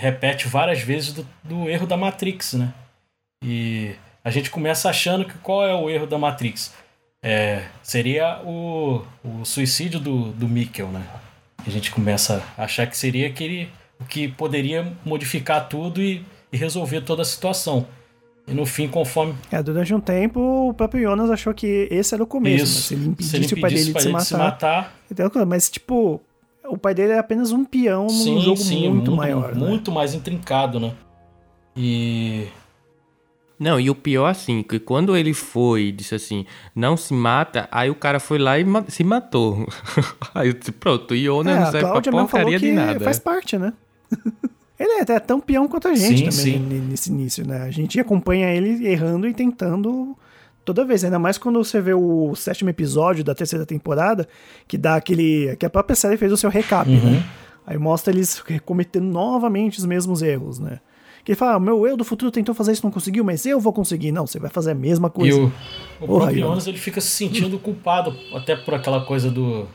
repete 0.00 0.48
várias 0.48 0.80
vezes 0.80 1.12
do, 1.12 1.26
do 1.42 1.68
erro 1.68 1.86
da 1.86 1.96
Matrix, 1.96 2.54
né? 2.54 2.72
E 3.44 3.94
a 4.26 4.30
gente 4.30 4.50
começa 4.50 4.90
achando 4.90 5.24
que 5.24 5.34
qual 5.38 5.64
é 5.64 5.72
o 5.72 5.88
erro 5.88 6.04
da 6.04 6.18
Matrix? 6.18 6.74
É, 7.22 7.62
seria 7.80 8.40
o, 8.44 9.02
o 9.24 9.44
suicídio 9.44 10.00
do, 10.00 10.32
do 10.32 10.48
Mikkel, 10.48 10.88
né? 10.88 11.06
A 11.64 11.70
gente 11.70 11.92
começa 11.92 12.42
a 12.58 12.64
achar 12.64 12.88
que 12.88 12.98
seria 12.98 13.28
aquele 13.28 13.68
o 14.00 14.04
que 14.04 14.26
poderia 14.26 14.92
modificar 15.04 15.68
tudo 15.68 16.02
e, 16.02 16.24
e 16.52 16.56
resolver 16.56 17.02
toda 17.02 17.22
a 17.22 17.24
situação. 17.24 17.86
E 18.48 18.52
no 18.52 18.66
fim, 18.66 18.88
conforme 18.88 19.32
É, 19.48 19.62
durante 19.62 19.94
um 19.94 20.00
tempo, 20.00 20.70
o 20.70 20.74
próprio 20.74 21.02
Jonas 21.02 21.30
achou 21.30 21.54
que 21.54 21.86
esse 21.88 22.12
era 22.12 22.20
o 22.22 22.26
começo. 22.26 22.56
né? 22.56 22.62
isso, 22.64 22.82
Se 22.82 22.94
ele 23.36 23.46
impedisse, 23.46 23.54
o 23.54 23.60
pai 23.60 23.70
dele 23.70 23.92
de 23.92 24.02
se 24.02 24.08
matar. 24.08 24.38
matar 24.38 24.96
Então, 25.08 25.30
mas, 25.46 25.70
tipo, 25.70 26.20
o 26.68 26.76
pai 26.76 26.94
dele 26.94 27.12
é 27.12 27.18
apenas 27.18 27.52
um 27.52 27.64
peão 27.64 28.02
num 28.02 28.10
sim, 28.10 28.40
jogo 28.40 28.56
sim, 28.56 28.88
muito, 28.88 29.14
maior. 29.14 29.54
né? 29.54 29.68
muito 29.68 29.92
mais 29.92 30.14
intrincado, 30.14 30.80
né? 30.80 30.92
E 31.76 32.48
Não, 33.58 33.80
e 33.80 33.88
o 33.88 33.94
pior 33.94 34.26
assim, 34.26 34.62
que 34.62 34.78
quando 34.78 35.16
ele 35.16 35.32
foi 35.32 35.84
e 35.84 35.92
disse 35.92 36.14
assim, 36.14 36.44
não 36.74 36.96
se 36.96 37.14
mata, 37.14 37.66
aí 37.72 37.88
o 37.88 37.94
cara 37.94 38.20
foi 38.20 38.38
lá 38.38 38.58
e 38.58 38.64
ma 38.64 38.84
se 38.88 39.02
matou. 39.02 39.66
aí 40.34 40.48
eu 40.48 40.52
disse, 40.52 40.72
pronto, 40.72 41.12
o 41.12 41.14
Iona 41.16 41.50
É, 41.50 41.54
não 41.54 41.62
a 41.62 41.70
serve 41.70 41.88
pra 41.90 42.02
porcaria 42.12 42.58
que 42.60 42.66
de 42.66 42.72
nada. 42.72 43.00
faz 43.00 43.18
parte, 43.18 43.56
né? 43.56 43.72
ele 44.78 44.92
é 44.98 45.00
até 45.00 45.18
tão 45.18 45.40
peão 45.40 45.66
quanto 45.68 45.88
a 45.88 45.94
gente 45.94 46.30
Sim, 46.32 46.58
também 46.60 46.80
sim. 46.80 46.86
nesse 46.90 47.10
início, 47.10 47.46
né? 47.46 47.62
A 47.62 47.70
gente 47.70 47.98
acompanha 47.98 48.54
ele 48.54 48.86
errando 48.86 49.26
e 49.26 49.32
tentando 49.32 50.14
toda 50.64 50.84
vez, 50.84 51.02
ainda 51.04 51.18
mais 51.18 51.38
quando 51.38 51.62
você 51.64 51.80
vê 51.80 51.94
o 51.94 52.34
sétimo 52.34 52.68
episódio 52.68 53.24
da 53.24 53.34
terceira 53.34 53.64
temporada, 53.64 54.28
que 54.68 54.76
dá 54.76 54.96
aquele. 54.96 55.56
que 55.56 55.64
a 55.64 55.70
própria 55.70 55.96
série 55.96 56.16
fez 56.18 56.30
o 56.30 56.36
seu 56.36 56.50
recap, 56.50 56.90
Uhum. 56.90 57.12
né? 57.12 57.24
Aí 57.66 57.78
mostra 57.78 58.12
eles 58.12 58.42
cometendo 58.64 59.06
novamente 59.06 59.78
os 59.78 59.86
mesmos 59.86 60.22
erros, 60.22 60.58
né? 60.58 60.78
Que 61.26 61.32
ele 61.32 61.36
fala, 61.36 61.54
ah, 61.56 61.60
meu 61.60 61.84
eu 61.88 61.96
do 61.96 62.04
futuro 62.04 62.30
tentou 62.30 62.54
fazer 62.54 62.70
isso, 62.70 62.84
não 62.84 62.90
conseguiu, 62.92 63.24
mas 63.24 63.44
eu 63.44 63.58
vou 63.58 63.72
conseguir. 63.72 64.12
Não, 64.12 64.26
você 64.28 64.38
vai 64.38 64.48
fazer 64.48 64.70
a 64.70 64.74
mesma 64.76 65.08
E 65.08 65.10
coisa. 65.10 65.38
o, 65.40 65.46
o 66.00 66.06
Porra, 66.06 66.20
próprio. 66.26 66.38
Jonas 66.40 66.66
ele 66.68 66.78
fica 66.78 67.00
se 67.00 67.08
sentindo 67.08 67.58
culpado, 67.58 68.16
até 68.32 68.54
por 68.54 68.72
aquela 68.74 69.04
coisa 69.04 69.28
do 69.30 69.66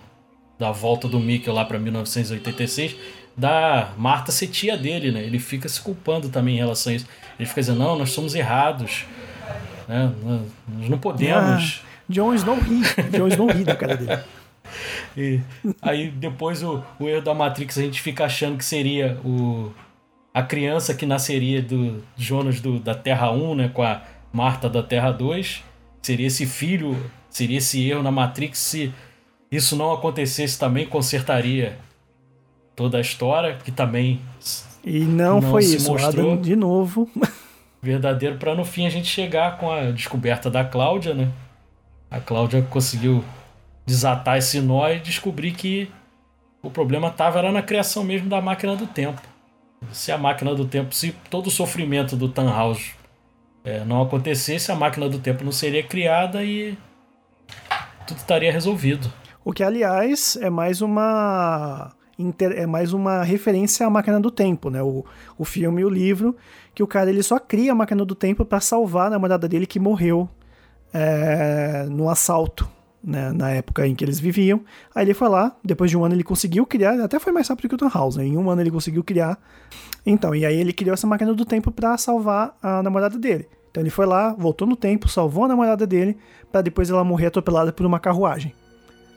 da 0.57 0.71
volta 0.71 1.07
do 1.09 1.19
Mickey 1.19 1.49
lá 1.51 1.65
pra 1.65 1.77
1986, 1.77 2.95
da 3.35 3.89
Marta 3.97 4.31
ser 4.31 4.47
tia 4.47 4.77
dele, 4.77 5.11
né? 5.11 5.23
Ele 5.23 5.39
fica 5.39 5.67
se 5.67 5.81
culpando 5.81 6.29
também 6.29 6.53
em 6.55 6.57
relação 6.59 6.93
a 6.93 6.95
isso. 6.95 7.05
Ele 7.37 7.47
fica 7.49 7.61
dizendo, 7.61 7.79
não, 7.79 7.97
nós 7.97 8.11
somos 8.11 8.33
errados, 8.33 9.05
né? 9.89 10.09
Nós 10.77 10.87
não 10.89 10.97
podemos. 10.99 11.81
Ah, 11.83 11.87
Jon 12.07 12.33
Snow 12.33 12.55
ri. 12.59 12.81
Jon 13.17 13.27
Snow 13.27 13.47
ri 13.51 13.63
da 13.65 13.75
cara 13.75 13.97
dele. 13.97 14.21
E 15.17 15.41
aí 15.81 16.09
depois 16.09 16.63
o, 16.63 16.81
o 16.97 17.09
erro 17.09 17.21
da 17.21 17.33
Matrix 17.33 17.77
a 17.77 17.81
gente 17.81 18.01
fica 18.01 18.23
achando 18.23 18.57
que 18.57 18.63
seria 18.63 19.19
o 19.25 19.69
a 20.33 20.41
criança 20.41 20.93
que 20.93 21.05
nasceria 21.05 21.61
do 21.61 22.03
Jonas 22.15 22.61
do, 22.61 22.79
da 22.79 22.95
Terra 22.95 23.31
1, 23.31 23.55
né, 23.55 23.71
com 23.73 23.83
a 23.83 24.01
Marta 24.31 24.69
da 24.69 24.81
Terra 24.81 25.11
2. 25.11 25.63
Seria 26.01 26.27
esse 26.27 26.45
filho, 26.45 26.97
seria 27.29 27.57
esse 27.57 27.89
erro 27.89 28.01
na 28.01 28.11
Matrix. 28.11 28.57
Se 28.59 28.93
isso 29.51 29.75
não 29.75 29.91
acontecesse 29.91 30.57
também, 30.57 30.85
consertaria 30.85 31.77
toda 32.75 32.97
a 32.97 33.01
história, 33.01 33.57
que 33.63 33.71
também 33.71 34.21
E 34.83 35.01
não, 35.01 35.41
Não 35.41 35.51
foi 35.51 35.61
se 35.63 35.77
isso. 35.77 35.91
Mostrou. 35.91 36.31
Adam, 36.31 36.41
de 36.41 36.55
novo, 36.55 37.09
verdadeiro 37.81 38.37
para 38.37 38.55
no 38.55 38.63
fim 38.63 38.85
a 38.85 38.89
gente 38.89 39.07
chegar 39.07 39.57
com 39.57 39.69
a 39.71 39.91
descoberta 39.91 40.49
da 40.49 40.63
Cláudia, 40.63 41.13
né? 41.13 41.29
A 42.09 42.19
Cláudia 42.19 42.61
conseguiu 42.61 43.23
desatar 43.85 44.37
esse 44.37 44.61
nó 44.61 44.89
e 44.89 44.99
descobrir 44.99 45.51
que 45.51 45.89
o 46.61 46.69
problema 46.69 47.09
estava 47.09 47.39
era 47.39 47.51
na 47.51 47.61
criação 47.61 48.03
mesmo 48.03 48.29
da 48.29 48.41
máquina 48.41 48.75
do 48.75 48.87
tempo. 48.87 49.21
Se 49.91 50.11
a 50.11 50.17
máquina 50.17 50.53
do 50.55 50.65
tempo, 50.65 50.93
se 50.93 51.11
todo 51.29 51.47
o 51.47 51.51
sofrimento 51.51 52.15
do 52.15 52.29
Tannhaus 52.29 52.91
é, 53.63 53.83
não 53.83 54.01
acontecesse, 54.01 54.71
a 54.71 54.75
máquina 54.75 55.09
do 55.09 55.19
tempo 55.19 55.43
não 55.43 55.51
seria 55.51 55.83
criada 55.83 56.43
e 56.43 56.77
tudo 58.07 58.17
estaria 58.17 58.51
resolvido. 58.51 59.11
O 59.43 59.51
que, 59.51 59.63
aliás, 59.63 60.37
é 60.41 60.49
mais 60.49 60.81
uma. 60.81 61.93
É 62.39 62.67
mais 62.67 62.93
uma 62.93 63.23
referência 63.23 63.87
à 63.87 63.89
máquina 63.89 64.19
do 64.19 64.29
tempo, 64.29 64.69
né? 64.69 64.83
O, 64.83 65.03
o 65.39 65.43
filme 65.43 65.81
e 65.81 65.85
o 65.85 65.89
livro, 65.89 66.35
que 66.75 66.83
o 66.83 66.87
cara 66.87 67.09
ele 67.09 67.23
só 67.23 67.39
cria 67.39 67.71
a 67.71 67.75
máquina 67.75 68.05
do 68.05 68.13
tempo 68.13 68.45
para 68.45 68.59
salvar 68.59 69.07
a 69.07 69.09
namorada 69.09 69.47
dele 69.47 69.65
que 69.65 69.79
morreu 69.79 70.29
é, 70.93 71.87
no 71.89 72.09
assalto, 72.09 72.69
né? 73.03 73.31
Na 73.31 73.49
época 73.51 73.87
em 73.87 73.95
que 73.95 74.03
eles 74.03 74.19
viviam. 74.19 74.61
Aí 74.93 75.05
ele 75.05 75.13
foi 75.13 75.29
lá, 75.29 75.55
depois 75.63 75.89
de 75.89 75.97
um 75.97 76.05
ano 76.05 76.15
ele 76.15 76.23
conseguiu 76.23 76.65
criar, 76.65 76.99
até 77.01 77.19
foi 77.19 77.31
mais 77.31 77.47
rápido 77.47 77.69
que 77.69 77.75
o 77.75 77.77
Tannhauser, 77.77 78.23
em 78.23 78.37
um 78.37 78.49
ano 78.49 78.61
ele 78.61 78.71
conseguiu 78.71 79.03
criar. 79.03 79.37
Então, 80.05 80.33
e 80.33 80.45
aí 80.45 80.55
ele 80.55 80.73
criou 80.73 80.93
essa 80.93 81.07
máquina 81.07 81.33
do 81.33 81.45
tempo 81.45 81.71
para 81.71 81.97
salvar 81.97 82.55
a 82.61 82.81
namorada 82.81 83.17
dele. 83.17 83.47
Então 83.69 83.81
ele 83.81 83.89
foi 83.89 84.05
lá, 84.05 84.33
voltou 84.33 84.67
no 84.67 84.75
tempo, 84.75 85.07
salvou 85.07 85.45
a 85.45 85.47
namorada 85.47 85.87
dele, 85.87 86.17
para 86.51 86.61
depois 86.61 86.89
ela 86.89 87.03
morrer 87.03 87.27
atropelada 87.27 87.71
por 87.71 87.85
uma 87.85 87.99
carruagem. 87.99 88.53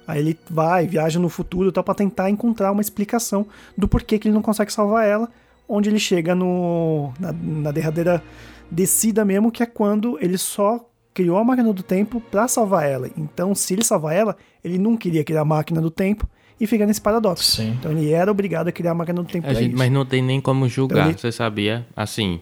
Aí 0.07 0.21
ele 0.21 0.39
vai, 0.49 0.87
viaja 0.87 1.19
no 1.19 1.29
futuro 1.29 1.73
tal 1.73 1.83
para 1.83 1.95
tentar 1.95 2.31
encontrar 2.31 2.71
uma 2.71 2.83
explicação 2.83 3.47
do 3.77 3.89
porquê 3.89 4.19
que 4.19 4.29
ele 4.29 4.35
não 4.35 4.43
consegue 4.43 4.73
salvar 4.73 5.07
ela, 5.07 5.29
onde 5.69 5.89
ele 5.89 5.99
chega 5.99 6.35
no 6.35 7.13
na, 7.19 7.33
na 7.33 7.71
derradeira 7.71 8.23
descida 8.71 9.25
mesmo, 9.25 9.51
que 9.51 9.63
é 9.63 9.67
quando 9.67 10.19
ele 10.21 10.37
só 10.37 10.89
criou 11.15 11.39
a 11.39 11.45
máquina 11.45 11.73
do 11.73 11.83
tempo 11.83 12.21
para 12.21 12.47
salvar 12.49 12.85
ela. 12.91 13.09
Então, 13.17 13.55
se 13.55 13.73
ele 13.73 13.85
salvar 13.85 14.15
ela, 14.15 14.37
ele 14.65 14.77
não 14.77 14.97
queria 14.97 15.23
criar 15.25 15.43
a 15.43 15.45
máquina 15.45 15.81
do 15.81 15.91
tempo 15.91 16.29
e 16.61 16.67
fica 16.67 16.85
nesse 16.85 17.01
paradoxo. 17.01 17.57
Sim. 17.57 17.71
Então 17.79 17.93
ele 17.93 18.11
era 18.11 18.31
obrigado 18.31 18.69
a 18.69 18.73
criar 18.73 18.91
a 18.91 18.95
máquina 18.95 19.23
do 19.23 19.29
tempo 19.29 19.47
A 19.47 19.51
pra 19.51 19.61
gente, 19.61 19.71
isso. 19.71 19.79
mas 19.79 19.91
não 19.93 20.05
tem 20.05 20.21
nem 20.21 20.41
como 20.41 20.69
julgar, 20.69 20.99
Então 20.99 21.11
ele- 21.11 21.19
você 21.19 21.31
sabia? 21.33 21.87
Assim, 21.97 22.41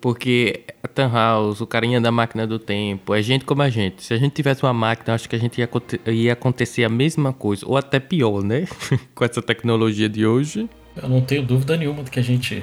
porque 0.00 0.64
a 0.82 0.88
Tannhaus, 0.88 1.60
o 1.62 1.66
carinha 1.66 1.98
da 2.00 2.12
máquina 2.12 2.46
do 2.46 2.58
tempo, 2.58 3.14
é 3.14 3.22
gente 3.22 3.44
como 3.44 3.62
a 3.62 3.70
gente. 3.70 4.02
Se 4.02 4.12
a 4.12 4.18
gente 4.18 4.32
tivesse 4.34 4.62
uma 4.62 4.72
máquina, 4.72 5.14
acho 5.14 5.28
que 5.28 5.34
a 5.34 5.38
gente 5.38 5.58
ia, 5.58 5.68
ia 6.12 6.32
acontecer 6.34 6.84
a 6.84 6.88
mesma 6.90 7.32
coisa, 7.32 7.64
ou 7.66 7.76
até 7.76 7.98
pior, 7.98 8.42
né? 8.42 8.66
Com 9.14 9.24
essa 9.24 9.40
tecnologia 9.40 10.08
de 10.08 10.26
hoje. 10.26 10.68
Eu 10.94 11.08
não 11.08 11.20
tenho 11.22 11.42
dúvida 11.42 11.76
nenhuma 11.76 12.02
de 12.02 12.10
que 12.10 12.20
a 12.20 12.22
gente 12.22 12.62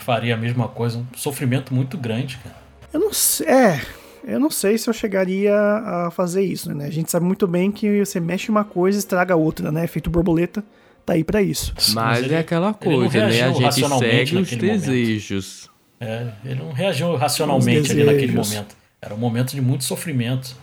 faria 0.00 0.34
a 0.34 0.36
mesma 0.38 0.68
coisa. 0.68 0.98
Um 0.98 1.06
sofrimento 1.16 1.74
muito 1.74 1.98
grande, 1.98 2.38
cara. 2.38 2.56
Eu 2.92 3.00
não 3.00 3.12
sei. 3.12 3.46
É, 3.46 3.80
eu 4.24 4.38
não 4.40 4.50
sei 4.50 4.76
se 4.78 4.88
eu 4.88 4.94
chegaria 4.94 5.54
a 5.54 6.10
fazer 6.10 6.42
isso, 6.42 6.72
né? 6.74 6.86
A 6.86 6.90
gente 6.90 7.10
sabe 7.10 7.24
muito 7.26 7.46
bem 7.46 7.70
que 7.72 8.04
você 8.04 8.20
mexe 8.20 8.50
uma 8.50 8.64
coisa 8.64 8.98
e 8.98 9.00
estraga 9.00 9.34
outra, 9.36 9.70
né? 9.72 9.84
Efeito 9.84 10.10
borboleta 10.10 10.64
tá 11.06 11.14
aí 11.14 11.24
pra 11.24 11.40
isso. 11.42 11.72
Mas, 11.94 12.18
ele- 12.24 12.34
é 12.34 12.38
aquela 12.38 12.76
ele 12.80 12.90
não 12.90 12.98
coisa, 13.08 13.18
né? 13.18 13.24
A 13.24 13.28
reagiu 13.28 13.54
gente 13.54 13.64
racionalmente 13.64 14.30
segue 14.30 14.42
os 14.42 14.50
momento. 14.52 14.60
desejos. 14.80 15.70
É, 16.00 16.28
ele 16.44 16.54
não 16.62 16.72
reagiu 16.72 17.16
racionalmente 17.16 17.90
ali 17.92 18.04
naquele 18.04 18.32
momento. 18.32 18.76
Era 19.00 19.14
um 19.14 19.18
momento 19.18 19.54
de 19.54 19.60
muito 19.60 19.84
sofrimento. 19.84 20.56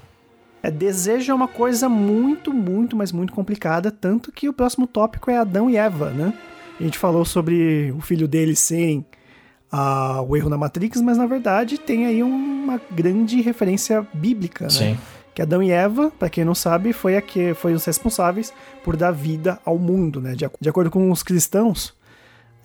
É, 0.64 0.72
desejo 0.72 1.32
é 1.32 1.36
uma 1.36 1.48
coisa 1.48 1.88
muito, 1.90 2.52
muito, 2.54 2.96
mas 2.96 3.12
muito 3.12 3.32
complicada, 3.34 3.92
tanto 3.92 4.32
que 4.32 4.48
o 4.50 4.54
próximo 4.54 4.88
tópico 4.88 5.30
é 5.30 5.38
Adão 5.38 5.70
e 5.70 5.78
Eva, 5.78 6.10
né? 6.12 6.34
A 6.80 6.84
gente 6.84 6.98
falou 6.98 7.24
sobre 7.24 7.92
o 7.96 8.02
filho 8.02 8.28
deles 8.28 8.60
serem 8.60 9.06
o 10.28 10.36
erro 10.36 10.50
na 10.50 10.58
Matrix, 10.58 11.02
mas 11.02 11.18
na 11.18 11.26
verdade 11.26 11.78
tem 11.78 12.06
aí 12.06 12.24
uma 12.24 12.80
grande 12.92 13.42
referência 13.42 14.06
bíblica, 14.14 14.66
né? 14.66 14.70
Sim. 14.70 14.98
que 15.34 15.42
Adão 15.42 15.62
e 15.62 15.72
Eva, 15.72 16.12
para 16.18 16.30
quem 16.30 16.46
não 16.46 16.56
sabe, 16.56 16.94
foi 16.94 17.18
a 17.18 17.22
que 17.22 17.54
foi 17.54 17.74
os 17.74 17.84
responsáveis 17.84 18.54
por 18.84 18.96
dar 18.96 19.12
vida 19.12 19.60
ao 19.66 19.78
mundo, 19.78 20.22
né? 20.22 20.34
De, 20.34 20.50
de 20.60 20.70
acordo 20.70 20.90
com 20.90 21.12
os 21.12 21.24
cristãos, 21.24 21.94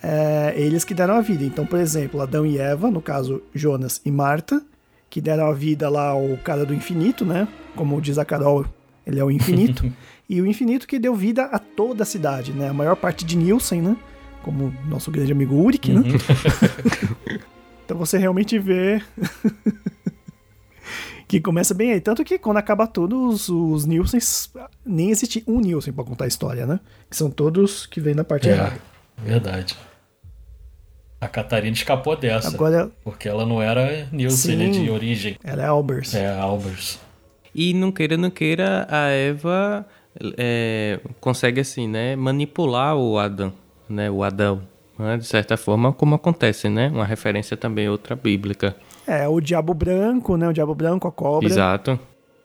é, 0.02 0.54
eles 0.56 0.84
que 0.84 0.94
deram 0.94 1.14
a 1.14 1.20
vida. 1.20 1.44
Então, 1.44 1.66
por 1.66 1.78
exemplo, 1.78 2.20
Adão 2.20 2.46
e 2.46 2.58
Eva, 2.58 2.90
no 2.90 3.02
caso 3.02 3.42
Jonas 3.54 4.00
e 4.04 4.10
Marta, 4.10 4.62
que 5.08 5.20
deram 5.20 5.46
a 5.46 5.52
vida 5.52 5.88
lá 5.88 6.10
ao 6.10 6.36
cara 6.38 6.64
do 6.64 6.72
infinito, 6.72 7.24
né? 7.24 7.48
Como 7.74 8.00
diz 8.00 8.18
a 8.18 8.24
Carol, 8.24 8.64
ele 9.06 9.18
é 9.18 9.24
o 9.24 9.30
infinito. 9.30 9.90
e 10.28 10.40
o 10.40 10.46
infinito 10.46 10.86
que 10.86 10.98
deu 10.98 11.14
vida 11.14 11.44
a 11.46 11.58
toda 11.58 12.04
a 12.04 12.06
cidade, 12.06 12.52
né? 12.52 12.68
A 12.68 12.72
maior 12.72 12.94
parte 12.94 13.24
de 13.24 13.36
Nielsen, 13.36 13.82
né? 13.82 13.96
Como 14.42 14.72
nosso 14.88 15.10
grande 15.10 15.32
amigo 15.32 15.54
Uric, 15.54 15.92
né? 15.92 16.02
Então 17.84 17.98
você 17.98 18.16
realmente 18.18 18.56
vê 18.56 19.02
que 21.26 21.40
começa 21.40 21.74
bem 21.74 21.92
aí. 21.92 22.00
Tanto 22.00 22.22
que 22.24 22.38
quando 22.38 22.58
acaba 22.58 22.86
tudo, 22.86 23.26
os, 23.28 23.48
os 23.48 23.84
Nielsens. 23.84 24.48
Nem 24.86 25.10
existe 25.10 25.42
um 25.44 25.58
Nielsen 25.60 25.92
pra 25.92 26.04
contar 26.04 26.24
a 26.24 26.28
história, 26.28 26.66
né? 26.66 26.78
Que 27.10 27.16
são 27.16 27.28
todos 27.30 27.86
que 27.86 28.00
vêm 28.00 28.14
na 28.14 28.22
parte 28.22 28.48
É, 28.48 28.52
errada. 28.52 28.76
verdade. 29.18 29.76
A 31.20 31.26
Catarina 31.26 31.74
escapou 31.74 32.16
dessa. 32.16 32.48
Agora, 32.48 32.90
Porque 33.02 33.28
ela 33.28 33.44
não 33.44 33.60
era 33.60 34.08
Nielsen 34.12 34.56
né, 34.56 34.72
Sim. 34.72 34.84
de 34.84 34.90
origem. 34.90 35.36
ela 35.42 35.62
é 35.62 35.66
Albers. 35.66 36.14
É, 36.14 36.28
Albers. 36.38 36.98
E 37.52 37.74
não 37.74 37.90
queira, 37.90 38.16
não 38.16 38.30
queira, 38.30 38.86
a 38.88 39.08
Eva 39.08 39.84
é, 40.38 41.00
consegue 41.20 41.60
assim, 41.60 41.88
né, 41.88 42.14
manipular 42.14 42.96
o 42.96 43.18
Adão, 43.18 43.52
né, 43.90 44.10
o 44.10 44.22
Adão, 44.22 44.62
né, 44.98 45.16
de 45.16 45.26
certa 45.26 45.56
forma, 45.56 45.92
como 45.92 46.14
acontece, 46.14 46.68
né, 46.68 46.88
uma 46.88 47.04
referência 47.04 47.56
também 47.56 47.88
outra 47.88 48.14
bíblica. 48.14 48.76
É, 49.06 49.26
o 49.26 49.40
Diabo 49.40 49.74
Branco, 49.74 50.36
né? 50.36 50.48
O 50.48 50.52
Diabo 50.52 50.74
Branco, 50.74 51.08
a 51.08 51.10
cobra. 51.10 51.48
Exato. 51.48 51.98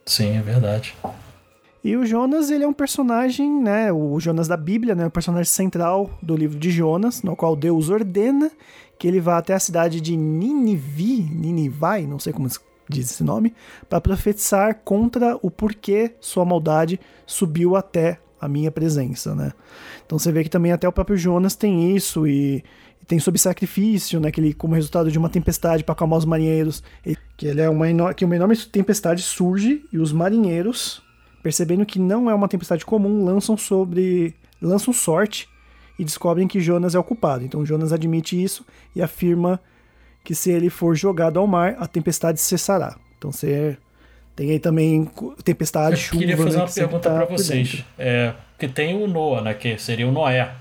Sim, 0.04 0.38
é 0.38 0.42
verdade. 0.42 0.96
E 1.84 1.96
o 1.96 2.04
Jonas, 2.04 2.50
ele 2.50 2.64
é 2.64 2.68
um 2.68 2.74
personagem, 2.74 3.62
né? 3.62 3.92
O 3.92 4.20
Jonas 4.20 4.48
da 4.48 4.58
Bíblia, 4.58 4.96
né? 4.96 5.06
O 5.06 5.12
personagem 5.12 5.52
central 5.52 6.10
do 6.22 6.36
livro 6.36 6.58
de 6.58 6.72
Jonas, 6.72 7.22
no 7.22 7.36
qual 7.36 7.56
Deus 7.56 7.90
ordena 7.90 8.50
que 8.98 9.08
ele 9.08 9.20
vá 9.20 9.38
até 9.38 9.54
a 9.54 9.60
cidade 9.60 10.02
de 10.02 10.18
Ninivi, 10.18 11.22
Ninivai, 11.22 12.08
não 12.08 12.18
sei 12.18 12.34
como 12.34 12.50
se 12.50 12.60
diz 12.90 13.12
esse 13.12 13.24
nome, 13.24 13.54
para 13.90 14.02
profetizar 14.02 14.82
contra 14.84 15.38
o 15.42 15.52
porquê 15.52 16.16
sua 16.20 16.46
maldade 16.46 17.00
subiu 17.26 17.76
até 17.76 18.20
a 18.46 18.50
minha 18.50 18.72
presença, 18.72 19.34
né? 19.36 19.52
Então 20.06 20.18
você 20.18 20.32
vê 20.32 20.44
que 20.44 20.50
também 20.50 20.72
até 20.72 20.88
o 20.88 20.92
próprio 20.92 21.18
Jonas 21.18 21.56
tem 21.56 21.96
isso 21.96 22.26
e, 22.28 22.64
e 23.02 23.06
tem 23.06 23.20
sob 23.20 23.38
sacrifício, 23.38 24.20
né? 24.20 24.32
Que 24.32 24.40
ele, 24.40 24.54
como 24.54 24.74
resultado 24.76 25.12
de 25.12 25.18
uma 25.18 25.30
tempestade 25.30 25.84
para 25.84 25.94
acalmar 25.94 26.20
os 26.20 26.26
marinheiros, 26.26 26.84
ele- 27.06 27.18
que 27.38 27.48
ele 27.48 27.62
é 27.62 27.70
uma, 27.70 28.14
que 28.14 28.24
uma 28.26 28.36
enorme 28.36 28.56
tempestade 28.58 29.22
surge 29.22 29.84
e 29.92 29.98
os 29.98 30.12
marinheiros 30.12 31.04
percebendo 31.44 31.86
que 31.86 32.00
não 32.00 32.28
é 32.28 32.34
uma 32.34 32.48
tempestade 32.48 32.84
comum, 32.84 33.24
lançam 33.24 33.56
sobre. 33.56 34.34
lançam 34.60 34.92
sorte 34.92 35.48
e 36.00 36.04
descobrem 36.04 36.48
que 36.48 36.60
Jonas 36.60 36.96
é 36.96 37.00
o 37.00 37.04
culpado. 37.04 37.44
Então 37.46 37.64
Jonas 37.64 37.94
admite 37.94 38.42
isso 38.42 38.66
e 38.96 39.02
afirma 39.02 39.60
que 40.24 40.34
se 40.34 40.50
ele 40.50 40.72
for 40.72 40.96
jogado 40.96 41.38
ao 41.38 41.46
mar, 41.46 41.76
a 41.80 41.86
tempestade 41.86 42.42
cessará. 42.42 42.98
Então 43.18 43.32
você 43.32 43.78
tem 44.36 44.52
aí 44.52 44.60
também 44.60 45.10
tempestade, 45.44 45.96
Eu 45.96 45.98
chuva. 45.98 46.20
queria 46.20 46.38
fazer 46.38 46.50
né, 46.58 46.64
uma 46.64 46.68
que 46.68 46.74
pergunta 46.74 47.10
tá 47.10 47.16
pra 47.16 47.26
por 47.26 47.38
vocês. 47.38 47.84
É, 47.98 48.34
porque 48.52 48.68
tem 48.68 48.96
o 49.02 49.08
Noah, 49.08 49.42
né? 49.42 49.54
Que 49.54 49.78
seria 49.78 50.08
o 50.08 50.12
Noé. 50.12 50.52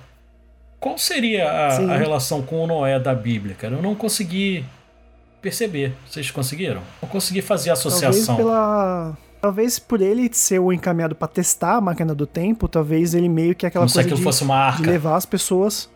Qual 0.81 0.99
seria 0.99 1.51
a, 1.51 1.77
a 1.95 1.97
relação 1.97 2.43
com 2.43 2.63
o 2.63 2.67
Noé 2.67 2.99
da 2.99 3.15
Bíblia, 3.15 3.55
cara? 3.59 3.75
Eu 3.75 3.83
não 3.83 3.95
consegui 3.95 4.65
perceber. 5.41 5.93
Vocês 6.09 6.31
conseguiram? 6.31 6.83
Não 7.03 7.09
consegui 7.09 7.41
fazer 7.43 7.71
a 7.71 7.75
Talvez 7.75 7.95
associação. 7.95 8.37
pela. 8.37 9.17
Talvez 9.41 9.79
por 9.79 10.01
ele 10.01 10.31
ser 10.33 10.59
o 10.59 10.73
encaminhado 10.73 11.15
pra 11.15 11.29
testar 11.29 11.75
a 11.77 11.81
máquina 11.81 12.15
do 12.15 12.27
tempo, 12.27 12.67
talvez 12.67 13.13
ele 13.15 13.29
meio 13.29 13.55
que 13.55 13.67
aquela 13.67 13.83
Como 13.83 13.91
se 13.91 13.95
coisa 13.95 14.07
aquilo 14.07 14.17
de, 14.19 14.25
fosse 14.25 14.43
uma 14.43 14.71
de 14.71 14.77
arca. 14.79 14.91
levar 14.91 15.17
as 15.17 15.27
pessoas. 15.27 15.91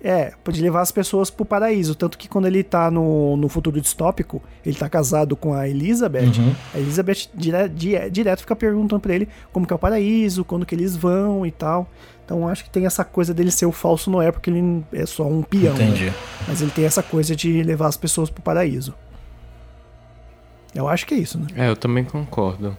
É, 0.00 0.32
pode 0.44 0.60
levar 0.62 0.80
as 0.82 0.92
pessoas 0.92 1.28
pro 1.28 1.44
paraíso. 1.44 1.92
Tanto 1.94 2.16
que 2.16 2.28
quando 2.28 2.46
ele 2.46 2.62
tá 2.62 2.88
no, 2.90 3.36
no 3.36 3.48
futuro 3.48 3.80
distópico, 3.80 4.40
ele 4.64 4.76
tá 4.76 4.88
casado 4.88 5.34
com 5.34 5.52
a 5.52 5.68
Elizabeth. 5.68 6.38
Uhum. 6.38 6.54
A 6.72 6.78
Elizabeth 6.78 7.28
dire, 7.34 7.68
di- 7.68 8.08
direto 8.10 8.40
fica 8.40 8.54
perguntando 8.54 9.00
pra 9.00 9.12
ele 9.14 9.28
como 9.52 9.66
que 9.66 9.72
é 9.72 9.76
o 9.76 9.78
paraíso, 9.78 10.44
quando 10.44 10.64
que 10.64 10.72
eles 10.74 10.94
vão 10.94 11.44
e 11.44 11.50
tal. 11.50 11.88
Então 12.24 12.46
acho 12.46 12.62
que 12.62 12.70
tem 12.70 12.86
essa 12.86 13.04
coisa 13.04 13.34
dele 13.34 13.50
ser 13.50 13.66
o 13.66 13.72
falso 13.72 14.08
Noé, 14.10 14.30
porque 14.30 14.50
ele 14.50 14.84
é 14.92 15.04
só 15.04 15.24
um 15.26 15.42
peão. 15.42 15.74
né? 15.74 15.84
Entendi. 15.86 16.12
Mas 16.46 16.62
ele 16.62 16.70
tem 16.70 16.84
essa 16.84 17.02
coisa 17.02 17.34
de 17.34 17.62
levar 17.64 17.88
as 17.88 17.96
pessoas 17.96 18.30
pro 18.30 18.40
paraíso. 18.42 18.94
Eu 20.74 20.86
acho 20.88 21.06
que 21.06 21.14
é 21.14 21.18
isso, 21.18 21.38
né? 21.38 21.46
É, 21.56 21.68
eu 21.68 21.74
também 21.76 22.04
concordo. 22.04 22.76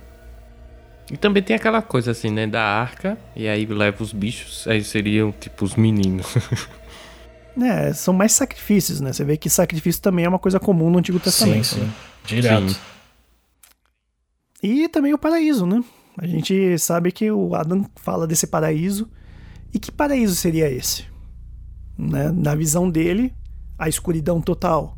E 1.11 1.17
também 1.17 1.41
tem 1.41 1.55
aquela 1.55 1.81
coisa 1.81 2.11
assim, 2.11 2.29
né? 2.29 2.45
Da 2.47 2.61
arca, 2.63 3.17
e 3.35 3.47
aí 3.47 3.65
leva 3.65 4.03
os 4.03 4.13
bichos, 4.13 4.67
aí 4.67 4.83
seriam 4.83 5.31
tipo 5.37 5.65
os 5.65 5.75
meninos. 5.75 6.27
É, 7.61 7.93
são 7.93 8.13
mais 8.13 8.33
sacrifícios, 8.33 9.01
né? 9.01 9.11
Você 9.13 9.23
vê 9.23 9.37
que 9.37 9.49
sacrifício 9.49 10.01
também 10.01 10.25
é 10.25 10.29
uma 10.29 10.39
coisa 10.39 10.59
comum 10.59 10.89
no 10.89 10.99
Antigo 10.99 11.17
Sim, 11.17 11.23
Testamento. 11.23 11.65
sim. 11.65 11.79
né? 11.81 11.93
Direto. 12.25 12.69
Sim. 12.69 12.79
E 14.61 14.89
também 14.89 15.13
o 15.13 15.17
paraíso, 15.17 15.65
né? 15.65 15.83
A 16.17 16.27
gente 16.27 16.77
sabe 16.77 17.11
que 17.11 17.31
o 17.31 17.55
Adam 17.55 17.85
fala 17.95 18.27
desse 18.27 18.45
paraíso. 18.45 19.09
E 19.73 19.79
que 19.79 19.91
paraíso 19.91 20.35
seria 20.35 20.69
esse? 20.69 21.05
Né? 21.97 22.31
Na 22.31 22.55
visão 22.55 22.89
dele, 22.89 23.33
a 23.77 23.87
escuridão 23.87 24.41
total. 24.41 24.97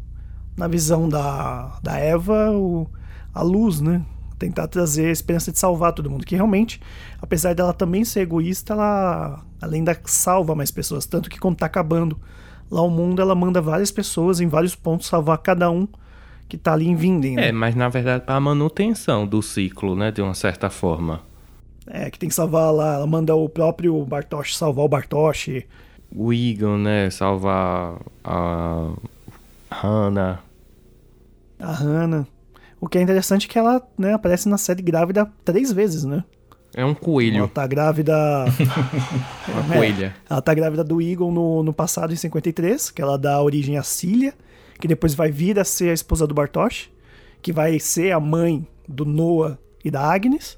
Na 0.58 0.68
visão 0.68 1.08
da, 1.08 1.80
da 1.84 1.98
Eva, 1.98 2.52
o, 2.52 2.90
a 3.34 3.42
luz, 3.44 3.80
né? 3.80 4.04
Tentar 4.40 4.68
trazer 4.68 5.08
a 5.08 5.12
esperança 5.12 5.52
de 5.52 5.60
salvar 5.60 5.94
todo 5.94 6.10
mundo. 6.10 6.26
Que 6.26 6.36
realmente, 6.36 6.82
apesar 7.22 7.54
dela 7.54 7.74
também 7.74 8.04
ser 8.04 8.22
egoísta, 8.22 8.74
ela, 8.74 9.46
ela 9.62 9.76
ainda 9.76 10.00
salva 10.06 10.56
mais 10.56 10.72
pessoas. 10.72 11.06
Tanto 11.06 11.30
que 11.30 11.40
quando 11.40 11.58
tá 11.58 11.68
acabando 11.68 12.20
lá 12.72 12.82
o 12.82 12.90
mundo, 12.90 13.22
ela 13.22 13.36
manda 13.36 13.62
várias 13.62 13.92
pessoas 13.92 14.40
em 14.40 14.48
vários 14.48 14.74
pontos 14.74 15.08
salvar 15.08 15.38
cada 15.40 15.70
um 15.70 15.88
que 16.48 16.58
tá 16.58 16.74
ali 16.74 16.88
em 16.88 16.96
Vinden. 16.96 17.36
Né? 17.36 17.50
É, 17.50 17.52
mas 17.52 17.76
na 17.76 17.88
verdade 17.90 18.26
para 18.26 18.36
a 18.36 18.40
manutenção 18.40 19.28
do 19.28 19.42
ciclo, 19.42 19.96
né? 19.96 20.12
De 20.12 20.22
uma 20.22 20.34
certa 20.34 20.70
forma. 20.70 21.22
É, 21.88 22.10
que 22.10 22.18
tem 22.18 22.30
que 22.30 22.36
salvar 22.36 22.74
lá. 22.74 22.96
Ela 22.96 23.08
manda 23.08 23.36
o 23.36 23.48
próprio 23.50 24.04
Bartosz 24.06 24.58
salvar 24.58 24.86
o 24.86 24.90
Bartosz. 24.90 25.48
O 26.14 26.34
Egon, 26.34 26.78
né? 26.78 27.10
Salvar 27.10 28.00
a 28.24 28.90
Hannah. 29.70 30.40
A 31.60 31.72
Hannah. 31.72 32.28
O 32.82 32.88
que 32.88 32.98
é 32.98 33.02
interessante 33.02 33.48
é 33.48 33.50
que 33.50 33.60
ela 33.60 33.82
né, 33.98 34.14
aparece 34.14 34.50
na 34.50 34.58
série 34.58 34.82
grávida 34.82 35.32
três 35.46 35.72
vezes, 35.72 36.04
né? 36.04 36.24
É 36.74 36.86
um 36.86 36.90
Ela 36.90 36.96
coelho, 36.96 37.48
tá 37.50 37.68
grávida. 37.68 38.16
uma 39.48 39.74
É, 39.74 39.78
coelha. 39.78 40.16
Ela 40.30 40.42
tá 40.42 40.54
grávida 40.54 40.84
do 40.84 41.02
Egon 41.02 41.32
no, 41.32 41.64
no 41.64 41.74
passado, 41.74 42.14
em 42.14 42.16
53, 42.16 42.92
que 42.92 43.02
ela 43.02 43.18
dá 43.18 43.42
origem 43.42 43.78
à 43.78 43.84
Cília, 43.84 44.34
que 44.80 44.88
depois 44.88 45.14
vai 45.14 45.30
vir 45.32 45.60
a 45.60 45.64
ser 45.66 45.90
a 45.90 45.94
esposa 45.94 46.26
do 46.26 46.34
Bartosz, 46.34 46.90
que 47.42 47.52
vai 47.52 47.78
ser 47.80 48.12
a 48.12 48.20
mãe 48.20 48.66
do 48.88 49.04
Noah 49.06 49.58
e 49.84 49.92
da 49.92 50.02
Agnes. 50.02 50.58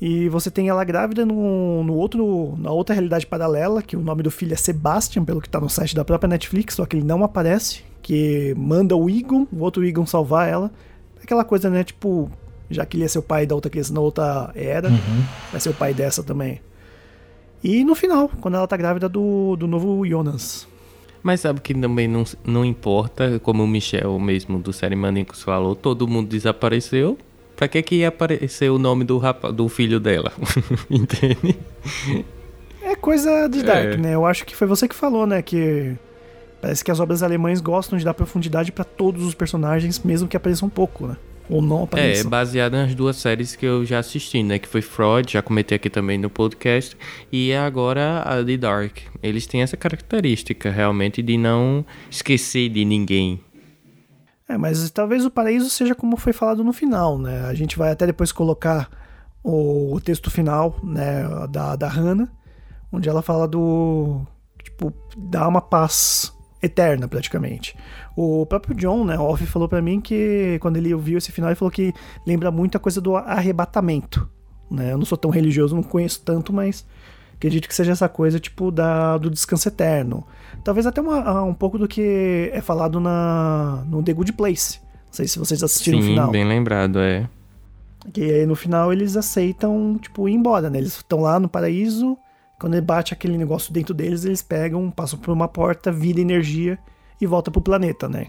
E 0.00 0.28
você 0.28 0.48
tem 0.50 0.68
ela 0.68 0.84
grávida 0.84 1.26
no, 1.26 1.82
no 1.82 1.94
outro, 1.94 2.54
na 2.58 2.70
outra 2.70 2.94
realidade 2.94 3.26
paralela, 3.26 3.82
que 3.82 3.96
o 3.96 4.00
nome 4.00 4.22
do 4.22 4.30
filho 4.30 4.52
é 4.52 4.56
Sebastian, 4.56 5.24
pelo 5.24 5.40
que 5.40 5.48
tá 5.48 5.58
no 5.60 5.68
site 5.68 5.96
da 5.96 6.04
própria 6.04 6.28
Netflix, 6.28 6.76
só 6.76 6.86
que 6.86 6.94
ele 6.96 7.04
não 7.04 7.24
aparece, 7.24 7.82
que 8.00 8.54
manda 8.56 8.94
o 8.94 9.10
Egon, 9.10 9.48
o 9.52 9.58
outro 9.58 9.84
Egon 9.84 10.06
salvar 10.06 10.48
ela. 10.48 10.70
Aquela 11.20 11.44
coisa, 11.44 11.68
né, 11.68 11.82
tipo, 11.82 12.30
já 12.70 12.84
que 12.86 12.96
ele 12.96 13.04
ia 13.04 13.08
ser 13.08 13.18
o 13.18 13.22
pai 13.22 13.46
da 13.46 13.54
outra 13.54 13.70
criança 13.70 13.92
na 13.92 14.00
outra 14.00 14.50
era, 14.54 14.90
vai 15.50 15.60
ser 15.60 15.70
o 15.70 15.74
pai 15.74 15.92
dessa 15.94 16.22
também. 16.22 16.60
E 17.62 17.82
no 17.84 17.94
final, 17.94 18.30
quando 18.40 18.56
ela 18.56 18.66
tá 18.68 18.76
grávida 18.76 19.08
do, 19.08 19.56
do 19.56 19.66
novo 19.66 20.06
Jonas. 20.06 20.66
Mas 21.22 21.40
sabe 21.40 21.60
que 21.60 21.74
também 21.74 22.06
não, 22.06 22.24
não 22.44 22.64
importa, 22.64 23.40
como 23.40 23.64
o 23.64 23.66
Michel 23.66 24.18
mesmo 24.20 24.58
do 24.58 24.72
Série 24.72 24.94
Maníacos 24.94 25.42
falou, 25.42 25.74
todo 25.74 26.06
mundo 26.06 26.28
desapareceu. 26.28 27.18
Pra 27.56 27.66
que 27.66 27.82
que 27.82 27.96
ia 27.96 28.08
aparecer 28.08 28.70
o 28.70 28.78
nome 28.78 29.02
do, 29.04 29.18
rapa, 29.18 29.50
do 29.52 29.68
filho 29.68 29.98
dela? 29.98 30.32
Entende? 30.88 31.58
É 32.80 32.94
coisa 32.94 33.48
de 33.48 33.64
Dark, 33.64 33.94
É. 33.94 33.96
né? 33.96 34.14
Eu 34.14 34.24
acho 34.24 34.46
que 34.46 34.54
foi 34.54 34.68
você 34.68 34.86
que 34.86 34.94
falou, 34.94 35.26
né? 35.26 35.42
Que 35.42 35.96
parece 36.62 36.84
que 36.84 36.90
as 36.92 37.00
obras 37.00 37.20
alemães 37.22 37.60
gostam 37.60 37.98
de 37.98 38.04
dar 38.04 38.14
profundidade 38.14 38.70
pra 38.70 38.84
todos 38.84 39.24
os 39.24 39.34
personagens, 39.34 39.98
mesmo 40.04 40.28
que 40.28 40.36
apareçam 40.36 40.68
um 40.68 40.70
pouco, 40.70 41.08
né? 41.08 41.16
Ou 41.48 41.62
não 41.62 41.80
É, 41.80 41.84
apareçam. 41.84 42.30
baseado 42.30 42.72
nas 42.72 42.94
duas 42.94 43.16
séries 43.16 43.56
que 43.56 43.64
eu 43.64 43.84
já 43.84 43.98
assisti, 44.00 44.42
né? 44.42 44.58
Que 44.58 44.68
foi 44.68 44.82
Freud, 44.82 45.32
já 45.32 45.40
comentei 45.42 45.76
aqui 45.76 45.88
também 45.88 46.18
no 46.18 46.28
podcast, 46.28 46.96
e 47.32 47.52
agora 47.54 48.20
a 48.22 48.44
The 48.44 48.56
Dark. 48.56 48.98
Eles 49.22 49.46
têm 49.46 49.62
essa 49.62 49.76
característica, 49.76 50.70
realmente, 50.70 51.22
de 51.22 51.36
não 51.38 51.84
esquecer 52.10 52.68
de 52.68 52.84
ninguém. 52.84 53.40
É, 54.48 54.56
mas 54.56 54.90
talvez 54.90 55.24
o 55.24 55.30
paraíso 55.30 55.68
seja 55.70 55.94
como 55.94 56.16
foi 56.16 56.32
falado 56.32 56.62
no 56.64 56.72
final, 56.72 57.18
né? 57.18 57.42
A 57.46 57.54
gente 57.54 57.76
vai 57.78 57.90
até 57.90 58.06
depois 58.06 58.32
colocar 58.32 58.88
o, 59.42 59.94
o 59.94 60.00
texto 60.00 60.30
final, 60.30 60.78
né, 60.82 61.22
da, 61.50 61.76
da 61.76 61.88
Hannah, 61.88 62.28
onde 62.92 63.08
ela 63.08 63.22
fala 63.22 63.46
do. 63.48 64.20
Tipo, 64.62 64.92
dá 65.16 65.46
uma 65.48 65.60
paz 65.60 66.32
eterna, 66.62 67.06
praticamente. 67.08 67.76
O 68.16 68.44
próprio 68.46 68.74
John, 68.74 69.04
né, 69.04 69.18
Off, 69.18 69.44
falou 69.46 69.68
pra 69.68 69.80
mim 69.80 70.00
que 70.00 70.58
quando 70.60 70.76
ele 70.76 70.92
ouviu 70.92 71.18
esse 71.18 71.32
final, 71.32 71.50
ele 71.50 71.56
falou 71.56 71.70
que 71.70 71.92
lembra 72.26 72.50
muito 72.50 72.76
a 72.76 72.80
coisa 72.80 73.00
do 73.00 73.16
arrebatamento. 73.16 74.28
Né? 74.70 74.92
Eu 74.92 74.98
não 74.98 75.04
sou 75.04 75.16
tão 75.16 75.30
religioso, 75.30 75.74
não 75.74 75.82
conheço 75.82 76.20
tanto, 76.24 76.52
mas 76.52 76.86
acredito 77.34 77.68
que 77.68 77.74
seja 77.74 77.92
essa 77.92 78.08
coisa, 78.08 78.38
tipo, 78.38 78.70
da, 78.70 79.16
do 79.16 79.30
descanso 79.30 79.68
eterno. 79.68 80.26
Talvez 80.64 80.86
até 80.86 81.00
uma, 81.00 81.42
um 81.42 81.54
pouco 81.54 81.78
do 81.78 81.88
que 81.88 82.50
é 82.52 82.60
falado 82.60 83.00
na, 83.00 83.84
no 83.88 84.02
The 84.02 84.12
Good 84.12 84.32
Place. 84.32 84.80
Não 85.06 85.12
sei 85.12 85.26
se 85.26 85.38
vocês 85.38 85.62
assistiram 85.62 85.98
Sim, 86.00 86.04
o 86.04 86.10
final. 86.10 86.30
bem 86.30 86.44
lembrado, 86.44 86.98
é. 86.98 87.28
Que 88.12 88.22
aí 88.22 88.46
no 88.46 88.54
final 88.54 88.92
eles 88.92 89.16
aceitam, 89.16 89.98
tipo, 90.00 90.28
ir 90.28 90.34
embora, 90.34 90.68
né? 90.68 90.78
Eles 90.78 90.96
estão 90.96 91.20
lá 91.20 91.38
no 91.38 91.48
paraíso, 91.48 92.16
quando 92.58 92.80
bate 92.82 93.12
aquele 93.12 93.38
negócio 93.38 93.72
dentro 93.72 93.94
deles, 93.94 94.24
eles 94.24 94.42
pegam, 94.42 94.90
passam 94.90 95.18
por 95.18 95.32
uma 95.32 95.46
porta, 95.48 95.92
vira 95.92 96.20
energia 96.20 96.78
e 97.20 97.26
volta 97.26 97.50
pro 97.50 97.60
planeta, 97.60 98.08
né? 98.08 98.26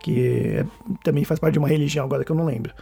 Que 0.00 0.58
é- 0.58 0.66
também 1.02 1.24
faz 1.24 1.40
parte 1.40 1.54
de 1.54 1.58
uma 1.58 1.68
religião 1.68 2.04
agora 2.04 2.24
que 2.24 2.30
eu 2.30 2.36
não 2.36 2.44
lembro. 2.44 2.72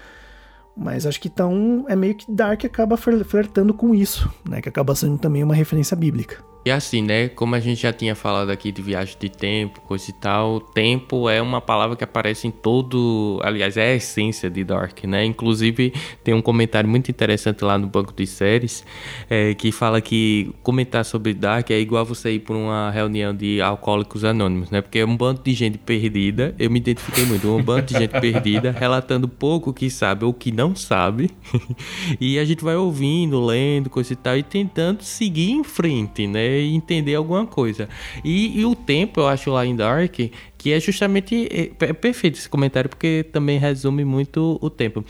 Mas 0.76 1.06
acho 1.06 1.20
que 1.20 1.28
então 1.28 1.84
é 1.88 1.94
meio 1.94 2.14
que 2.14 2.30
Dark 2.30 2.64
acaba 2.64 2.96
fler- 2.96 3.24
flertando 3.24 3.74
com 3.74 3.94
isso, 3.94 4.32
né? 4.48 4.60
Que 4.60 4.68
acaba 4.68 4.94
sendo 4.94 5.18
também 5.18 5.42
uma 5.44 5.54
referência 5.54 5.96
bíblica. 5.96 6.42
E 6.64 6.70
assim, 6.70 7.02
né? 7.02 7.28
Como 7.28 7.56
a 7.56 7.60
gente 7.60 7.82
já 7.82 7.92
tinha 7.92 8.14
falado 8.14 8.50
aqui 8.50 8.70
de 8.70 8.80
viagem 8.80 9.16
de 9.18 9.28
tempo, 9.28 9.80
coisa 9.80 10.08
e 10.08 10.12
tal, 10.12 10.60
tempo 10.60 11.28
é 11.28 11.42
uma 11.42 11.60
palavra 11.60 11.96
que 11.96 12.04
aparece 12.04 12.46
em 12.46 12.52
todo. 12.52 13.40
Aliás, 13.42 13.76
é 13.76 13.92
a 13.92 13.94
essência 13.96 14.48
de 14.48 14.62
Dark, 14.62 15.02
né? 15.02 15.24
Inclusive, 15.24 15.92
tem 16.22 16.32
um 16.32 16.40
comentário 16.40 16.88
muito 16.88 17.10
interessante 17.10 17.64
lá 17.64 17.76
no 17.76 17.88
banco 17.88 18.12
de 18.14 18.26
séries 18.28 18.84
é, 19.28 19.54
que 19.54 19.72
fala 19.72 20.00
que 20.00 20.54
comentar 20.62 21.04
sobre 21.04 21.34
Dark 21.34 21.68
é 21.70 21.80
igual 21.80 22.04
você 22.04 22.34
ir 22.34 22.40
para 22.40 22.54
uma 22.54 22.90
reunião 22.90 23.34
de 23.34 23.60
alcoólicos 23.60 24.24
anônimos, 24.24 24.70
né? 24.70 24.80
Porque 24.80 25.00
é 25.00 25.04
um 25.04 25.16
bando 25.16 25.40
de 25.42 25.52
gente 25.54 25.78
perdida. 25.78 26.54
Eu 26.60 26.70
me 26.70 26.78
identifiquei 26.78 27.24
muito, 27.24 27.48
um 27.52 27.60
bando 27.60 27.86
de 27.86 27.98
gente 27.98 28.20
perdida, 28.20 28.70
relatando 28.78 29.26
pouco 29.26 29.70
o 29.70 29.74
que 29.74 29.90
sabe 29.90 30.24
ou 30.24 30.32
que 30.32 30.52
não 30.52 30.76
sabe. 30.76 31.28
e 32.20 32.38
a 32.38 32.44
gente 32.44 32.62
vai 32.62 32.76
ouvindo, 32.76 33.44
lendo, 33.44 33.90
coisa 33.90 34.12
e 34.12 34.16
tal, 34.16 34.36
e 34.36 34.44
tentando 34.44 35.02
seguir 35.02 35.50
em 35.50 35.64
frente, 35.64 36.28
né? 36.28 36.51
Entender 36.60 37.14
alguma 37.14 37.46
coisa. 37.46 37.88
E, 38.24 38.60
e 38.60 38.64
o 38.64 38.74
tempo, 38.74 39.20
eu 39.20 39.28
acho 39.28 39.50
lá 39.50 39.64
em 39.64 39.74
Dark, 39.74 40.18
que 40.58 40.72
é 40.72 40.80
justamente. 40.80 41.48
É, 41.50 41.86
é 41.86 41.92
perfeito 41.92 42.38
esse 42.38 42.48
comentário, 42.48 42.88
porque 42.88 43.24
também 43.32 43.58
resume 43.58 44.04
muito 44.04 44.58
o 44.60 44.70
tempo. 44.70 45.04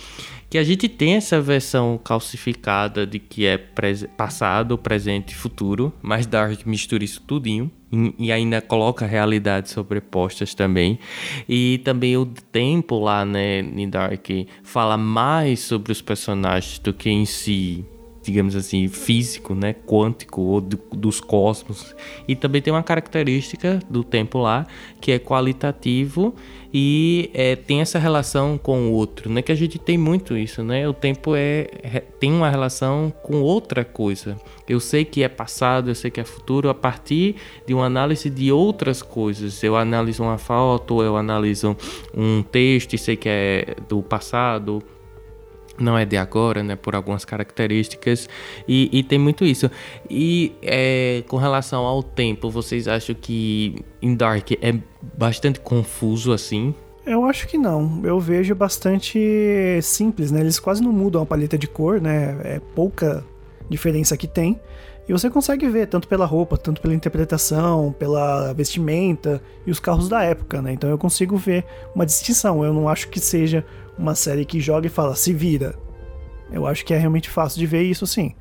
Que 0.48 0.58
a 0.58 0.64
gente 0.64 0.88
tem 0.88 1.14
essa 1.14 1.40
versão 1.40 1.98
calcificada 2.02 3.06
de 3.06 3.18
que 3.18 3.46
é 3.46 3.58
passado, 4.16 4.76
presente 4.76 5.32
e 5.32 5.34
futuro, 5.34 5.92
mas 6.02 6.26
Dark 6.26 6.66
mistura 6.66 7.04
isso 7.04 7.22
tudinho. 7.22 7.70
E 8.18 8.32
ainda 8.32 8.62
coloca 8.62 9.04
realidades 9.04 9.72
sobrepostas 9.72 10.54
também. 10.54 10.98
E 11.46 11.80
também 11.84 12.16
o 12.16 12.24
tempo 12.24 12.98
lá, 12.98 13.24
né, 13.24 13.60
em 13.60 13.88
Dark, 13.88 14.26
fala 14.62 14.96
mais 14.96 15.60
sobre 15.60 15.92
os 15.92 16.00
personagens 16.00 16.78
do 16.78 16.94
que 16.94 17.10
em 17.10 17.26
si 17.26 17.84
digamos 18.22 18.54
assim, 18.54 18.88
físico, 18.88 19.54
né, 19.54 19.74
quântico 19.74 20.40
ou 20.40 20.60
do, 20.60 20.78
dos 20.92 21.20
cosmos. 21.20 21.94
E 22.26 22.36
também 22.36 22.62
tem 22.62 22.72
uma 22.72 22.82
característica 22.82 23.80
do 23.90 24.04
tempo 24.04 24.38
lá 24.38 24.66
que 25.00 25.12
é 25.12 25.18
qualitativo 25.18 26.34
e 26.72 27.30
é, 27.34 27.54
tem 27.54 27.82
essa 27.82 27.98
relação 27.98 28.56
com 28.56 28.88
o 28.88 28.92
outro, 28.92 29.30
né? 29.30 29.42
Que 29.42 29.52
a 29.52 29.54
gente 29.54 29.78
tem 29.78 29.98
muito 29.98 30.36
isso, 30.36 30.62
né? 30.62 30.88
O 30.88 30.94
tempo 30.94 31.34
é, 31.36 31.68
é 31.82 32.00
tem 32.18 32.32
uma 32.32 32.48
relação 32.48 33.12
com 33.22 33.42
outra 33.42 33.84
coisa. 33.84 34.38
Eu 34.66 34.80
sei 34.80 35.04
que 35.04 35.22
é 35.22 35.28
passado, 35.28 35.90
eu 35.90 35.94
sei 35.94 36.10
que 36.10 36.18
é 36.18 36.24
futuro 36.24 36.70
a 36.70 36.74
partir 36.74 37.36
de 37.66 37.74
uma 37.74 37.84
análise 37.84 38.30
de 38.30 38.50
outras 38.50 39.02
coisas. 39.02 39.62
Eu 39.62 39.76
analiso 39.76 40.22
uma 40.22 40.38
foto, 40.38 41.02
eu 41.02 41.14
analiso 41.16 41.76
um 42.16 42.42
texto 42.42 42.94
e 42.94 42.98
sei 42.98 43.16
que 43.16 43.28
é 43.28 43.76
do 43.86 44.02
passado 44.02 44.82
não 45.78 45.96
é 45.96 46.04
de 46.04 46.16
agora, 46.16 46.62
né, 46.62 46.76
por 46.76 46.94
algumas 46.94 47.24
características, 47.24 48.28
e, 48.66 48.88
e 48.92 49.02
tem 49.02 49.18
muito 49.18 49.44
isso. 49.44 49.70
E 50.08 50.52
é, 50.62 51.22
com 51.28 51.36
relação 51.36 51.84
ao 51.84 52.02
tempo, 52.02 52.50
vocês 52.50 52.86
acham 52.86 53.14
que 53.14 53.76
em 54.00 54.14
Dark 54.14 54.50
é 54.52 54.74
bastante 55.16 55.60
confuso 55.60 56.32
assim? 56.32 56.74
Eu 57.04 57.24
acho 57.24 57.48
que 57.48 57.58
não. 57.58 58.00
Eu 58.04 58.20
vejo 58.20 58.54
bastante 58.54 59.18
simples, 59.82 60.30
né? 60.30 60.40
Eles 60.40 60.60
quase 60.60 60.82
não 60.82 60.92
mudam 60.92 61.20
a 61.22 61.26
paleta 61.26 61.58
de 61.58 61.66
cor, 61.66 62.00
né? 62.00 62.40
É 62.44 62.60
pouca 62.74 63.24
diferença 63.68 64.16
que 64.16 64.28
tem. 64.28 64.60
E 65.12 65.14
você 65.14 65.28
consegue 65.28 65.68
ver 65.68 65.88
tanto 65.88 66.08
pela 66.08 66.24
roupa, 66.24 66.56
tanto 66.56 66.80
pela 66.80 66.94
interpretação, 66.94 67.94
pela 67.98 68.54
vestimenta 68.54 69.42
e 69.66 69.70
os 69.70 69.78
carros 69.78 70.08
da 70.08 70.22
época, 70.22 70.62
né? 70.62 70.72
Então 70.72 70.88
eu 70.88 70.96
consigo 70.96 71.36
ver 71.36 71.66
uma 71.94 72.06
distinção. 72.06 72.64
Eu 72.64 72.72
não 72.72 72.88
acho 72.88 73.08
que 73.10 73.20
seja 73.20 73.62
uma 73.98 74.14
série 74.14 74.46
que 74.46 74.58
joga 74.58 74.86
e 74.86 74.88
fala, 74.88 75.14
se 75.14 75.30
vira. 75.34 75.74
Eu 76.50 76.66
acho 76.66 76.82
que 76.82 76.94
é 76.94 76.96
realmente 76.96 77.28
fácil 77.28 77.58
de 77.58 77.66
ver 77.66 77.82
isso 77.82 78.06
sim. 78.06 78.34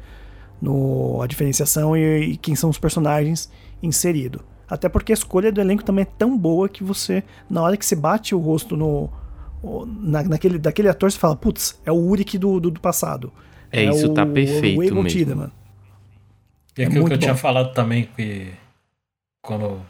No, 0.62 1.22
a 1.22 1.28
diferenciação 1.28 1.98
e, 1.98 2.32
e 2.32 2.38
quem 2.38 2.56
são 2.56 2.70
os 2.70 2.78
personagens 2.78 3.52
inseridos. 3.84 4.40
Até 4.66 4.88
porque 4.88 5.12
a 5.12 5.16
escolha 5.16 5.52
do 5.52 5.60
elenco 5.60 5.84
também 5.84 6.04
é 6.04 6.14
tão 6.18 6.38
boa 6.38 6.70
que 6.70 6.86
você, 6.86 7.22
na 7.50 7.62
hora 7.62 7.76
que 7.76 7.86
você 7.86 7.98
bate 7.98 8.34
o 8.34 8.40
rosto 8.40 8.78
no, 8.78 9.10
na, 9.86 10.24
naquele, 10.24 10.58
daquele 10.58 10.88
ator, 10.88 11.12
você 11.12 11.20
fala, 11.20 11.36
putz, 11.36 11.78
é 11.86 11.92
o 11.92 11.98
Uric 11.98 12.38
do, 12.38 12.62
do, 12.62 12.72
do 12.72 12.80
passado. 12.80 13.30
É, 13.70 13.84
é 13.84 13.90
isso 13.90 14.08
tá 14.08 14.24
o, 14.24 14.26
tá 14.26 14.26
perfeito 14.26 14.98
o, 14.98 15.04
mesmo. 15.04 15.36
mano. 15.36 15.61
E 16.78 16.84
é 16.84 16.86
aquilo 16.86 17.06
que 17.06 17.14
eu 17.14 17.18
bom. 17.18 17.24
tinha 17.24 17.36
falado 17.36 17.74
também, 17.74 18.10
que 18.16 18.54
quando 19.42 19.82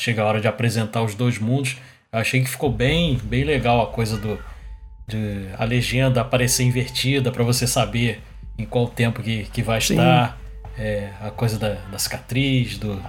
chega 0.00 0.22
a 0.22 0.26
hora 0.26 0.40
de 0.40 0.48
apresentar 0.48 1.02
os 1.02 1.14
dois 1.14 1.38
mundos, 1.38 1.76
eu 2.12 2.18
achei 2.18 2.40
que 2.42 2.48
ficou 2.48 2.70
bem, 2.70 3.18
bem 3.24 3.44
legal 3.44 3.82
a 3.82 3.86
coisa 3.86 4.16
do, 4.16 4.38
de 5.06 5.48
a 5.58 5.64
legenda 5.64 6.20
aparecer 6.20 6.64
invertida 6.64 7.30
para 7.30 7.44
você 7.44 7.66
saber 7.66 8.20
em 8.56 8.64
qual 8.64 8.88
tempo 8.88 9.22
que, 9.22 9.44
que 9.44 9.62
vai 9.62 9.78
estar, 9.78 10.38
é, 10.76 11.10
a 11.20 11.30
coisa 11.30 11.58
da, 11.58 11.74
da 11.74 11.98
cicatriz, 11.98 12.78
do, 12.78 13.00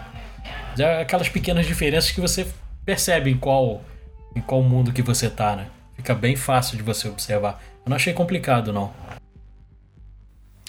aquelas 1.01 1.30
pequenas 1.30 1.66
diferenças 1.66 2.12
que 2.12 2.22
você 2.22 2.47
percebe 2.86 3.32
em 3.32 3.38
qual, 3.38 3.82
em 4.36 4.41
qual 4.41 4.62
mundo 4.62 4.91
que 4.91 5.01
você 5.01 5.30
tá, 5.30 5.55
né? 5.55 5.68
Fica 5.95 6.16
bem 6.16 6.36
fácil 6.36 6.78
de 6.78 6.84
você 6.84 7.07
observar. 7.07 7.62
Eu 7.86 7.89
não 7.89 7.95
achei 7.95 8.14
complicado, 8.14 8.72
não. 8.72 8.93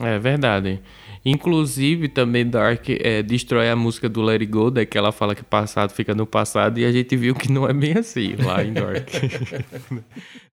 É 0.03 0.19
verdade. 0.19 0.81
Inclusive, 1.25 2.09
também 2.09 2.49
Dark 2.49 2.89
é, 2.89 3.23
destrói 3.23 3.69
a 3.69 3.77
música 3.77 4.09
do 4.09 4.23
Let 4.23 4.41
It 4.41 4.47
Go, 4.47 4.71
daí 4.71 4.87
que 4.87 4.97
ela 4.97 5.13
fala 5.13 5.35
que 5.35 5.43
passado 5.43 5.93
fica 5.93 6.15
no 6.15 6.27
passado, 6.27 6.79
e 6.79 6.85
a 6.85 6.93
gente 6.93 7.15
viu 7.17 7.35
que 7.35 7.53
não 7.53 7.69
é 7.69 7.75
bem 7.75 7.93
assim 7.93 8.37
lá 8.37 8.65
em 8.65 8.73
Dark. 8.73 9.09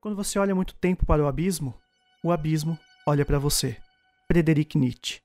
Quando 0.00 0.16
você 0.16 0.38
olha 0.38 0.54
muito 0.54 0.74
tempo 0.74 1.04
para 1.04 1.22
o 1.22 1.26
abismo, 1.26 1.74
o 2.24 2.32
abismo 2.32 2.78
olha 3.06 3.26
para 3.26 3.38
você. 3.38 3.76
Frederic 4.26 4.78
Nietzsche. 4.78 5.20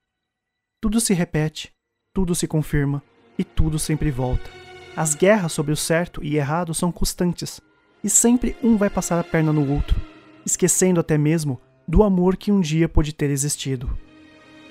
Tudo 0.82 0.99
se 0.99 1.14
repete, 1.14 1.72
tudo 2.14 2.36
se 2.36 2.47
confirma 2.47 3.01
e 3.39 3.43
tudo 3.43 3.80
sempre 3.80 4.11
volta. 4.11 4.47
As 4.95 5.16
guerras 5.16 5.51
sobre 5.51 5.72
o 5.72 5.76
certo 5.76 6.24
e 6.24 6.38
errado 6.38 6.72
são 6.72 6.91
constantes, 6.91 7.59
e 8.03 8.09
sempre 8.09 8.55
um 8.61 8.78
vai 8.78 8.89
passar 8.89 9.20
a 9.20 9.24
perna 9.24 9.51
no 9.51 9.72
outro, 9.74 9.99
esquecendo 10.45 10.99
até 10.99 11.18
mesmo 11.18 11.59
do 11.88 12.03
amor 12.03 12.38
que 12.38 12.51
um 12.51 12.61
dia 12.61 12.88
pôde 12.88 13.14
ter 13.14 13.32
existido. 13.32 13.97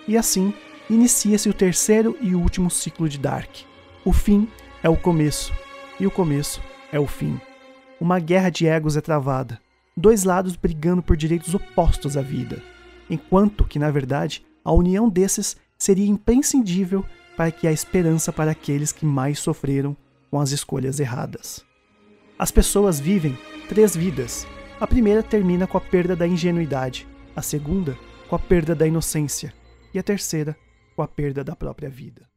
E 0.07 0.17
assim, 0.17 0.55
inicia-se 0.89 1.49
o 1.49 1.55
terceiro 1.55 2.17
e 2.21 2.33
último 2.37 2.71
ciclo 2.71 3.09
de 3.09 3.19
Dark. 3.19 3.51
O 4.05 4.13
fim 4.13 4.49
é 4.81 4.89
o 4.89 4.97
começo, 4.97 5.53
e 5.99 6.07
o 6.07 6.11
começo 6.13 6.63
é 6.93 7.01
o 7.01 7.09
fim. 7.09 7.41
Uma 8.01 8.21
guerra 8.21 8.51
de 8.51 8.69
egos 8.69 8.97
é 8.97 9.01
travada, 9.01 9.61
dois 9.97 10.23
lados 10.23 10.55
brigando 10.55 11.03
por 11.03 11.17
direitos 11.17 11.53
opostos 11.53 12.17
à 12.17 12.23
vida, 12.23 12.63
enquanto 13.11 13.65
que, 13.65 13.81
na 13.81 13.91
verdade, 13.91 14.47
a 14.65 14.73
união 14.73 15.09
desses 15.09 15.57
seria 15.77 16.07
imprescindível 16.07 17.05
para 17.37 17.51
que 17.51 17.67
a 17.67 17.73
esperança 17.73 18.33
para 18.33 18.51
aqueles 18.51 18.93
que 18.93 19.07
mais 19.07 19.39
sofreram 19.39 19.97
com 20.31 20.41
as 20.41 20.51
escolhas 20.51 21.01
erradas. 21.01 21.65
As 22.39 22.51
pessoas 22.51 22.99
vivem 22.99 23.39
três 23.69 23.95
vidas. 23.95 24.47
A 24.81 24.87
primeira 24.87 25.23
termina 25.23 25.67
com 25.67 25.79
a 25.79 25.81
perda 25.81 26.17
da 26.17 26.27
ingenuidade, 26.27 27.07
a 27.37 27.43
segunda 27.43 27.97
com 28.29 28.37
a 28.37 28.39
perda 28.39 28.75
da 28.75 28.87
inocência 28.87 29.53
e 29.93 29.99
a 29.99 30.03
terceira 30.03 30.57
com 30.97 31.03
a 31.03 31.09
perda 31.09 31.45
da 31.45 31.55
própria 31.55 31.91
vida. 31.91 32.32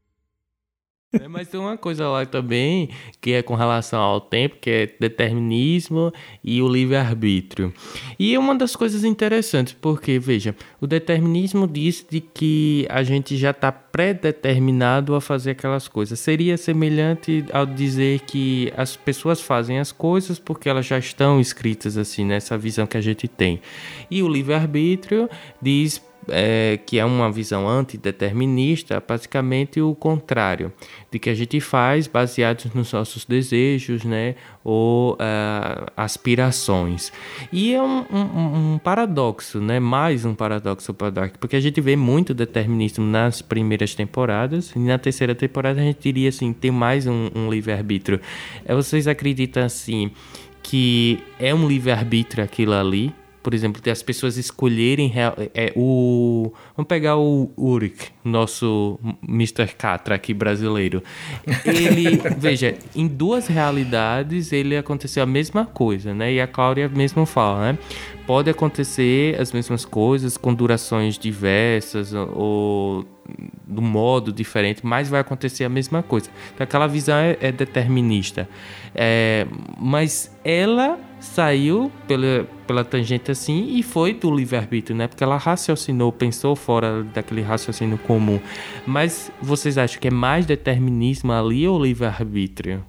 É, 1.21 1.27
mas 1.27 1.47
tem 1.47 1.59
uma 1.59 1.77
coisa 1.77 2.07
lá 2.07 2.25
também 2.25 2.89
que 3.21 3.33
é 3.33 3.41
com 3.41 3.55
relação 3.55 3.99
ao 3.99 4.21
tempo, 4.21 4.57
que 4.59 4.69
é 4.69 4.89
determinismo 4.99 6.13
e 6.43 6.61
o 6.61 6.67
livre-arbítrio. 6.67 7.73
E 8.19 8.33
é 8.35 8.39
uma 8.39 8.55
das 8.55 8.75
coisas 8.75 9.03
interessantes, 9.03 9.73
porque, 9.79 10.19
veja, 10.19 10.55
o 10.79 10.87
determinismo 10.87 11.67
diz 11.67 12.05
de 12.09 12.21
que 12.21 12.85
a 12.89 13.03
gente 13.03 13.37
já 13.37 13.51
está 13.51 13.71
pré-determinado 13.71 15.15
a 15.15 15.21
fazer 15.21 15.51
aquelas 15.51 15.87
coisas. 15.87 16.19
Seria 16.19 16.57
semelhante 16.57 17.45
ao 17.51 17.65
dizer 17.65 18.21
que 18.21 18.71
as 18.75 18.95
pessoas 18.95 19.41
fazem 19.41 19.79
as 19.79 19.91
coisas 19.91 20.37
porque 20.37 20.69
elas 20.69 20.85
já 20.85 20.97
estão 20.97 21.39
escritas 21.39 21.97
assim, 21.97 22.25
nessa 22.25 22.57
visão 22.57 22.85
que 22.85 22.97
a 22.97 23.01
gente 23.01 23.27
tem. 23.27 23.61
E 24.09 24.21
o 24.21 24.27
livre-arbítrio 24.27 25.29
diz 25.61 26.01
é, 26.29 26.79
que 26.85 26.97
é 26.99 27.05
uma 27.05 27.31
visão 27.31 27.67
antideterminista, 27.67 29.03
basicamente 29.05 29.81
o 29.81 29.93
contrário, 29.95 30.71
de 31.11 31.19
que 31.19 31.29
a 31.29 31.33
gente 31.33 31.59
faz 31.59 32.07
baseados 32.07 32.65
nos 32.73 32.91
nossos 32.91 33.25
desejos, 33.25 34.03
né, 34.03 34.35
ou 34.63 35.13
uh, 35.13 35.91
aspirações. 35.95 37.11
E 37.51 37.73
é 37.73 37.81
um, 37.81 38.05
um, 38.11 38.73
um, 38.73 38.77
paradoxo, 38.77 39.59
né, 39.59 39.79
mais 39.79 40.25
um 40.25 40.33
paradoxo 40.33 40.93
para 40.93 41.09
Dark, 41.09 41.35
porque 41.39 41.55
a 41.55 41.59
gente 41.59 41.79
vê 41.81 41.95
muito 41.95 42.33
determinismo 42.33 43.05
nas 43.05 43.41
primeiras 43.41 43.93
temporadas, 43.95 44.71
e 44.75 44.79
na 44.79 44.97
terceira 44.97 45.35
temporada 45.35 45.79
a 45.79 45.83
gente 45.83 45.99
diria 46.01 46.29
assim, 46.29 46.53
tem 46.53 46.71
mais 46.71 47.07
um, 47.07 47.29
um 47.35 47.49
livre-arbítrio. 47.49 48.19
É, 48.65 48.73
vocês 48.73 49.07
acreditam 49.07 49.63
assim 49.63 50.11
que 50.63 51.19
é 51.39 51.53
um 51.53 51.67
livre-arbítrio 51.67 52.43
aquilo 52.43 52.73
ali? 52.73 53.13
Por 53.45 53.53
exemplo, 53.53 53.79
ter 53.79 53.91
as 53.91 54.01
pessoas 54.01 54.37
escolherem 54.37 55.13
é, 55.53 55.71
o. 55.75 56.51
Vamos 56.75 56.87
pegar 56.87 57.15
o 57.15 57.51
Uric, 57.55 58.07
nosso 58.23 58.99
Mr. 59.21 59.67
Catra 59.67 60.15
aqui 60.15 60.33
brasileiro. 60.33 61.03
Ele, 61.63 62.19
veja, 62.39 62.75
em 62.95 63.05
duas 63.05 63.45
realidades 63.45 64.51
ele 64.51 64.75
aconteceu 64.75 65.21
a 65.21 65.27
mesma 65.27 65.63
coisa, 65.63 66.11
né? 66.11 66.33
E 66.33 66.41
a 66.41 66.47
Cláudia 66.47 66.89
mesmo 66.89 67.23
fala, 67.23 67.73
né? 67.73 67.77
Pode 68.25 68.49
acontecer 68.49 69.39
as 69.39 69.51
mesmas 69.51 69.85
coisas 69.85 70.37
com 70.37 70.51
durações 70.51 71.15
diversas 71.15 72.13
ou 72.13 73.05
do 73.67 73.81
modo 73.81 74.33
diferente, 74.33 74.83
mas 74.83 75.07
vai 75.07 75.19
acontecer 75.19 75.65
a 75.65 75.69
mesma 75.69 76.01
coisa. 76.01 76.31
Então, 76.55 76.63
aquela 76.63 76.87
visão 76.87 77.15
é, 77.15 77.37
é 77.39 77.51
determinista. 77.51 78.49
É, 78.95 79.45
mas 79.77 80.35
ela 80.43 80.97
saiu 81.25 81.91
pela, 82.07 82.47
pela 82.65 82.83
tangente 82.83 83.31
assim 83.31 83.75
e 83.77 83.83
foi 83.83 84.13
do 84.13 84.33
livre-arbítrio, 84.33 84.95
né? 84.95 85.07
Porque 85.07 85.23
ela 85.23 85.37
raciocinou, 85.37 86.11
pensou 86.11 86.55
fora 86.55 87.03
daquele 87.03 87.41
raciocínio 87.41 87.97
comum. 87.97 88.39
Mas 88.85 89.31
vocês 89.41 89.77
acham 89.77 89.99
que 89.99 90.07
é 90.07 90.11
mais 90.11 90.45
determinismo 90.45 91.31
ali 91.31 91.67
ou 91.67 91.81
livre-arbítrio? 91.83 92.83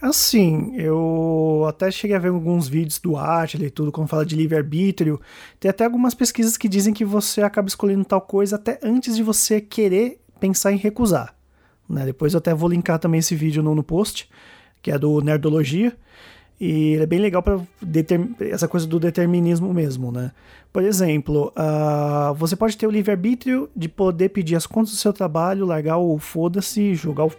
Assim, 0.00 0.76
eu 0.76 1.64
até 1.68 1.90
cheguei 1.90 2.14
a 2.14 2.20
ver 2.20 2.28
alguns 2.28 2.68
vídeos 2.68 3.00
do 3.00 3.16
Atila 3.16 3.64
e 3.64 3.70
tudo, 3.70 3.90
quando 3.90 4.08
fala 4.08 4.24
de 4.24 4.36
livre-arbítrio. 4.36 5.20
Tem 5.58 5.68
até 5.68 5.84
algumas 5.84 6.14
pesquisas 6.14 6.56
que 6.56 6.68
dizem 6.68 6.94
que 6.94 7.04
você 7.04 7.42
acaba 7.42 7.66
escolhendo 7.66 8.04
tal 8.04 8.20
coisa 8.20 8.56
até 8.56 8.78
antes 8.82 9.16
de 9.16 9.22
você 9.24 9.60
querer 9.60 10.20
pensar 10.38 10.72
em 10.72 10.76
recusar. 10.76 11.34
Né? 11.88 12.04
Depois 12.04 12.32
eu 12.32 12.38
até 12.38 12.54
vou 12.54 12.68
linkar 12.68 12.98
também 13.00 13.18
esse 13.18 13.34
vídeo 13.34 13.60
no, 13.60 13.74
no 13.74 13.82
post, 13.82 14.28
que 14.80 14.92
é 14.92 14.98
do 14.98 15.20
Nerdologia. 15.20 15.96
E 16.60 16.94
ele 16.94 17.02
é 17.04 17.06
bem 17.06 17.20
legal 17.20 17.42
para 17.42 17.60
essa 18.40 18.66
coisa 18.66 18.86
do 18.86 18.98
determinismo 18.98 19.72
mesmo, 19.72 20.10
né? 20.10 20.32
Por 20.72 20.82
exemplo, 20.82 21.52
uh, 21.56 22.34
você 22.34 22.56
pode 22.56 22.76
ter 22.76 22.86
o 22.86 22.90
livre-arbítrio 22.90 23.70
de 23.76 23.88
poder 23.88 24.30
pedir 24.30 24.56
as 24.56 24.66
contas 24.66 24.90
do 24.90 24.96
seu 24.96 25.12
trabalho, 25.12 25.64
largar 25.64 25.98
o 25.98 26.18
foda-se, 26.18 26.94
jogar 26.94 27.26
o, 27.26 27.32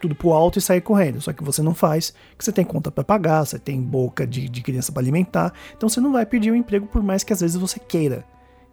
tudo 0.00 0.14
pro 0.14 0.32
alto 0.32 0.58
e 0.58 0.62
sair 0.62 0.80
correndo. 0.80 1.20
Só 1.20 1.32
que 1.32 1.44
você 1.44 1.62
não 1.62 1.72
faz, 1.72 2.10
porque 2.30 2.44
você 2.44 2.52
tem 2.52 2.64
conta 2.64 2.90
para 2.90 3.04
pagar, 3.04 3.44
você 3.44 3.60
tem 3.60 3.80
boca 3.80 4.26
de, 4.26 4.48
de 4.48 4.60
criança 4.60 4.90
para 4.90 5.02
alimentar. 5.02 5.52
Então 5.76 5.88
você 5.88 6.00
não 6.00 6.12
vai 6.12 6.26
pedir 6.26 6.50
o 6.50 6.54
um 6.54 6.56
emprego 6.56 6.86
por 6.86 7.02
mais 7.02 7.22
que 7.22 7.32
às 7.32 7.40
vezes 7.40 7.56
você 7.56 7.78
queira. 7.78 8.24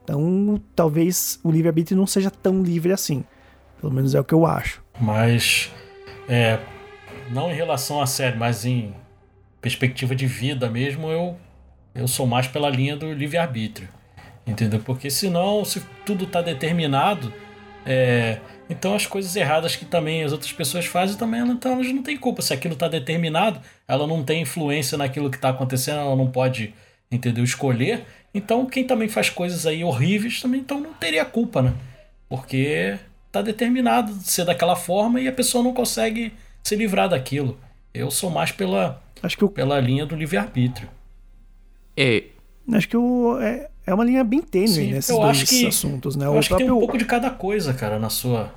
Então 0.04 0.60
talvez 0.76 1.40
o 1.44 1.52
livre-arbítrio 1.52 1.98
não 1.98 2.08
seja 2.08 2.32
tão 2.32 2.64
livre 2.64 2.92
assim. 2.92 3.24
Pelo 3.80 3.94
menos 3.94 4.16
é 4.16 4.20
o 4.20 4.24
que 4.24 4.34
eu 4.34 4.48
acho. 4.48 4.84
Mas, 5.00 5.72
é, 6.28 6.60
não 7.30 7.52
em 7.52 7.56
relação 7.56 8.02
à 8.02 8.08
série, 8.08 8.38
mas 8.38 8.66
em 8.66 8.96
perspectiva 9.66 10.16
de 10.16 10.28
vida 10.28 10.70
mesmo, 10.70 11.10
eu, 11.10 11.36
eu 11.96 12.08
sou 12.08 12.28
mais 12.28 12.46
pela 12.46 12.70
linha 12.70 12.96
do 12.96 13.12
livre-arbítrio. 13.12 13.90
Entendeu? 14.46 14.80
Porque 14.80 15.10
senão, 15.10 15.66
se 15.66 15.82
tudo 16.06 16.26
está 16.26 16.40
determinado, 16.40 17.34
é, 17.84 18.38
então 18.70 18.94
as 18.94 19.08
coisas 19.08 19.36
erradas 19.36 19.76
que 19.76 19.84
também 19.84 20.24
as 20.24 20.32
outras 20.32 20.54
pessoas 20.54 20.86
fazem 20.86 21.18
também 21.18 21.42
então 21.42 21.74
elas 21.74 21.92
não 21.92 22.04
têm 22.04 22.16
culpa. 22.16 22.44
Se 22.44 22.54
aquilo 22.54 22.76
está 22.76 22.88
determinado, 22.88 23.60
ela 23.88 24.06
não 24.06 24.24
tem 24.24 24.44
influência 24.44 25.00
naquilo 25.00 25.32
que 25.32 25.38
está 25.38 25.50
acontecendo, 25.50 25.98
ela 25.98 26.16
não 26.16 26.30
pode, 26.30 26.72
entendeu, 27.12 27.44
escolher. 27.44 28.06
Então 28.36 28.68
quem 28.68 28.84
também 28.84 29.08
faz 29.08 29.32
coisas 29.32 29.66
aí 29.66 29.84
horríveis 29.84 30.44
também 30.44 30.62
então 30.62 30.80
não 30.80 30.94
teria 30.94 31.26
culpa, 31.26 31.64
né? 31.64 31.74
Porque 32.30 33.00
está 33.26 33.42
determinado 33.42 34.14
de 34.14 34.30
ser 34.30 34.46
daquela 34.46 34.76
forma 34.76 35.20
e 35.20 35.28
a 35.28 35.32
pessoa 35.32 35.64
não 35.64 35.74
consegue 35.74 36.34
se 36.64 36.76
livrar 36.76 37.10
daquilo. 37.10 37.60
Eu 37.92 38.12
sou 38.12 38.30
mais 38.30 38.52
pela, 38.52 39.02
Acho 39.22 39.38
que 39.38 39.46
o... 39.46 39.50
pela 39.50 39.80
linha 39.80 40.06
do 40.06 40.16
livre-arbítrio. 40.16 40.90
É. 41.96 42.26
Acho 42.74 42.90
que 42.90 42.98
o, 42.98 43.40
é, 43.40 43.70
é 43.86 43.94
uma 43.94 44.04
linha 44.04 44.24
bem 44.24 44.42
tênue 44.42 44.68
Sim, 44.68 44.92
nesses 44.92 45.10
eu 45.10 45.18
dois 45.18 45.30
acho 45.30 45.46
que, 45.46 45.68
assuntos, 45.68 46.16
né? 46.16 46.26
Eu 46.26 46.32
o 46.32 46.40
acho 46.40 46.50
próprio... 46.50 46.68
que 46.68 46.72
tem 46.72 46.78
um 46.78 46.80
pouco 46.80 46.98
de 46.98 47.06
cada 47.06 47.30
coisa, 47.30 47.74
cara, 47.74 48.00
na 48.00 48.10
sua, 48.10 48.52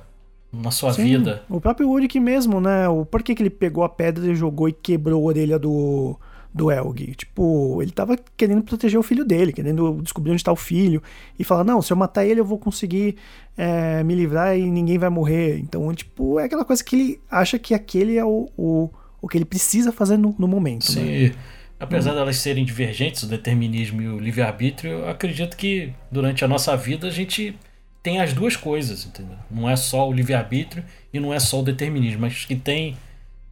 na 0.51 0.71
sua 0.71 0.93
Sim, 0.93 1.03
vida. 1.03 1.43
O 1.47 1.61
próprio 1.61 1.89
Uric 1.89 2.19
mesmo, 2.19 2.59
né? 2.59 2.89
O 2.89 3.05
por 3.05 3.21
que, 3.21 3.35
que 3.35 3.43
ele 3.43 3.49
pegou 3.49 3.83
a 3.83 3.89
pedra 3.89 4.25
e 4.25 4.35
jogou 4.35 4.67
e 4.67 4.73
quebrou 4.73 5.21
a 5.21 5.25
orelha 5.25 5.59
do, 5.59 6.17
do 6.53 6.71
Elg. 6.71 7.15
Tipo, 7.15 7.81
ele 7.81 7.91
tava 7.91 8.17
querendo 8.35 8.63
proteger 8.63 8.99
o 8.99 9.03
filho 9.03 9.23
dele, 9.23 9.53
querendo 9.53 10.01
descobrir 10.01 10.31
onde 10.31 10.43
tá 10.43 10.51
o 10.51 10.55
filho. 10.55 11.01
E 11.37 11.43
falar, 11.43 11.63
não, 11.63 11.81
se 11.81 11.93
eu 11.93 11.97
matar 11.97 12.25
ele 12.25 12.39
eu 12.39 12.45
vou 12.45 12.57
conseguir 12.57 13.15
é, 13.57 14.03
me 14.03 14.15
livrar 14.15 14.57
e 14.57 14.69
ninguém 14.69 14.97
vai 14.97 15.09
morrer. 15.09 15.59
Então, 15.59 15.93
tipo, 15.93 16.39
é 16.39 16.45
aquela 16.45 16.65
coisa 16.65 16.83
que 16.83 16.95
ele 16.95 17.21
acha 17.29 17.59
que 17.59 17.73
aquele 17.73 18.17
é 18.17 18.25
o, 18.25 18.49
o, 18.57 18.89
o 19.21 19.27
que 19.27 19.37
ele 19.37 19.45
precisa 19.45 19.91
fazer 19.91 20.17
no, 20.17 20.35
no 20.37 20.47
momento. 20.47 20.85
Sim. 20.85 21.29
Né? 21.29 21.35
Apesar 21.79 22.11
hum. 22.11 22.15
delas 22.15 22.37
serem 22.37 22.65
divergentes, 22.65 23.23
o 23.23 23.27
determinismo 23.27 24.01
e 24.01 24.07
o 24.07 24.19
livre-arbítrio, 24.19 24.91
eu 24.91 25.09
acredito 25.09 25.55
que 25.55 25.93
durante 26.11 26.43
a 26.43 26.47
nossa 26.47 26.75
vida 26.75 27.07
a 27.07 27.11
gente 27.11 27.57
tem 28.03 28.19
as 28.19 28.33
duas 28.33 28.55
coisas, 28.55 29.05
entendeu? 29.05 29.37
Não 29.49 29.69
é 29.69 29.75
só 29.75 30.07
o 30.07 30.13
livre-arbítrio 30.13 30.83
e 31.13 31.19
não 31.19 31.33
é 31.33 31.39
só 31.39 31.59
o 31.59 31.63
determinismo, 31.63 32.21
mas 32.21 32.45
que 32.45 32.55
tem, 32.55 32.97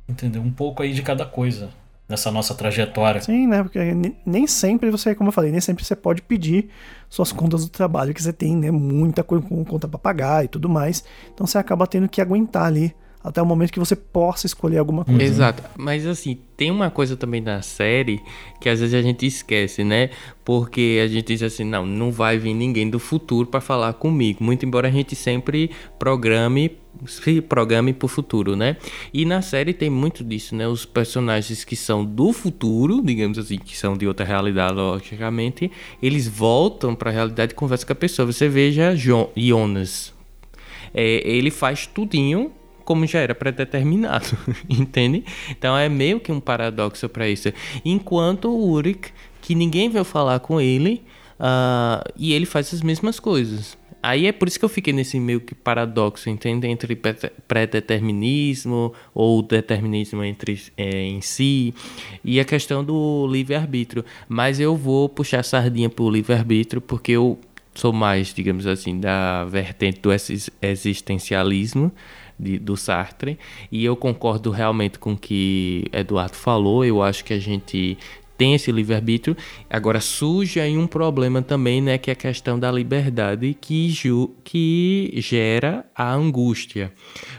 entendeu? 0.08 0.42
Um 0.42 0.52
pouco 0.52 0.84
aí 0.84 0.94
de 0.94 1.02
cada 1.02 1.26
coisa 1.26 1.70
nessa 2.08 2.32
nossa 2.32 2.56
trajetória. 2.56 3.22
Sim, 3.22 3.48
né? 3.48 3.64
Porque 3.64 3.80
nem 4.26 4.48
sempre 4.48 4.90
você, 4.90 5.14
como 5.14 5.30
eu 5.30 5.34
falei, 5.34 5.52
nem 5.52 5.60
sempre 5.60 5.84
você 5.84 5.96
pode 5.96 6.22
pedir 6.22 6.70
suas 7.10 7.32
contas 7.32 7.66
do 7.66 7.70
trabalho 7.70 8.14
que 8.14 8.24
você 8.24 8.32
tem, 8.32 8.56
né? 8.56 8.72
Muita 8.72 9.24
conta 9.24 9.88
para 9.88 10.00
pagar 10.00 10.46
e 10.46 10.48
tudo 10.48 10.70
mais. 10.70 11.04
Então 11.34 11.46
você 11.46 11.58
acaba 11.58 11.86
tendo 11.86 12.08
que 12.08 12.22
aguentar 12.22 12.66
ali 12.66 12.96
até 13.28 13.42
o 13.42 13.46
momento 13.46 13.72
que 13.72 13.80
você 13.80 13.96
possa 13.96 14.46
escolher 14.46 14.78
alguma 14.78 15.04
coisa. 15.04 15.24
Exato. 15.24 15.64
Mas 15.78 16.06
assim, 16.06 16.38
tem 16.56 16.72
uma 16.72 16.90
coisa 16.90 17.16
também 17.16 17.42
na 17.42 17.62
série 17.62 18.22
que 18.60 18.70
às 18.70 18.80
vezes 18.80 18.96
a 18.96 19.02
gente 19.02 19.26
esquece, 19.26 19.84
né? 19.84 20.10
Porque 20.44 21.02
a 21.04 21.08
gente 21.08 21.28
diz 21.28 21.44
assim, 21.44 21.64
não, 21.64 21.86
não 21.86 22.12
vai 22.12 22.38
vir 22.38 22.54
ninguém 22.54 22.90
do 22.90 23.00
futuro 23.00 23.48
para 23.48 23.62
falar 23.62 23.94
comigo. 23.94 24.44
Muito 24.44 24.66
embora 24.66 24.88
a 24.88 24.92
gente 24.92 25.16
sempre 25.16 25.70
programe 26.00 26.78
se 27.06 27.42
programe 27.42 27.94
para 27.94 28.06
o 28.06 28.10
futuro, 28.10 28.56
né? 28.56 28.78
E 29.14 29.26
na 29.26 29.42
série 29.42 29.74
tem 29.74 29.90
muito 29.90 30.24
disso, 30.24 30.56
né? 30.56 30.68
Os 30.68 30.86
personagens 30.86 31.64
que 31.64 31.76
são 31.76 32.04
do 32.04 32.34
futuro, 32.34 33.02
digamos 33.04 33.38
assim, 33.38 33.58
que 33.58 33.78
são 33.78 33.96
de 33.96 34.08
outra 34.08 34.26
realidade, 34.26 34.74
logicamente, 34.74 35.72
eles 36.02 36.28
voltam 36.28 36.96
para 36.96 37.12
a 37.12 37.14
realidade 37.14 37.52
e 37.52 37.56
conversam 37.56 37.86
com 37.86 37.94
a 37.94 37.96
pessoa. 37.96 38.26
Você 38.26 38.50
veja 38.50 38.96
Jonas, 38.96 40.14
é, 40.94 41.22
ele 41.30 41.52
faz 41.52 41.86
tudinho 41.86 42.52
como 42.88 43.06
já 43.06 43.20
era 43.20 43.36
predeterminado, 43.36 44.38
entende? 44.70 45.26
Então 45.50 45.78
é 45.78 45.90
meio 45.90 46.22
que 46.22 46.32
um 46.32 46.40
paradoxo 46.40 47.10
para 47.10 47.28
isso. 47.28 47.52
Enquanto 47.84 48.46
o 48.48 48.72
Uric, 48.72 49.10
que 49.42 49.54
ninguém 49.54 49.90
veio 49.90 50.06
falar 50.06 50.40
com 50.40 50.62
ele, 50.62 51.04
uh, 51.38 52.10
e 52.16 52.32
ele 52.32 52.46
faz 52.46 52.74
as 52.74 52.82
mesmas 52.82 53.20
coisas. 53.20 53.78
Aí 54.02 54.26
é 54.26 54.32
por 54.32 54.48
isso 54.48 54.58
que 54.58 54.64
eu 54.64 54.70
fiquei 54.70 54.94
nesse 54.94 55.20
meio 55.20 55.42
que 55.42 55.54
paradoxo, 55.54 56.30
entende? 56.30 56.66
Entre 56.66 56.98
pré-determinismo 57.46 58.94
ou 59.14 59.42
determinismo 59.42 60.24
entre, 60.24 60.58
é, 60.78 61.02
em 61.02 61.20
si 61.20 61.74
e 62.24 62.40
a 62.40 62.46
questão 62.46 62.86
do 62.86 63.28
livre-arbítrio. 63.28 64.06
Mas 64.30 64.62
eu 64.62 64.78
vou 64.78 65.10
puxar 65.10 65.42
a 65.42 65.44
sardinha 65.44 65.90
pro 65.90 66.10
livre-arbítrio 66.10 66.80
porque 66.80 67.12
eu 67.12 67.38
sou 67.76 67.92
mais, 67.92 68.34
digamos 68.34 68.66
assim, 68.66 68.98
da 68.98 69.44
vertente 69.44 70.00
do 70.00 70.10
existencialismo 70.62 71.92
de, 72.40 72.58
do 72.60 72.78
Sartre. 72.78 73.38
E 73.72 73.84
eu 73.84 73.96
concordo 73.96 74.52
realmente 74.52 75.00
com 75.00 75.14
o 75.14 75.18
que 75.18 75.86
Eduardo 75.92 76.36
falou. 76.36 76.86
Eu 76.86 77.02
acho 77.02 77.24
que 77.24 77.34
a 77.34 77.40
gente 77.40 77.98
tem 78.38 78.54
esse 78.54 78.72
livre-arbítrio. 78.72 79.36
Agora 79.70 80.00
surge 80.00 80.60
aí 80.60 80.78
um 80.78 80.88
problema 80.88 81.42
também, 81.42 81.82
né, 81.82 81.98
que 81.98 82.10
é 82.10 82.14
a 82.14 82.16
questão 82.16 82.60
da 82.60 82.72
liberdade 82.72 83.58
que, 83.60 83.90
ju 83.90 84.36
que 84.44 85.12
gera 85.16 85.86
a 85.96 86.14
angústia. 86.14 86.94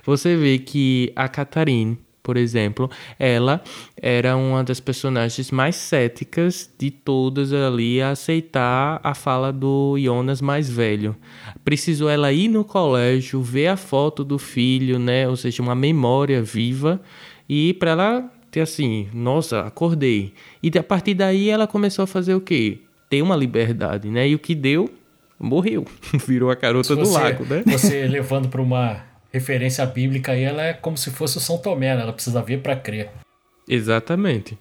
Você 0.05 0.37
vê 0.37 0.59
que 0.59 1.13
a 1.15 1.29
Catarine, 1.29 1.99
por 2.29 2.37
exemplo, 2.37 2.91
ela 3.19 3.63
era 3.97 4.37
uma 4.37 4.63
das 4.63 4.81
personagens 4.81 5.51
mais 5.51 5.77
céticas 5.77 6.71
de 6.79 6.91
todas 6.91 7.55
ali 7.55 8.03
a 8.03 8.11
aceitar 8.11 9.01
a 9.03 9.15
fala 9.15 9.51
do 9.51 9.97
Jonas 9.99 10.43
mais 10.43 10.69
velho. 10.69 11.17
Precisou 11.65 12.07
ela 12.11 12.31
ir 12.31 12.49
no 12.49 12.67
colégio, 12.67 13.41
ver 13.41 13.69
a 13.69 13.79
foto 13.79 14.23
do 14.23 14.39
filho, 14.39 14.99
né, 14.99 15.27
ou 15.27 15.37
seja, 15.37 15.63
uma 15.63 15.75
memória 15.75 16.43
viva, 16.43 17.01
e 17.49 17.73
para 17.73 17.93
ela 17.93 18.31
ter 18.51 18.61
assim, 18.61 19.09
nossa, 19.15 19.61
acordei. 19.61 20.35
E 20.63 20.71
a 20.79 20.83
partir 20.83 21.15
daí 21.15 21.49
ela 21.49 21.67
começou 21.67 22.03
a 22.03 22.07
fazer 22.07 22.35
o 22.35 22.43
quê? 22.43 22.81
Ter 23.09 23.23
uma 23.23 23.37
liberdade, 23.37 24.11
né? 24.11 24.29
E 24.29 24.35
o 24.35 24.39
que 24.39 24.55
deu, 24.55 24.91
morreu. 25.41 25.87
Virou 26.29 26.51
a 26.51 26.55
garota 26.55 26.95
do 26.95 27.11
lago, 27.11 27.47
né? 27.47 27.63
Você 27.65 28.07
levando 28.07 28.51
para 28.51 28.61
uma 28.61 29.08
referência 29.33 29.85
bíblica 29.87 30.33
aí, 30.33 30.43
ela 30.43 30.63
é 30.63 30.73
como 30.73 30.97
se 30.97 31.11
fosse 31.11 31.39
o 31.39 31.41
São 31.41 31.59
Tomé, 31.59 31.95
né? 31.95 32.03
ela 32.03 32.13
precisa 32.13 32.43
ver 32.43 32.61
para 32.61 32.77
crer. 32.77 33.11
Exatamente. 33.69 34.59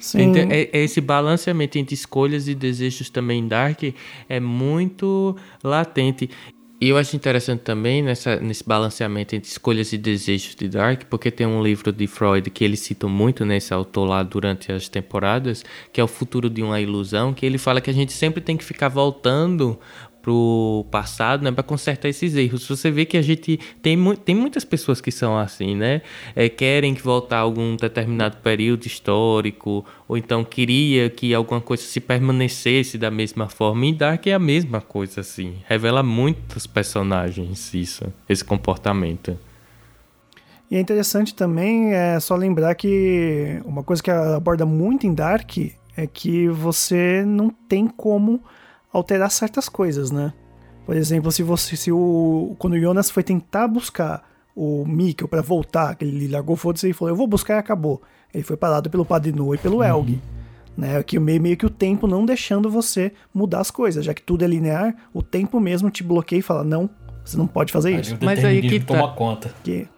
Sim. 0.00 0.22
Então, 0.22 0.50
é, 0.50 0.68
é 0.72 0.84
esse 0.84 1.00
balanceamento 1.00 1.78
entre 1.78 1.94
escolhas 1.94 2.48
e 2.48 2.54
desejos 2.54 3.10
também 3.10 3.40
em 3.40 3.48
Dark 3.48 3.82
é 4.28 4.40
muito 4.40 5.36
latente. 5.62 6.30
E 6.80 6.90
eu 6.90 6.96
acho 6.96 7.16
interessante 7.16 7.62
também 7.62 8.02
nessa, 8.02 8.36
nesse 8.36 8.62
balanceamento 8.64 9.34
entre 9.34 9.50
escolhas 9.50 9.92
e 9.92 9.98
desejos 9.98 10.54
de 10.54 10.68
Dark, 10.68 11.06
porque 11.10 11.28
tem 11.28 11.44
um 11.44 11.60
livro 11.60 11.90
de 11.92 12.06
Freud 12.06 12.48
que 12.50 12.62
ele 12.62 12.76
cita 12.76 13.08
muito 13.08 13.44
nesse 13.44 13.74
autor 13.74 14.04
lá 14.04 14.22
durante 14.22 14.70
as 14.70 14.88
temporadas, 14.88 15.64
que 15.92 16.00
é 16.00 16.04
O 16.04 16.06
Futuro 16.06 16.48
de 16.48 16.62
uma 16.62 16.80
Ilusão, 16.80 17.34
que 17.34 17.44
ele 17.44 17.58
fala 17.58 17.80
que 17.80 17.90
a 17.90 17.92
gente 17.92 18.12
sempre 18.12 18.40
tem 18.40 18.56
que 18.56 18.64
ficar 18.64 18.88
voltando 18.88 19.76
pro 20.28 20.84
passado, 20.90 21.42
né, 21.42 21.50
para 21.50 21.62
consertar 21.62 22.06
esses 22.06 22.34
erros. 22.34 22.68
Você 22.68 22.90
vê 22.90 23.06
que 23.06 23.16
a 23.16 23.22
gente 23.22 23.58
tem, 23.80 23.96
mu 23.96 24.14
tem 24.14 24.34
muitas 24.34 24.62
pessoas 24.62 25.00
que 25.00 25.10
são 25.10 25.38
assim, 25.38 25.74
né? 25.74 26.02
É, 26.36 26.50
querem 26.50 26.94
que 26.94 27.00
voltar 27.00 27.38
a 27.38 27.40
algum 27.40 27.74
determinado 27.76 28.36
período 28.36 28.84
histórico, 28.84 29.86
ou 30.06 30.18
então 30.18 30.44
queria 30.44 31.08
que 31.08 31.32
alguma 31.32 31.62
coisa 31.62 31.82
se 31.82 31.98
permanecesse 31.98 32.98
da 32.98 33.10
mesma 33.10 33.48
forma. 33.48 33.86
E 33.86 33.94
Dark 33.94 34.26
é 34.26 34.34
a 34.34 34.38
mesma 34.38 34.82
coisa, 34.82 35.22
assim. 35.22 35.54
Revela 35.66 36.02
muitos 36.02 36.66
personagens 36.66 37.72
isso, 37.72 38.12
esse 38.28 38.44
comportamento. 38.44 39.38
E 40.70 40.76
é 40.76 40.80
interessante 40.80 41.34
também 41.34 41.94
é 41.94 42.20
só 42.20 42.36
lembrar 42.36 42.74
que 42.74 43.62
uma 43.64 43.82
coisa 43.82 44.02
que 44.02 44.10
aborda 44.10 44.66
muito 44.66 45.06
em 45.06 45.14
Dark 45.14 45.56
é 45.96 46.06
que 46.06 46.48
você 46.48 47.24
não 47.26 47.48
tem 47.48 47.88
como 47.88 48.42
alterar 48.92 49.30
certas 49.30 49.68
coisas, 49.68 50.10
né? 50.10 50.32
Por 50.84 50.96
exemplo, 50.96 51.30
se 51.30 51.42
você 51.42 51.76
se 51.76 51.92
o 51.92 52.56
quando 52.58 52.72
o 52.74 52.80
Jonas 52.80 53.10
foi 53.10 53.22
tentar 53.22 53.68
buscar 53.68 54.26
o 54.56 54.84
Mikkel 54.86 55.28
para 55.28 55.42
voltar, 55.42 55.94
que 55.94 56.04
ele 56.04 56.28
largou 56.28 56.56
foda-se 56.56 56.88
e 56.88 56.92
falou: 56.92 57.10
"Eu 57.10 57.16
vou 57.16 57.26
buscar" 57.26 57.56
e 57.56 57.58
acabou. 57.58 58.02
Ele 58.32 58.42
foi 58.42 58.56
parado 58.56 58.90
pelo 58.90 59.04
Padre 59.04 59.32
No 59.32 59.54
e 59.54 59.58
pelo 59.58 59.78
uhum. 59.78 59.84
Elg. 59.84 60.20
Né, 60.76 61.02
que 61.02 61.18
meio, 61.18 61.42
meio 61.42 61.56
que 61.56 61.66
o 61.66 61.70
tempo 61.70 62.06
não 62.06 62.24
deixando 62.24 62.70
você 62.70 63.12
mudar 63.34 63.58
as 63.58 63.70
coisas, 63.70 64.04
já 64.04 64.14
que 64.14 64.22
tudo 64.22 64.44
é 64.44 64.46
linear, 64.46 64.94
o 65.12 65.24
tempo 65.24 65.58
mesmo 65.58 65.90
te 65.90 66.04
bloqueia 66.04 66.38
e 66.38 66.42
fala: 66.42 66.62
"Não, 66.62 66.88
você 67.24 67.36
não 67.36 67.46
pode 67.46 67.72
fazer 67.72 67.98
isso". 67.98 68.16
Mas 68.22 68.44
aí 68.44 68.62
que 68.62 68.80
toma 68.80 69.08
tá. 69.08 69.14
conta. 69.14 69.54
Que 69.64 69.88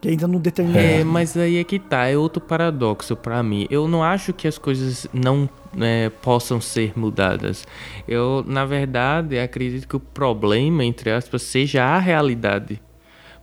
Que 0.00 0.08
ainda 0.08 0.26
não 0.26 0.40
determina. 0.40 0.80
É, 0.80 1.04
mas 1.04 1.36
aí 1.36 1.58
é 1.58 1.64
que 1.64 1.78
tá, 1.78 2.06
é 2.06 2.16
outro 2.16 2.40
paradoxo 2.40 3.14
pra 3.14 3.42
mim. 3.42 3.66
Eu 3.70 3.86
não 3.86 4.02
acho 4.02 4.32
que 4.32 4.48
as 4.48 4.56
coisas 4.56 5.06
não 5.12 5.48
né, 5.74 6.08
possam 6.22 6.60
ser 6.60 6.98
mudadas. 6.98 7.66
Eu, 8.08 8.42
na 8.46 8.64
verdade, 8.64 9.38
acredito 9.38 9.86
que 9.86 9.96
o 9.96 10.00
problema, 10.00 10.84
entre 10.84 11.10
aspas, 11.10 11.42
seja 11.42 11.84
a 11.84 11.98
realidade. 11.98 12.80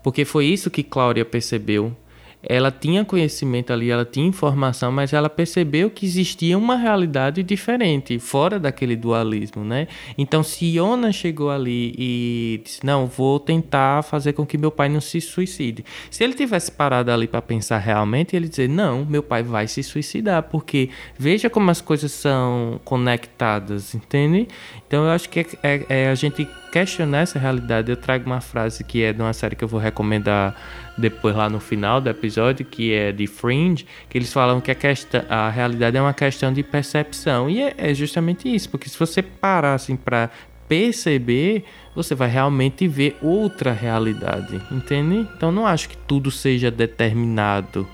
Porque 0.01 0.25
foi 0.25 0.45
isso 0.45 0.71
que 0.71 0.81
Cláudia 0.81 1.23
percebeu 1.23 1.95
ela 2.41 2.71
tinha 2.71 3.03
conhecimento 3.03 3.73
ali, 3.73 3.89
ela 3.89 4.05
tinha 4.05 4.27
informação, 4.27 4.91
mas 4.91 5.11
ela 5.11 5.29
percebeu 5.29 5.89
que 5.89 6.05
existia 6.05 6.57
uma 6.57 6.75
realidade 6.75 7.41
diferente, 7.41 8.19
fora 8.19 8.59
daquele 8.59 8.95
dualismo, 8.95 9.63
né? 9.63 9.87
Então, 10.17 10.43
se 10.43 10.65
Iona 10.65 11.11
chegou 11.11 11.49
ali 11.49 11.93
e 11.97 12.61
disse: 12.63 12.85
Não, 12.85 13.07
vou 13.07 13.39
tentar 13.39 14.03
fazer 14.03 14.33
com 14.33 14.45
que 14.45 14.57
meu 14.57 14.71
pai 14.71 14.87
não 14.87 15.01
se 15.01 15.19
suicide. 15.19 15.83
Se 16.11 16.23
ele 16.23 16.33
tivesse 16.33 16.71
parado 16.71 17.11
ali 17.11 17.27
para 17.27 17.41
pensar 17.41 17.79
realmente, 17.79 18.35
ele 18.35 18.47
dizer: 18.47 18.69
Não, 18.69 19.03
meu 19.03 19.23
pai 19.23 19.41
vai 19.41 19.67
se 19.67 19.81
suicidar, 19.81 20.43
porque 20.43 20.89
veja 21.17 21.49
como 21.49 21.71
as 21.71 21.81
coisas 21.81 22.11
são 22.11 22.79
conectadas, 22.85 23.95
entende? 23.95 24.47
Então, 24.87 25.05
eu 25.05 25.11
acho 25.11 25.27
que 25.29 25.39
é, 25.39 25.45
é, 25.63 25.85
é 25.89 26.09
a 26.09 26.15
gente 26.15 26.47
questionar 26.77 27.19
essa 27.19 27.39
realidade. 27.39 27.89
Eu 27.89 27.97
trago 27.97 28.25
uma 28.27 28.39
frase 28.39 28.83
que 28.83 29.03
é 29.03 29.11
de 29.11 29.19
uma 29.19 29.33
série 29.33 29.55
que 29.55 29.63
eu 29.63 29.67
vou 29.67 29.79
recomendar 29.79 30.55
depois 30.95 31.35
lá 31.35 31.49
no 31.49 31.59
final 31.59 31.99
do 31.99 32.07
episódio, 32.07 32.63
que 32.63 32.93
é 32.93 33.11
de 33.11 33.25
Fringe, 33.25 33.85
que 34.07 34.17
eles 34.17 34.31
falam 34.31 34.61
que 34.61 34.69
a, 34.69 34.75
questão, 34.75 35.23
a 35.27 35.49
realidade 35.49 35.97
é 35.97 36.01
uma 36.01 36.13
questão 36.13 36.53
de 36.53 36.61
percepção. 36.61 37.49
E 37.49 37.61
é, 37.63 37.73
é 37.77 37.93
justamente 37.95 38.53
isso, 38.53 38.69
porque 38.69 38.89
se 38.89 38.97
você 38.97 39.23
parar 39.23 39.73
assim 39.73 39.95
para 39.95 40.29
perceber, 40.67 41.63
você 41.95 42.13
vai 42.13 42.29
realmente 42.29 42.87
ver 42.87 43.17
outra 43.21 43.71
realidade, 43.71 44.61
entende? 44.71 45.27
Então 45.35 45.51
não 45.51 45.65
acho 45.65 45.89
que 45.89 45.97
tudo 45.97 46.29
seja 46.29 46.69
determinado 46.69 47.87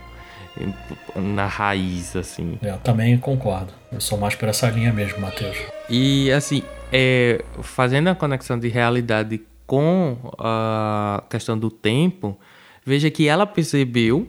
na 1.16 1.46
raiz, 1.46 2.16
assim. 2.16 2.58
Eu 2.62 2.78
também 2.80 3.18
concordo. 3.18 3.74
Eu 3.94 4.02
sou 4.02 4.18
mais 4.18 4.36
por 4.36 4.50
essa 4.50 4.70
linha 4.70 4.92
mesmo, 4.92 5.20
Matheus. 5.20 5.58
E 5.90 6.32
assim, 6.32 6.64
é, 6.92 7.44
fazendo 7.62 8.08
a 8.08 8.16
conexão 8.16 8.58
de 8.58 8.68
realidade 8.68 9.42
com 9.68 10.18
a 10.38 11.24
questão 11.30 11.58
do 11.58 11.70
tempo, 11.70 12.38
Veja 12.86 13.10
que 13.10 13.28
ela 13.28 13.46
percebeu 13.46 14.28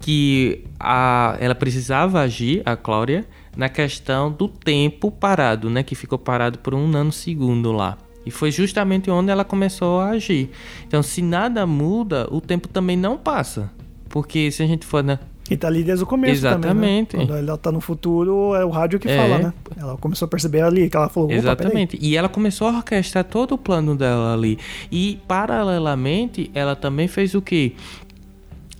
que 0.00 0.64
a, 0.78 1.36
ela 1.40 1.54
precisava 1.54 2.20
agir, 2.20 2.62
a 2.64 2.76
Cláudia, 2.76 3.24
na 3.56 3.68
questão 3.68 4.30
do 4.30 4.48
tempo 4.48 5.10
parado, 5.10 5.70
né? 5.70 5.82
Que 5.82 5.94
ficou 5.94 6.18
parado 6.18 6.58
por 6.58 6.74
um 6.74 6.88
nanosegundo 6.88 7.72
lá. 7.72 7.96
E 8.26 8.30
foi 8.30 8.50
justamente 8.50 9.10
onde 9.10 9.30
ela 9.30 9.44
começou 9.44 10.00
a 10.00 10.10
agir. 10.10 10.50
Então, 10.86 11.02
se 11.02 11.22
nada 11.22 11.66
muda, 11.66 12.28
o 12.30 12.40
tempo 12.40 12.68
também 12.68 12.96
não 12.96 13.16
passa. 13.16 13.70
Porque 14.08 14.50
se 14.50 14.62
a 14.62 14.66
gente 14.66 14.84
for 14.84 15.02
né, 15.02 15.18
e 15.50 15.56
tá 15.56 15.68
ali 15.68 15.82
desde 15.82 16.04
o 16.04 16.06
começo 16.06 16.34
Exatamente. 16.34 17.12
Também, 17.12 17.26
né? 17.26 17.32
Quando 17.32 17.48
ela 17.48 17.58
tá 17.58 17.72
no 17.72 17.80
futuro, 17.80 18.54
é 18.54 18.64
o 18.64 18.70
rádio 18.70 18.98
que 18.98 19.08
é. 19.08 19.16
fala, 19.16 19.38
né? 19.38 19.52
Ela 19.76 19.96
começou 19.96 20.26
a 20.26 20.28
perceber 20.28 20.62
ali, 20.62 20.90
que 20.90 20.96
ela 20.96 21.08
falou, 21.08 21.30
Exatamente. 21.30 21.98
E 22.00 22.16
ela 22.16 22.28
começou 22.28 22.68
a 22.68 22.76
orquestrar 22.76 23.24
todo 23.24 23.52
o 23.52 23.58
plano 23.58 23.96
dela 23.96 24.34
ali. 24.34 24.58
E, 24.90 25.18
paralelamente, 25.26 26.50
ela 26.54 26.76
também 26.76 27.08
fez 27.08 27.34
o 27.34 27.42
quê? 27.42 27.74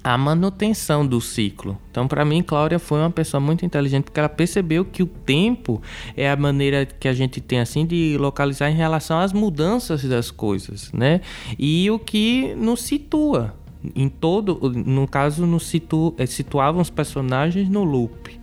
a 0.02 0.16
manutenção 0.16 1.06
do 1.06 1.20
ciclo. 1.20 1.76
Então, 1.90 2.08
para 2.08 2.24
mim, 2.24 2.42
Cláudia 2.42 2.78
foi 2.78 2.98
uma 2.98 3.10
pessoa 3.10 3.40
muito 3.40 3.66
inteligente 3.66 4.04
porque 4.04 4.18
ela 4.18 4.28
percebeu 4.28 4.82
que 4.82 5.02
o 5.02 5.06
tempo 5.06 5.82
é 6.16 6.30
a 6.30 6.36
maneira 6.36 6.86
que 6.86 7.08
a 7.08 7.12
gente 7.12 7.42
tem 7.42 7.60
assim 7.60 7.84
de 7.84 8.16
localizar 8.18 8.70
em 8.70 8.74
relação 8.74 9.18
às 9.18 9.34
mudanças 9.34 10.02
das 10.04 10.30
coisas, 10.30 10.90
né? 10.92 11.20
E 11.58 11.90
o 11.90 11.98
que 11.98 12.54
nos 12.54 12.82
situa 12.82 13.54
em 13.94 14.08
todo, 14.08 14.58
no 14.70 15.06
caso, 15.06 15.46
nos 15.46 15.66
situ, 15.66 16.14
eh, 16.18 16.26
situavam 16.26 16.80
os 16.80 16.90
personagens 16.90 17.68
no 17.68 17.84
loop. 17.84 18.40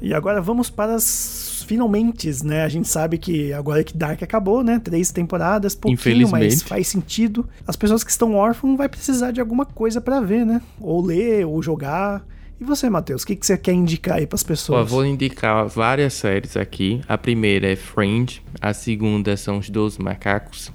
E 0.00 0.14
agora 0.14 0.40
vamos 0.40 0.70
para 0.70 0.94
as 0.94 1.58
finalmente, 1.68 2.30
né? 2.44 2.62
A 2.62 2.68
gente 2.68 2.88
sabe 2.88 3.18
que 3.18 3.52
agora 3.52 3.84
que 3.84 3.94
Dark 3.94 4.22
acabou, 4.22 4.64
né? 4.64 4.80
Três 4.82 5.12
temporadas, 5.12 5.74
pouquinho, 5.74 6.26
mas 6.30 6.62
faz 6.62 6.88
sentido. 6.88 7.46
As 7.66 7.76
pessoas 7.76 8.02
que 8.02 8.10
estão 8.10 8.34
órfãos 8.34 8.78
vai 8.78 8.88
precisar 8.88 9.32
de 9.32 9.40
alguma 9.40 9.66
coisa 9.66 10.00
para 10.00 10.18
ver, 10.20 10.46
né? 10.46 10.62
Ou 10.80 11.04
ler, 11.04 11.44
ou 11.44 11.62
jogar. 11.62 12.24
E 12.58 12.64
você, 12.64 12.88
Matheus, 12.88 13.22
o 13.22 13.26
que, 13.26 13.36
que 13.36 13.46
você 13.46 13.56
quer 13.58 13.72
indicar 13.72 14.16
aí 14.16 14.26
para 14.26 14.36
as 14.36 14.42
pessoas? 14.42 14.80
Eu 14.80 14.86
vou 14.86 15.04
indicar 15.04 15.68
várias 15.68 16.14
séries 16.14 16.56
aqui. 16.56 17.02
A 17.06 17.18
primeira 17.18 17.70
é 17.70 17.76
Fringe, 17.76 18.42
a 18.60 18.72
segunda 18.72 19.36
são 19.36 19.58
Os 19.58 19.68
Dois 19.68 19.98
Macacos. 19.98 20.72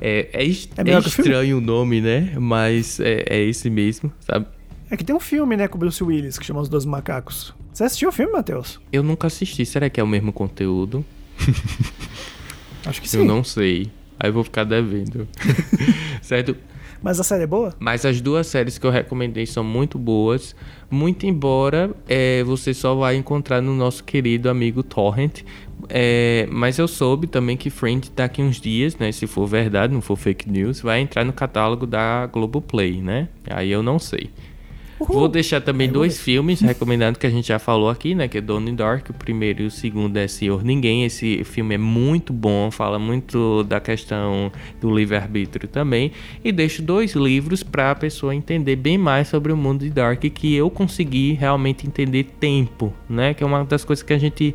É, 0.00 0.28
é, 0.32 0.42
é, 0.42 0.44
é 0.44 0.98
estranho 0.98 1.58
o 1.58 1.60
nome, 1.60 2.00
né? 2.00 2.34
Mas 2.38 2.98
é, 3.00 3.24
é 3.28 3.42
esse 3.42 3.68
mesmo, 3.68 4.12
sabe? 4.20 4.46
É 4.90 4.96
que 4.96 5.04
tem 5.04 5.14
um 5.14 5.20
filme, 5.20 5.56
né, 5.56 5.68
com 5.68 5.76
o 5.76 5.78
Bruce 5.78 6.02
Willis, 6.02 6.38
que 6.38 6.44
chama 6.44 6.60
Os 6.60 6.68
Dois 6.68 6.84
Macacos. 6.84 7.54
Você 7.72 7.84
assistiu 7.84 8.08
o 8.08 8.12
filme, 8.12 8.32
Matheus? 8.32 8.80
Eu 8.92 9.02
nunca 9.02 9.28
assisti. 9.28 9.64
Será 9.64 9.88
que 9.88 10.00
é 10.00 10.02
o 10.02 10.06
mesmo 10.06 10.32
conteúdo? 10.32 11.04
Acho 12.84 13.00
que 13.00 13.08
sim. 13.08 13.18
Eu 13.18 13.24
não 13.24 13.44
sei. 13.44 13.90
Aí 14.18 14.28
eu 14.28 14.32
vou 14.32 14.42
ficar 14.42 14.64
devendo. 14.64 15.28
certo? 16.20 16.56
Mas 17.02 17.18
a 17.18 17.22
série 17.22 17.44
é 17.44 17.46
boa? 17.46 17.74
Mas 17.78 18.04
as 18.04 18.20
duas 18.20 18.46
séries 18.46 18.76
que 18.76 18.86
eu 18.86 18.90
recomendei 18.90 19.46
são 19.46 19.64
muito 19.64 19.98
boas. 19.98 20.54
Muito 20.90 21.24
embora 21.24 21.90
é, 22.08 22.42
você 22.44 22.74
só 22.74 22.94
vai 22.94 23.16
encontrar 23.16 23.62
no 23.62 23.74
nosso 23.74 24.04
querido 24.04 24.50
amigo 24.50 24.82
Torrent. 24.82 25.42
É, 25.88 26.46
mas 26.50 26.78
eu 26.78 26.86
soube 26.86 27.26
também 27.26 27.56
que 27.56 27.70
Friend 27.70 28.10
daqui 28.14 28.42
uns 28.42 28.60
dias, 28.60 28.96
né? 28.96 29.10
Se 29.12 29.26
for 29.26 29.46
verdade, 29.46 29.92
não 29.92 30.00
for 30.00 30.16
fake 30.16 30.50
news, 30.50 30.80
vai 30.80 31.00
entrar 31.00 31.24
no 31.24 31.32
catálogo 31.32 31.86
da 31.86 32.26
Globoplay, 32.26 33.00
né? 33.00 33.28
Aí 33.48 33.70
eu 33.70 33.82
não 33.82 33.98
sei. 33.98 34.30
Uhul. 35.00 35.20
Vou 35.20 35.28
deixar 35.28 35.62
também 35.62 35.88
dois 35.88 36.20
filmes 36.20 36.60
recomendados 36.60 37.18
que 37.18 37.26
a 37.26 37.30
gente 37.30 37.48
já 37.48 37.58
falou 37.58 37.88
aqui, 37.88 38.14
né? 38.14 38.28
Que 38.28 38.36
é 38.36 38.40
Donnie 38.40 38.74
Dark. 38.74 39.08
O 39.08 39.14
primeiro 39.14 39.62
e 39.62 39.66
o 39.66 39.70
segundo 39.70 40.14
é 40.18 40.28
Senhor 40.28 40.62
Ninguém. 40.62 41.04
Esse 41.04 41.42
filme 41.42 41.74
é 41.74 41.78
muito 41.78 42.34
bom, 42.34 42.70
fala 42.70 42.98
muito 42.98 43.64
da 43.64 43.80
questão 43.80 44.52
do 44.78 44.94
livre-arbítrio 44.94 45.66
também. 45.66 46.12
E 46.44 46.52
deixo 46.52 46.82
dois 46.82 47.14
livros 47.14 47.62
para 47.62 47.92
a 47.92 47.94
pessoa 47.94 48.34
entender 48.34 48.76
bem 48.76 48.98
mais 48.98 49.28
sobre 49.28 49.50
o 49.50 49.56
mundo 49.56 49.84
de 49.84 49.90
Dark, 49.90 50.20
que 50.20 50.54
eu 50.54 50.68
consegui 50.68 51.32
realmente 51.32 51.86
entender 51.86 52.24
tempo, 52.38 52.92
né? 53.08 53.32
Que 53.32 53.42
é 53.42 53.46
uma 53.46 53.64
das 53.64 53.86
coisas 53.86 54.02
que 54.02 54.12
a 54.12 54.18
gente 54.18 54.54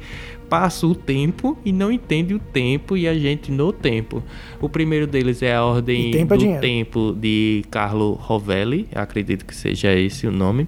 passa 0.50 0.86
o 0.88 0.96
tempo 0.96 1.58
e 1.66 1.72
não 1.72 1.92
entende 1.92 2.34
o 2.34 2.40
tempo 2.40 2.96
e 2.96 3.08
a 3.08 3.14
gente 3.18 3.52
no 3.52 3.72
tempo. 3.72 4.24
O 4.62 4.70
primeiro 4.70 5.08
deles 5.08 5.42
é 5.42 5.56
a 5.56 5.64
Ordem 5.64 6.12
tempo 6.12 6.34
é 6.34 6.38
do 6.38 6.46
é 6.46 6.60
Tempo 6.60 7.16
de 7.18 7.64
Carlo 7.70 8.14
Rovelli, 8.14 8.88
acredito 8.94 9.46
que 9.46 9.56
seja 9.56 9.94
esse 9.94 10.28
o 10.28 10.32
nome, 10.32 10.68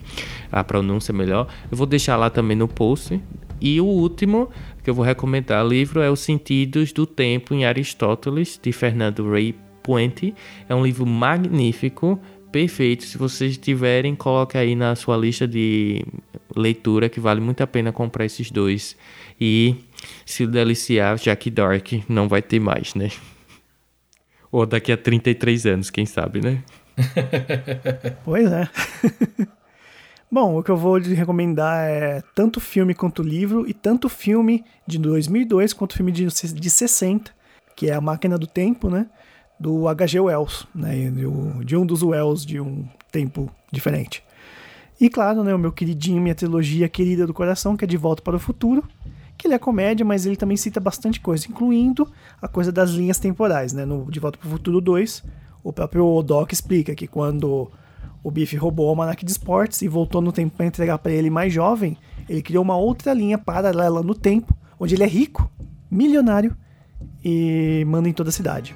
a 0.51 0.63
pronúncia 0.63 1.13
melhor. 1.13 1.47
Eu 1.71 1.77
vou 1.77 1.87
deixar 1.87 2.17
lá 2.17 2.29
também 2.29 2.57
no 2.57 2.67
post. 2.67 3.19
E 3.59 3.81
o 3.81 3.85
último 3.85 4.49
que 4.83 4.89
eu 4.89 4.93
vou 4.93 5.03
recomendar 5.03 5.65
livro 5.65 5.99
é 6.01 6.11
Os 6.11 6.19
Sentidos 6.19 6.93
do 6.93 7.07
Tempo 7.07 7.53
em 7.53 7.65
Aristóteles, 7.65 8.59
de 8.61 8.71
Fernando 8.71 9.27
Ray 9.29 9.55
Puente. 9.81 10.35
É 10.69 10.75
um 10.75 10.83
livro 10.83 11.05
magnífico, 11.05 12.19
perfeito. 12.51 13.03
Se 13.03 13.17
vocês 13.17 13.57
tiverem, 13.57 14.15
coloque 14.15 14.57
aí 14.57 14.75
na 14.75 14.95
sua 14.95 15.17
lista 15.17 15.47
de 15.47 16.05
leitura 16.55 17.09
que 17.09 17.19
vale 17.19 17.41
muito 17.41 17.61
a 17.61 17.67
pena 17.67 17.91
comprar 17.91 18.25
esses 18.25 18.51
dois 18.51 18.95
e 19.39 19.75
se 20.25 20.45
deliciar, 20.47 21.17
já 21.17 21.35
que 21.35 21.49
Dark 21.49 21.87
não 22.07 22.27
vai 22.27 22.41
ter 22.41 22.59
mais, 22.59 22.95
né? 22.95 23.09
Ou 24.51 24.65
daqui 24.65 24.91
a 24.91 24.97
33 24.97 25.65
anos, 25.65 25.89
quem 25.89 26.05
sabe, 26.05 26.41
né? 26.41 26.63
pois 28.23 28.51
é. 28.51 28.67
Bom, 30.29 30.57
o 30.59 30.63
que 30.63 30.71
eu 30.71 30.75
vou 30.75 30.97
recomendar 30.97 31.87
é 31.87 32.21
tanto 32.35 32.59
filme 32.59 32.93
quanto 32.93 33.23
livro, 33.23 33.67
e 33.67 33.73
tanto 33.73 34.09
filme 34.09 34.63
de 34.85 34.97
2002 34.97 35.71
quanto 35.73 35.95
filme 35.95 36.11
de, 36.11 36.25
de 36.25 36.69
60, 36.69 37.31
que 37.75 37.89
é 37.89 37.93
A 37.93 38.01
Máquina 38.01 38.37
do 38.37 38.47
Tempo, 38.47 38.89
né? 38.89 39.07
Do 39.59 39.87
H.G. 39.87 40.19
Wells, 40.19 40.67
né? 40.75 41.11
De 41.63 41.75
um 41.75 41.85
dos 41.85 42.03
Wells 42.03 42.45
de 42.45 42.59
um 42.59 42.85
tempo 43.11 43.49
diferente. 43.71 44.23
E 44.99 45.09
claro, 45.09 45.43
né, 45.43 45.53
o 45.53 45.59
meu 45.59 45.71
queridinho, 45.71 46.21
minha 46.21 46.35
trilogia 46.35 46.89
querida 46.89 47.25
do 47.27 47.33
coração, 47.33 47.77
que 47.77 47.85
é 47.85 47.87
De 47.87 47.97
Volta 47.97 48.21
para 48.21 48.35
o 48.35 48.39
Futuro, 48.39 48.83
que 49.37 49.47
ele 49.47 49.53
é 49.53 49.59
comédia, 49.59 50.05
mas 50.05 50.25
ele 50.25 50.35
também 50.35 50.57
cita 50.57 50.79
bastante 50.79 51.19
coisa, 51.19 51.47
incluindo 51.47 52.11
a 52.41 52.47
coisa 52.47 52.71
das 52.71 52.89
linhas 52.89 53.19
temporais, 53.19 53.71
né? 53.71 53.85
No 53.85 54.09
De 54.09 54.19
Volta 54.19 54.37
para 54.37 54.47
o 54.47 54.51
Futuro 54.51 54.81
2, 54.81 55.23
o 55.63 55.71
próprio 55.71 56.21
Doc 56.23 56.51
explica 56.51 56.95
que 56.95 57.07
quando 57.07 57.69
o 58.23 58.31
Biff 58.31 58.55
roubou 58.57 58.87
o 58.87 58.89
Almanac 58.89 59.23
de 59.23 59.31
Esportes 59.31 59.81
e 59.81 59.87
voltou 59.87 60.21
no 60.21 60.31
tempo 60.31 60.55
para 60.57 60.65
entregar 60.65 60.97
para 60.97 61.11
ele 61.11 61.29
mais 61.29 61.53
jovem, 61.53 61.97
ele 62.27 62.41
criou 62.41 62.63
uma 62.63 62.75
outra 62.75 63.13
linha 63.13 63.37
paralela 63.37 64.01
no 64.01 64.15
tempo, 64.15 64.57
onde 64.79 64.95
ele 64.95 65.03
é 65.03 65.07
rico, 65.07 65.49
milionário 65.89 66.55
e 67.23 67.85
manda 67.87 68.09
em 68.09 68.13
toda 68.13 68.29
a 68.29 68.33
cidade. 68.33 68.75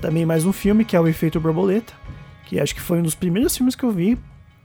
Também 0.00 0.26
mais 0.26 0.44
um 0.44 0.52
filme 0.52 0.84
que 0.84 0.96
é 0.96 1.00
O 1.00 1.06
Efeito 1.06 1.40
Borboleta, 1.40 1.92
que 2.46 2.58
acho 2.58 2.74
que 2.74 2.80
foi 2.80 2.98
um 2.98 3.02
dos 3.02 3.14
primeiros 3.14 3.56
filmes 3.56 3.74
que 3.74 3.84
eu 3.84 3.90
vi 3.90 4.18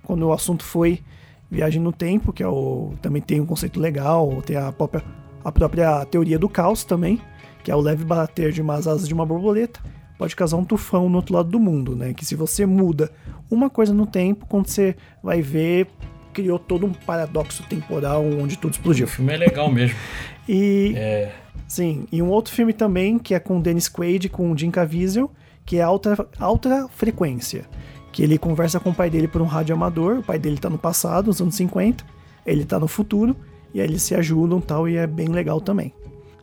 quando 0.04 0.24
o 0.24 0.34
assunto 0.34 0.64
foi 0.64 1.02
Viagem 1.50 1.82
no 1.82 1.91
Tempo, 1.91 2.34
que 2.34 2.43
é 2.43 2.48
o, 2.48 2.93
também 3.02 3.22
tem 3.22 3.39
um 3.39 3.45
conceito 3.45 3.80
legal, 3.80 4.41
tem 4.41 4.58
a 4.58 4.72
própria, 4.72 5.04
a 5.43 5.52
própria 5.52 6.06
teoria 6.06 6.38
do 6.38 6.50
caos 6.50 6.84
também, 6.84 7.22
que 7.64 7.72
é 7.72 7.76
o 7.76 7.80
leve 7.80 8.04
bater 8.04 8.52
de 8.52 8.62
umas 8.62 8.88
asas 8.88 9.08
de 9.08 9.14
uma 9.14 9.26
borboleta. 9.26 9.80
pode 10.18 10.36
causar 10.36 10.58
um 10.58 10.66
tufão 10.66 11.10
no 11.10 11.18
outro 11.18 11.34
lado 11.34 11.50
do 11.50 11.60
mundo, 11.60 11.95
né? 11.95 12.14
Que 12.14 12.26
se 12.26 12.36
você 12.36 12.66
muda 12.66 13.12
uma 13.50 13.70
coisa 13.70 13.93
no 13.93 14.06
tempo, 14.06 14.45
quando 14.48 14.68
você 14.68 14.95
vai 15.24 15.41
ver, 15.41 15.88
criou 16.34 16.60
todo 16.60 16.86
um 16.86 16.93
paradoxo 16.93 17.64
temporal 17.64 18.24
onde 18.24 18.58
tudo 18.58 18.74
explodiu. 18.74 19.06
O 19.06 19.10
filme 19.10 19.34
é 19.34 19.38
legal 19.38 19.72
mesmo. 19.72 19.98
E 20.48 20.93
É, 20.95 21.32
sim, 21.68 22.06
e 22.12 22.22
um 22.22 22.30
outro 22.30 22.54
filme 22.54 22.74
também 22.74 23.18
que 23.18 23.34
é 23.34 23.39
com 23.39 23.60
Dennis 23.60 23.89
Quaid 23.89 24.30
com 24.30 24.52
o 24.52 24.58
Jim 24.58 24.70
Caviezel, 24.70 25.32
que 25.66 25.78
é 25.78 25.82
alta, 25.82 26.28
alta 26.39 26.88
frequência, 26.89 27.66
que 28.18 28.24
ele 28.24 28.39
conversa 28.39 28.80
com 28.80 28.89
o 28.89 28.95
pai 28.95 29.11
dele 29.11 29.28
por 29.28 29.43
um 29.43 29.45
rádio 29.45 29.76
amador, 29.76 30.18
o 30.18 30.24
pai 30.24 30.39
dele 30.39 30.57
tá 30.57 30.72
no 30.72 30.78
passado, 30.80 31.28
nos 31.28 31.39
anos 31.39 31.53
50, 31.53 32.03
ele 32.47 32.65
tá 32.65 32.80
no 32.80 32.88
futuro, 32.88 33.36
e 33.72 33.80
aí 33.80 33.86
eles 33.86 34.01
se 34.01 34.15
ajudam 34.15 34.59
tal, 34.59 34.89
e 34.89 34.97
é 34.97 35.05
bem 35.05 35.28
legal 35.28 35.61
também. 35.61 35.93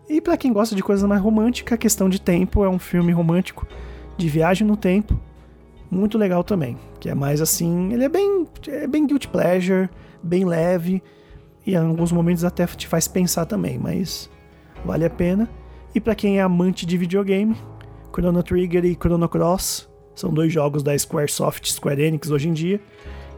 E 0.08 0.20
pra 0.20 0.36
quem 0.36 0.52
gosta 0.52 0.76
de 0.76 0.84
coisa 0.84 1.08
mais 1.08 1.20
romântica, 1.20 1.76
Questão 1.76 2.08
de 2.08 2.20
Tempo 2.20 2.62
é 2.62 2.68
um 2.68 2.78
filme 2.78 3.10
romântico 3.10 3.66
de 4.16 4.28
viagem 4.28 4.64
no 4.64 4.76
tempo, 4.76 5.18
muito 5.90 6.16
legal 6.16 6.44
também, 6.44 6.78
que 7.00 7.08
é 7.08 7.14
mais 7.14 7.40
assim, 7.40 7.92
ele 7.92 8.04
é 8.04 8.08
bem, 8.08 8.46
é 8.68 8.86
bem 8.86 9.04
guilty 9.04 9.26
pleasure, 9.26 9.90
bem 10.22 10.44
leve, 10.44 11.02
e 11.66 11.72
em 11.72 11.76
alguns 11.76 12.12
momentos 12.12 12.44
até 12.44 12.68
te 12.68 12.86
faz 12.86 13.08
pensar 13.08 13.46
também, 13.46 13.80
mas 13.80 14.30
vale 14.84 15.04
a 15.04 15.10
pena. 15.10 15.50
E 15.92 16.00
pra 16.00 16.14
quem 16.14 16.38
é 16.38 16.40
amante 16.40 16.86
de 16.86 16.96
videogame, 16.96 17.56
Chrono 18.14 18.44
Trigger 18.44 18.84
e 18.84 18.94
Chrono 18.94 19.28
Cross 19.28 19.92
são 20.14 20.32
dois 20.32 20.52
jogos 20.52 20.82
da 20.82 20.96
Squaresoft, 20.96 21.70
Square 21.72 22.02
Enix 22.02 22.30
hoje 22.30 22.48
em 22.48 22.52
dia, 22.52 22.80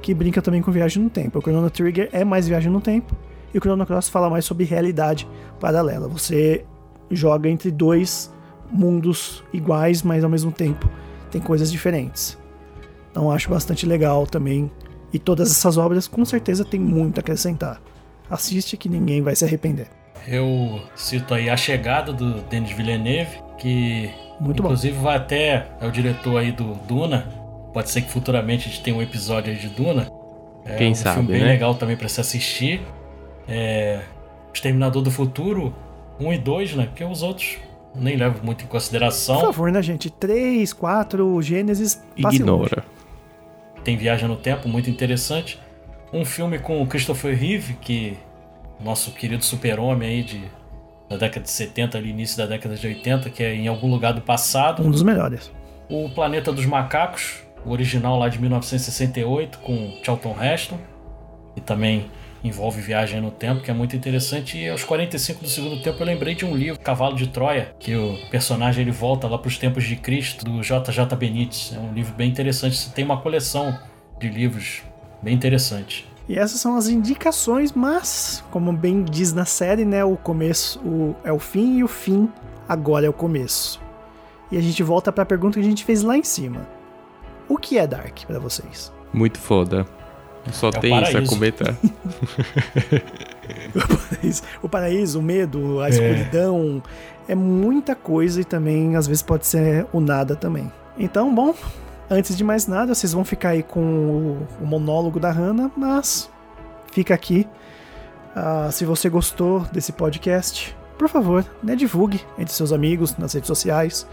que 0.02 0.14
brinca 0.14 0.42
também 0.42 0.62
com 0.62 0.70
viagem 0.70 1.02
no 1.02 1.10
tempo. 1.10 1.38
O 1.38 1.42
Chrono 1.42 1.70
Trigger 1.70 2.08
é 2.12 2.24
mais 2.24 2.46
viagem 2.46 2.70
no 2.70 2.80
tempo 2.80 3.16
e 3.52 3.58
o 3.58 3.60
Chrono 3.60 3.86
Cross 3.86 4.08
fala 4.08 4.28
mais 4.28 4.44
sobre 4.44 4.64
realidade 4.64 5.26
paralela. 5.58 6.08
Você 6.08 6.64
joga 7.10 7.48
entre 7.48 7.70
dois 7.70 8.32
mundos 8.70 9.42
iguais, 9.52 10.02
mas 10.02 10.24
ao 10.24 10.30
mesmo 10.30 10.52
tempo 10.52 10.88
tem 11.30 11.40
coisas 11.40 11.70
diferentes. 11.72 12.38
Então 13.10 13.30
acho 13.30 13.48
bastante 13.48 13.86
legal 13.86 14.26
também. 14.26 14.70
E 15.12 15.18
todas 15.18 15.50
essas 15.50 15.78
obras 15.78 16.06
com 16.06 16.24
certeza 16.24 16.64
tem 16.64 16.78
muito 16.78 17.18
a 17.18 17.20
acrescentar. 17.20 17.80
Assiste 18.28 18.76
que 18.76 18.88
ninguém 18.88 19.22
vai 19.22 19.34
se 19.34 19.44
arrepender. 19.44 19.88
Eu 20.26 20.80
cito 20.94 21.32
aí 21.34 21.48
A 21.48 21.56
Chegada 21.56 22.12
do 22.12 22.40
Denis 22.42 22.72
Villeneuve, 22.72 23.38
que 23.58 24.10
Muito 24.40 24.62
bom. 24.62 24.68
inclusive 24.68 24.96
vai 24.98 25.16
até. 25.16 25.66
É 25.80 25.86
o 25.86 25.90
diretor 25.90 26.38
aí 26.38 26.52
do 26.52 26.74
Duna. 26.86 27.26
Pode 27.72 27.90
ser 27.90 28.02
que 28.02 28.10
futuramente 28.10 28.68
a 28.68 28.70
gente 28.70 28.82
tenha 28.82 28.96
um 28.96 29.02
episódio 29.02 29.52
aí 29.52 29.58
de 29.58 29.68
Duna. 29.68 30.10
É 30.64 30.76
Quem 30.76 30.92
um 30.92 30.94
sabe, 30.94 31.16
filme 31.16 31.32
bem 31.32 31.40
né? 31.42 31.48
legal 31.48 31.74
também 31.74 31.96
pra 31.96 32.08
se 32.08 32.20
assistir. 32.20 32.80
É, 33.46 34.00
Exterminador 34.52 35.02
do 35.02 35.10
Futuro 35.10 35.74
1 36.18 36.32
e 36.32 36.38
2, 36.38 36.74
né? 36.74 36.86
Porque 36.86 37.04
os 37.04 37.22
outros 37.22 37.58
nem 37.94 38.16
levo 38.16 38.44
muito 38.44 38.62
em 38.64 38.66
Por 38.66 38.72
consideração. 38.72 39.40
favor, 39.40 39.70
né, 39.70 39.80
gente? 39.82 40.10
3, 40.10 40.72
4, 40.72 41.40
Gênesis, 41.42 42.02
Ignora. 42.16 42.84
Tem 43.84 43.96
Viagem 43.96 44.28
no 44.28 44.36
Tempo, 44.36 44.68
muito 44.68 44.90
interessante. 44.90 45.60
Um 46.12 46.24
filme 46.24 46.58
com 46.58 46.82
o 46.82 46.86
Christopher 46.86 47.38
Reeve, 47.38 47.74
que 47.74 48.16
nosso 48.80 49.12
querido 49.12 49.44
super-homem 49.44 50.08
aí 50.08 50.22
de, 50.22 50.42
da 51.08 51.16
década 51.16 51.42
de 51.44 51.50
70, 51.50 51.98
ali 51.98 52.10
início 52.10 52.36
da 52.36 52.46
década 52.46 52.74
de 52.74 52.86
80, 52.86 53.30
que 53.30 53.42
é 53.42 53.54
em 53.54 53.68
algum 53.68 53.90
lugar 53.90 54.12
do 54.12 54.20
passado. 54.20 54.82
Um 54.82 54.90
dos 54.90 55.02
melhores. 55.02 55.50
O 55.88 56.08
Planeta 56.10 56.52
dos 56.52 56.66
Macacos, 56.66 57.42
o 57.64 57.70
original 57.70 58.18
lá 58.18 58.28
de 58.28 58.40
1968, 58.40 59.58
com 59.58 59.98
Charlton 60.02 60.36
Heston, 60.42 60.78
e 61.56 61.60
também 61.60 62.06
envolve 62.44 62.80
viagem 62.80 63.20
no 63.20 63.30
tempo, 63.30 63.62
que 63.62 63.70
é 63.70 63.74
muito 63.74 63.96
interessante. 63.96 64.58
E 64.58 64.68
aos 64.68 64.84
45 64.84 65.42
do 65.42 65.48
segundo 65.48 65.82
tempo 65.82 66.00
eu 66.00 66.06
lembrei 66.06 66.34
de 66.34 66.44
um 66.44 66.54
livro, 66.54 66.80
Cavalo 66.80 67.16
de 67.16 67.28
Troia, 67.28 67.74
que 67.78 67.94
o 67.94 68.16
personagem 68.30 68.82
ele 68.82 68.90
volta 68.90 69.26
lá 69.26 69.38
para 69.38 69.48
os 69.48 69.58
tempos 69.58 69.84
de 69.84 69.96
Cristo, 69.96 70.44
do 70.44 70.60
JJ 70.60 71.16
Benítez. 71.18 71.72
É 71.74 71.78
um 71.78 71.92
livro 71.92 72.14
bem 72.14 72.28
interessante. 72.28 72.90
Tem 72.90 73.04
uma 73.04 73.16
coleção 73.16 73.78
de 74.18 74.28
livros 74.28 74.82
bem 75.22 75.34
interessante. 75.34 76.06
E 76.28 76.38
essas 76.38 76.60
são 76.60 76.76
as 76.76 76.88
indicações, 76.88 77.72
mas, 77.72 78.42
como 78.50 78.72
bem 78.72 79.04
diz 79.04 79.32
na 79.32 79.44
série, 79.44 79.84
né? 79.84 80.04
O 80.04 80.16
começo 80.16 80.80
o, 80.80 81.14
é 81.22 81.32
o 81.32 81.38
fim 81.38 81.78
e 81.78 81.84
o 81.84 81.88
fim 81.88 82.28
agora 82.68 83.06
é 83.06 83.08
o 83.08 83.12
começo. 83.12 83.80
E 84.50 84.56
a 84.56 84.60
gente 84.60 84.82
volta 84.82 85.12
pra 85.12 85.24
pergunta 85.24 85.54
que 85.54 85.64
a 85.64 85.68
gente 85.68 85.84
fez 85.84 86.02
lá 86.02 86.16
em 86.16 86.24
cima. 86.24 86.66
O 87.48 87.56
que 87.56 87.78
é 87.78 87.86
Dark 87.86 88.24
pra 88.26 88.38
vocês? 88.38 88.92
Muito 89.12 89.38
foda. 89.38 89.86
Só 90.52 90.68
o 90.68 90.70
tem 90.70 90.92
isso 91.02 91.10
a 91.10 91.12
paraíso. 91.12 91.32
comentar. 91.32 91.76
o 94.62 94.68
paraíso, 94.68 95.18
o 95.18 95.22
medo, 95.22 95.80
a 95.80 95.88
escuridão, 95.88 96.82
é 97.28 97.34
muita 97.34 97.94
coisa 97.94 98.40
e 98.40 98.44
também 98.44 98.96
às 98.96 99.06
vezes 99.06 99.22
pode 99.22 99.46
ser 99.46 99.86
o 99.92 100.00
nada 100.00 100.36
também. 100.36 100.70
Então, 100.98 101.34
bom, 101.34 101.54
antes 102.10 102.36
de 102.36 102.44
mais 102.44 102.66
nada, 102.66 102.94
vocês 102.94 103.12
vão 103.12 103.24
ficar 103.24 103.50
aí 103.50 103.62
com 103.62 103.80
o, 103.80 104.46
o 104.62 104.66
monólogo 104.66 105.20
da 105.20 105.30
Hannah, 105.30 105.70
mas 105.76 106.28
fica 106.92 107.14
aqui. 107.14 107.46
Ah, 108.34 108.68
se 108.70 108.84
você 108.84 109.08
gostou 109.08 109.60
desse 109.72 109.92
podcast, 109.92 110.76
por 110.98 111.08
favor, 111.08 111.44
né, 111.62 111.76
divulgue 111.76 112.20
entre 112.38 112.52
seus 112.52 112.72
amigos 112.72 113.16
nas 113.16 113.32
redes 113.32 113.46
sociais. 113.46 114.06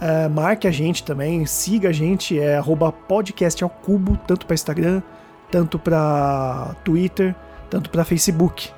Ah, 0.00 0.28
marque 0.28 0.66
a 0.66 0.70
gente 0.70 1.04
também, 1.04 1.44
siga 1.46 1.90
a 1.90 1.92
gente, 1.92 2.38
é 2.38 2.60
podcast 3.06 3.62
ao 3.62 3.70
cubo, 3.70 4.18
tanto 4.26 4.46
para 4.46 4.54
Instagram, 4.54 5.02
tanto 5.50 5.78
para 5.78 6.74
Twitter, 6.84 7.34
tanto 7.70 7.90
para 7.90 8.04
Facebook. 8.04 8.70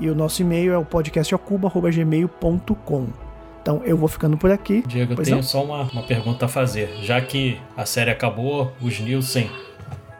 E 0.00 0.08
o 0.10 0.14
nosso 0.14 0.40
e-mail 0.42 0.72
é 0.72 0.78
o 0.78 0.84
podcastaocubo.gmail.com. 0.84 3.21
Então 3.62 3.80
eu 3.84 3.96
vou 3.96 4.08
ficando 4.08 4.36
por 4.36 4.50
aqui. 4.50 4.82
Diego, 4.86 5.12
eu 5.12 5.16
Pois 5.16 5.28
tenho 5.28 5.36
não? 5.38 5.42
só 5.44 5.64
uma, 5.64 5.82
uma 5.84 6.02
pergunta 6.02 6.46
a 6.46 6.48
fazer. 6.48 6.90
Já 7.02 7.20
que 7.20 7.58
a 7.76 7.86
série 7.86 8.10
acabou, 8.10 8.72
os 8.82 8.98
Nielsen 8.98 9.48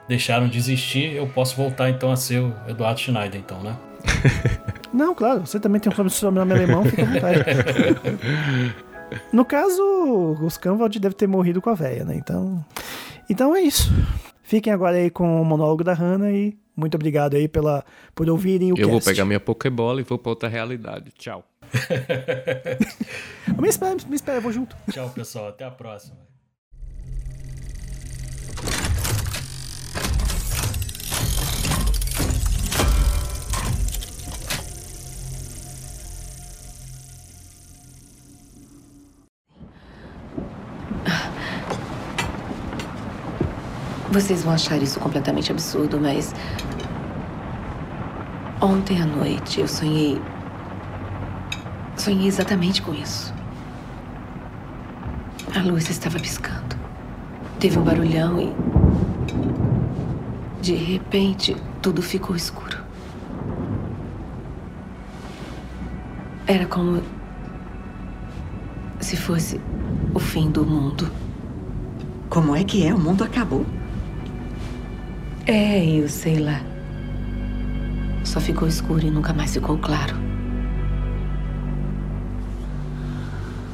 deixaram 0.09 0.47
de 0.49 0.57
existir, 0.57 1.12
eu 1.14 1.26
posso 1.26 1.57
voltar 1.57 1.90
então 1.90 2.12
a 2.12 2.16
ser 2.16 2.40
o 2.40 2.55
Eduardo 2.68 3.01
Schneider, 3.01 3.40
então, 3.40 3.61
né? 3.62 3.76
Não, 4.93 5.14
claro, 5.14 5.40
você 5.47 5.59
também 5.59 5.80
tem 5.80 5.90
um 5.93 6.09
sobrenome 6.09 6.53
alemão, 6.53 6.84
fica 6.84 7.03
à 7.03 7.05
vontade. 7.07 7.40
no 9.32 9.45
caso, 9.45 9.82
o 9.82 10.51
Scanvald 10.51 10.99
deve 11.01 11.14
ter 11.14 11.26
morrido 11.26 11.61
com 11.62 11.70
a 11.70 11.74
véia, 11.74 12.05
né? 12.05 12.14
Então, 12.14 12.64
então 13.28 13.57
é 13.57 13.62
isso. 13.62 13.90
Fiquem 14.43 14.72
agora 14.72 14.97
aí 14.97 15.11
com 15.11 15.40
o 15.40 15.45
monólogo 15.45 15.82
da 15.82 15.95
Hannah 15.95 16.30
e 16.30 16.57
muito 16.76 16.95
obrigado 16.95 17.36
aí 17.36 17.49
pela, 17.49 17.84
por 18.14 18.28
ouvirem 18.28 18.72
o 18.72 18.76
Eu 18.78 18.88
vou 18.88 18.99
cast. 18.99 19.11
pegar 19.11 19.24
minha 19.24 19.40
Pokébola 19.40 20.01
e 20.01 20.05
vou 20.05 20.18
pra 20.18 20.30
outra 20.30 20.49
realidade. 20.49 21.11
Tchau. 21.18 21.43
Me 23.58 23.68
espera, 23.68 23.96
me 24.08 24.16
espera, 24.16 24.38
eu 24.38 24.42
vou 24.42 24.52
junto. 24.52 24.76
Tchau, 24.90 25.08
pessoal. 25.10 25.48
Até 25.48 25.64
a 25.64 25.70
próxima. 25.70 26.16
Vocês 44.10 44.42
vão 44.42 44.52
achar 44.52 44.76
isso 44.82 45.00
completamente 45.00 45.50
absurdo, 45.50 45.98
mas. 45.98 46.34
Ontem 48.60 49.00
à 49.00 49.06
noite 49.06 49.60
eu 49.60 49.66
sonhei. 49.66 50.20
Sonhei 52.03 52.26
exatamente 52.26 52.82
com 52.82 52.92
isso. 52.92 53.32
A 55.55 55.61
luz 55.62 55.88
estava 55.88 56.18
piscando. 56.18 56.74
Teve 57.61 57.78
um 57.78 57.84
barulhão 57.84 58.40
e. 58.40 58.53
De 60.61 60.74
repente, 60.74 61.57
tudo 61.80 62.03
ficou 62.03 62.34
escuro. 62.34 62.76
Era 66.44 66.66
como. 66.66 67.05
Se 68.98 69.16
fosse 69.16 69.61
o 70.12 70.18
fim 70.18 70.50
do 70.50 70.66
mundo. 70.66 71.09
Como 72.28 72.57
é 72.57 72.64
que 72.64 72.84
é? 72.84 72.92
O 72.92 72.98
mundo 72.98 73.22
acabou. 73.22 73.64
É, 75.46 75.86
eu 75.86 76.09
sei 76.09 76.40
lá. 76.40 76.62
Só 78.24 78.40
ficou 78.40 78.66
escuro 78.66 79.07
e 79.07 79.11
nunca 79.12 79.32
mais 79.32 79.55
ficou 79.55 79.78
claro. 79.78 80.21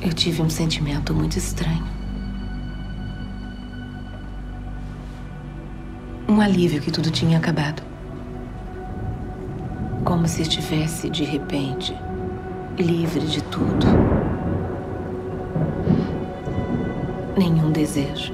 Eu 0.00 0.12
tive 0.12 0.40
um 0.42 0.48
sentimento 0.48 1.12
muito 1.12 1.36
estranho. 1.36 1.84
Um 6.28 6.40
alívio 6.40 6.80
que 6.80 6.92
tudo 6.92 7.10
tinha 7.10 7.36
acabado. 7.36 7.82
Como 10.04 10.28
se 10.28 10.42
estivesse, 10.42 11.10
de 11.10 11.24
repente, 11.24 11.96
livre 12.78 13.26
de 13.26 13.42
tudo. 13.44 13.86
Nenhum 17.36 17.72
desejo. 17.72 18.32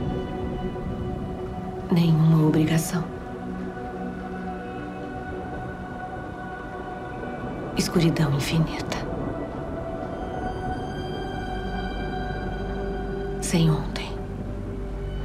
Nenhuma 1.90 2.46
obrigação. 2.46 3.04
Escuridão 7.74 8.34
infinita. 8.34 9.03
sem 13.54 13.70
ontem. 13.70 14.08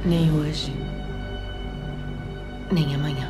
Nem 0.04 0.30
hoje. 0.32 0.72
Nem 2.70 2.94
amanhã. 2.94 3.29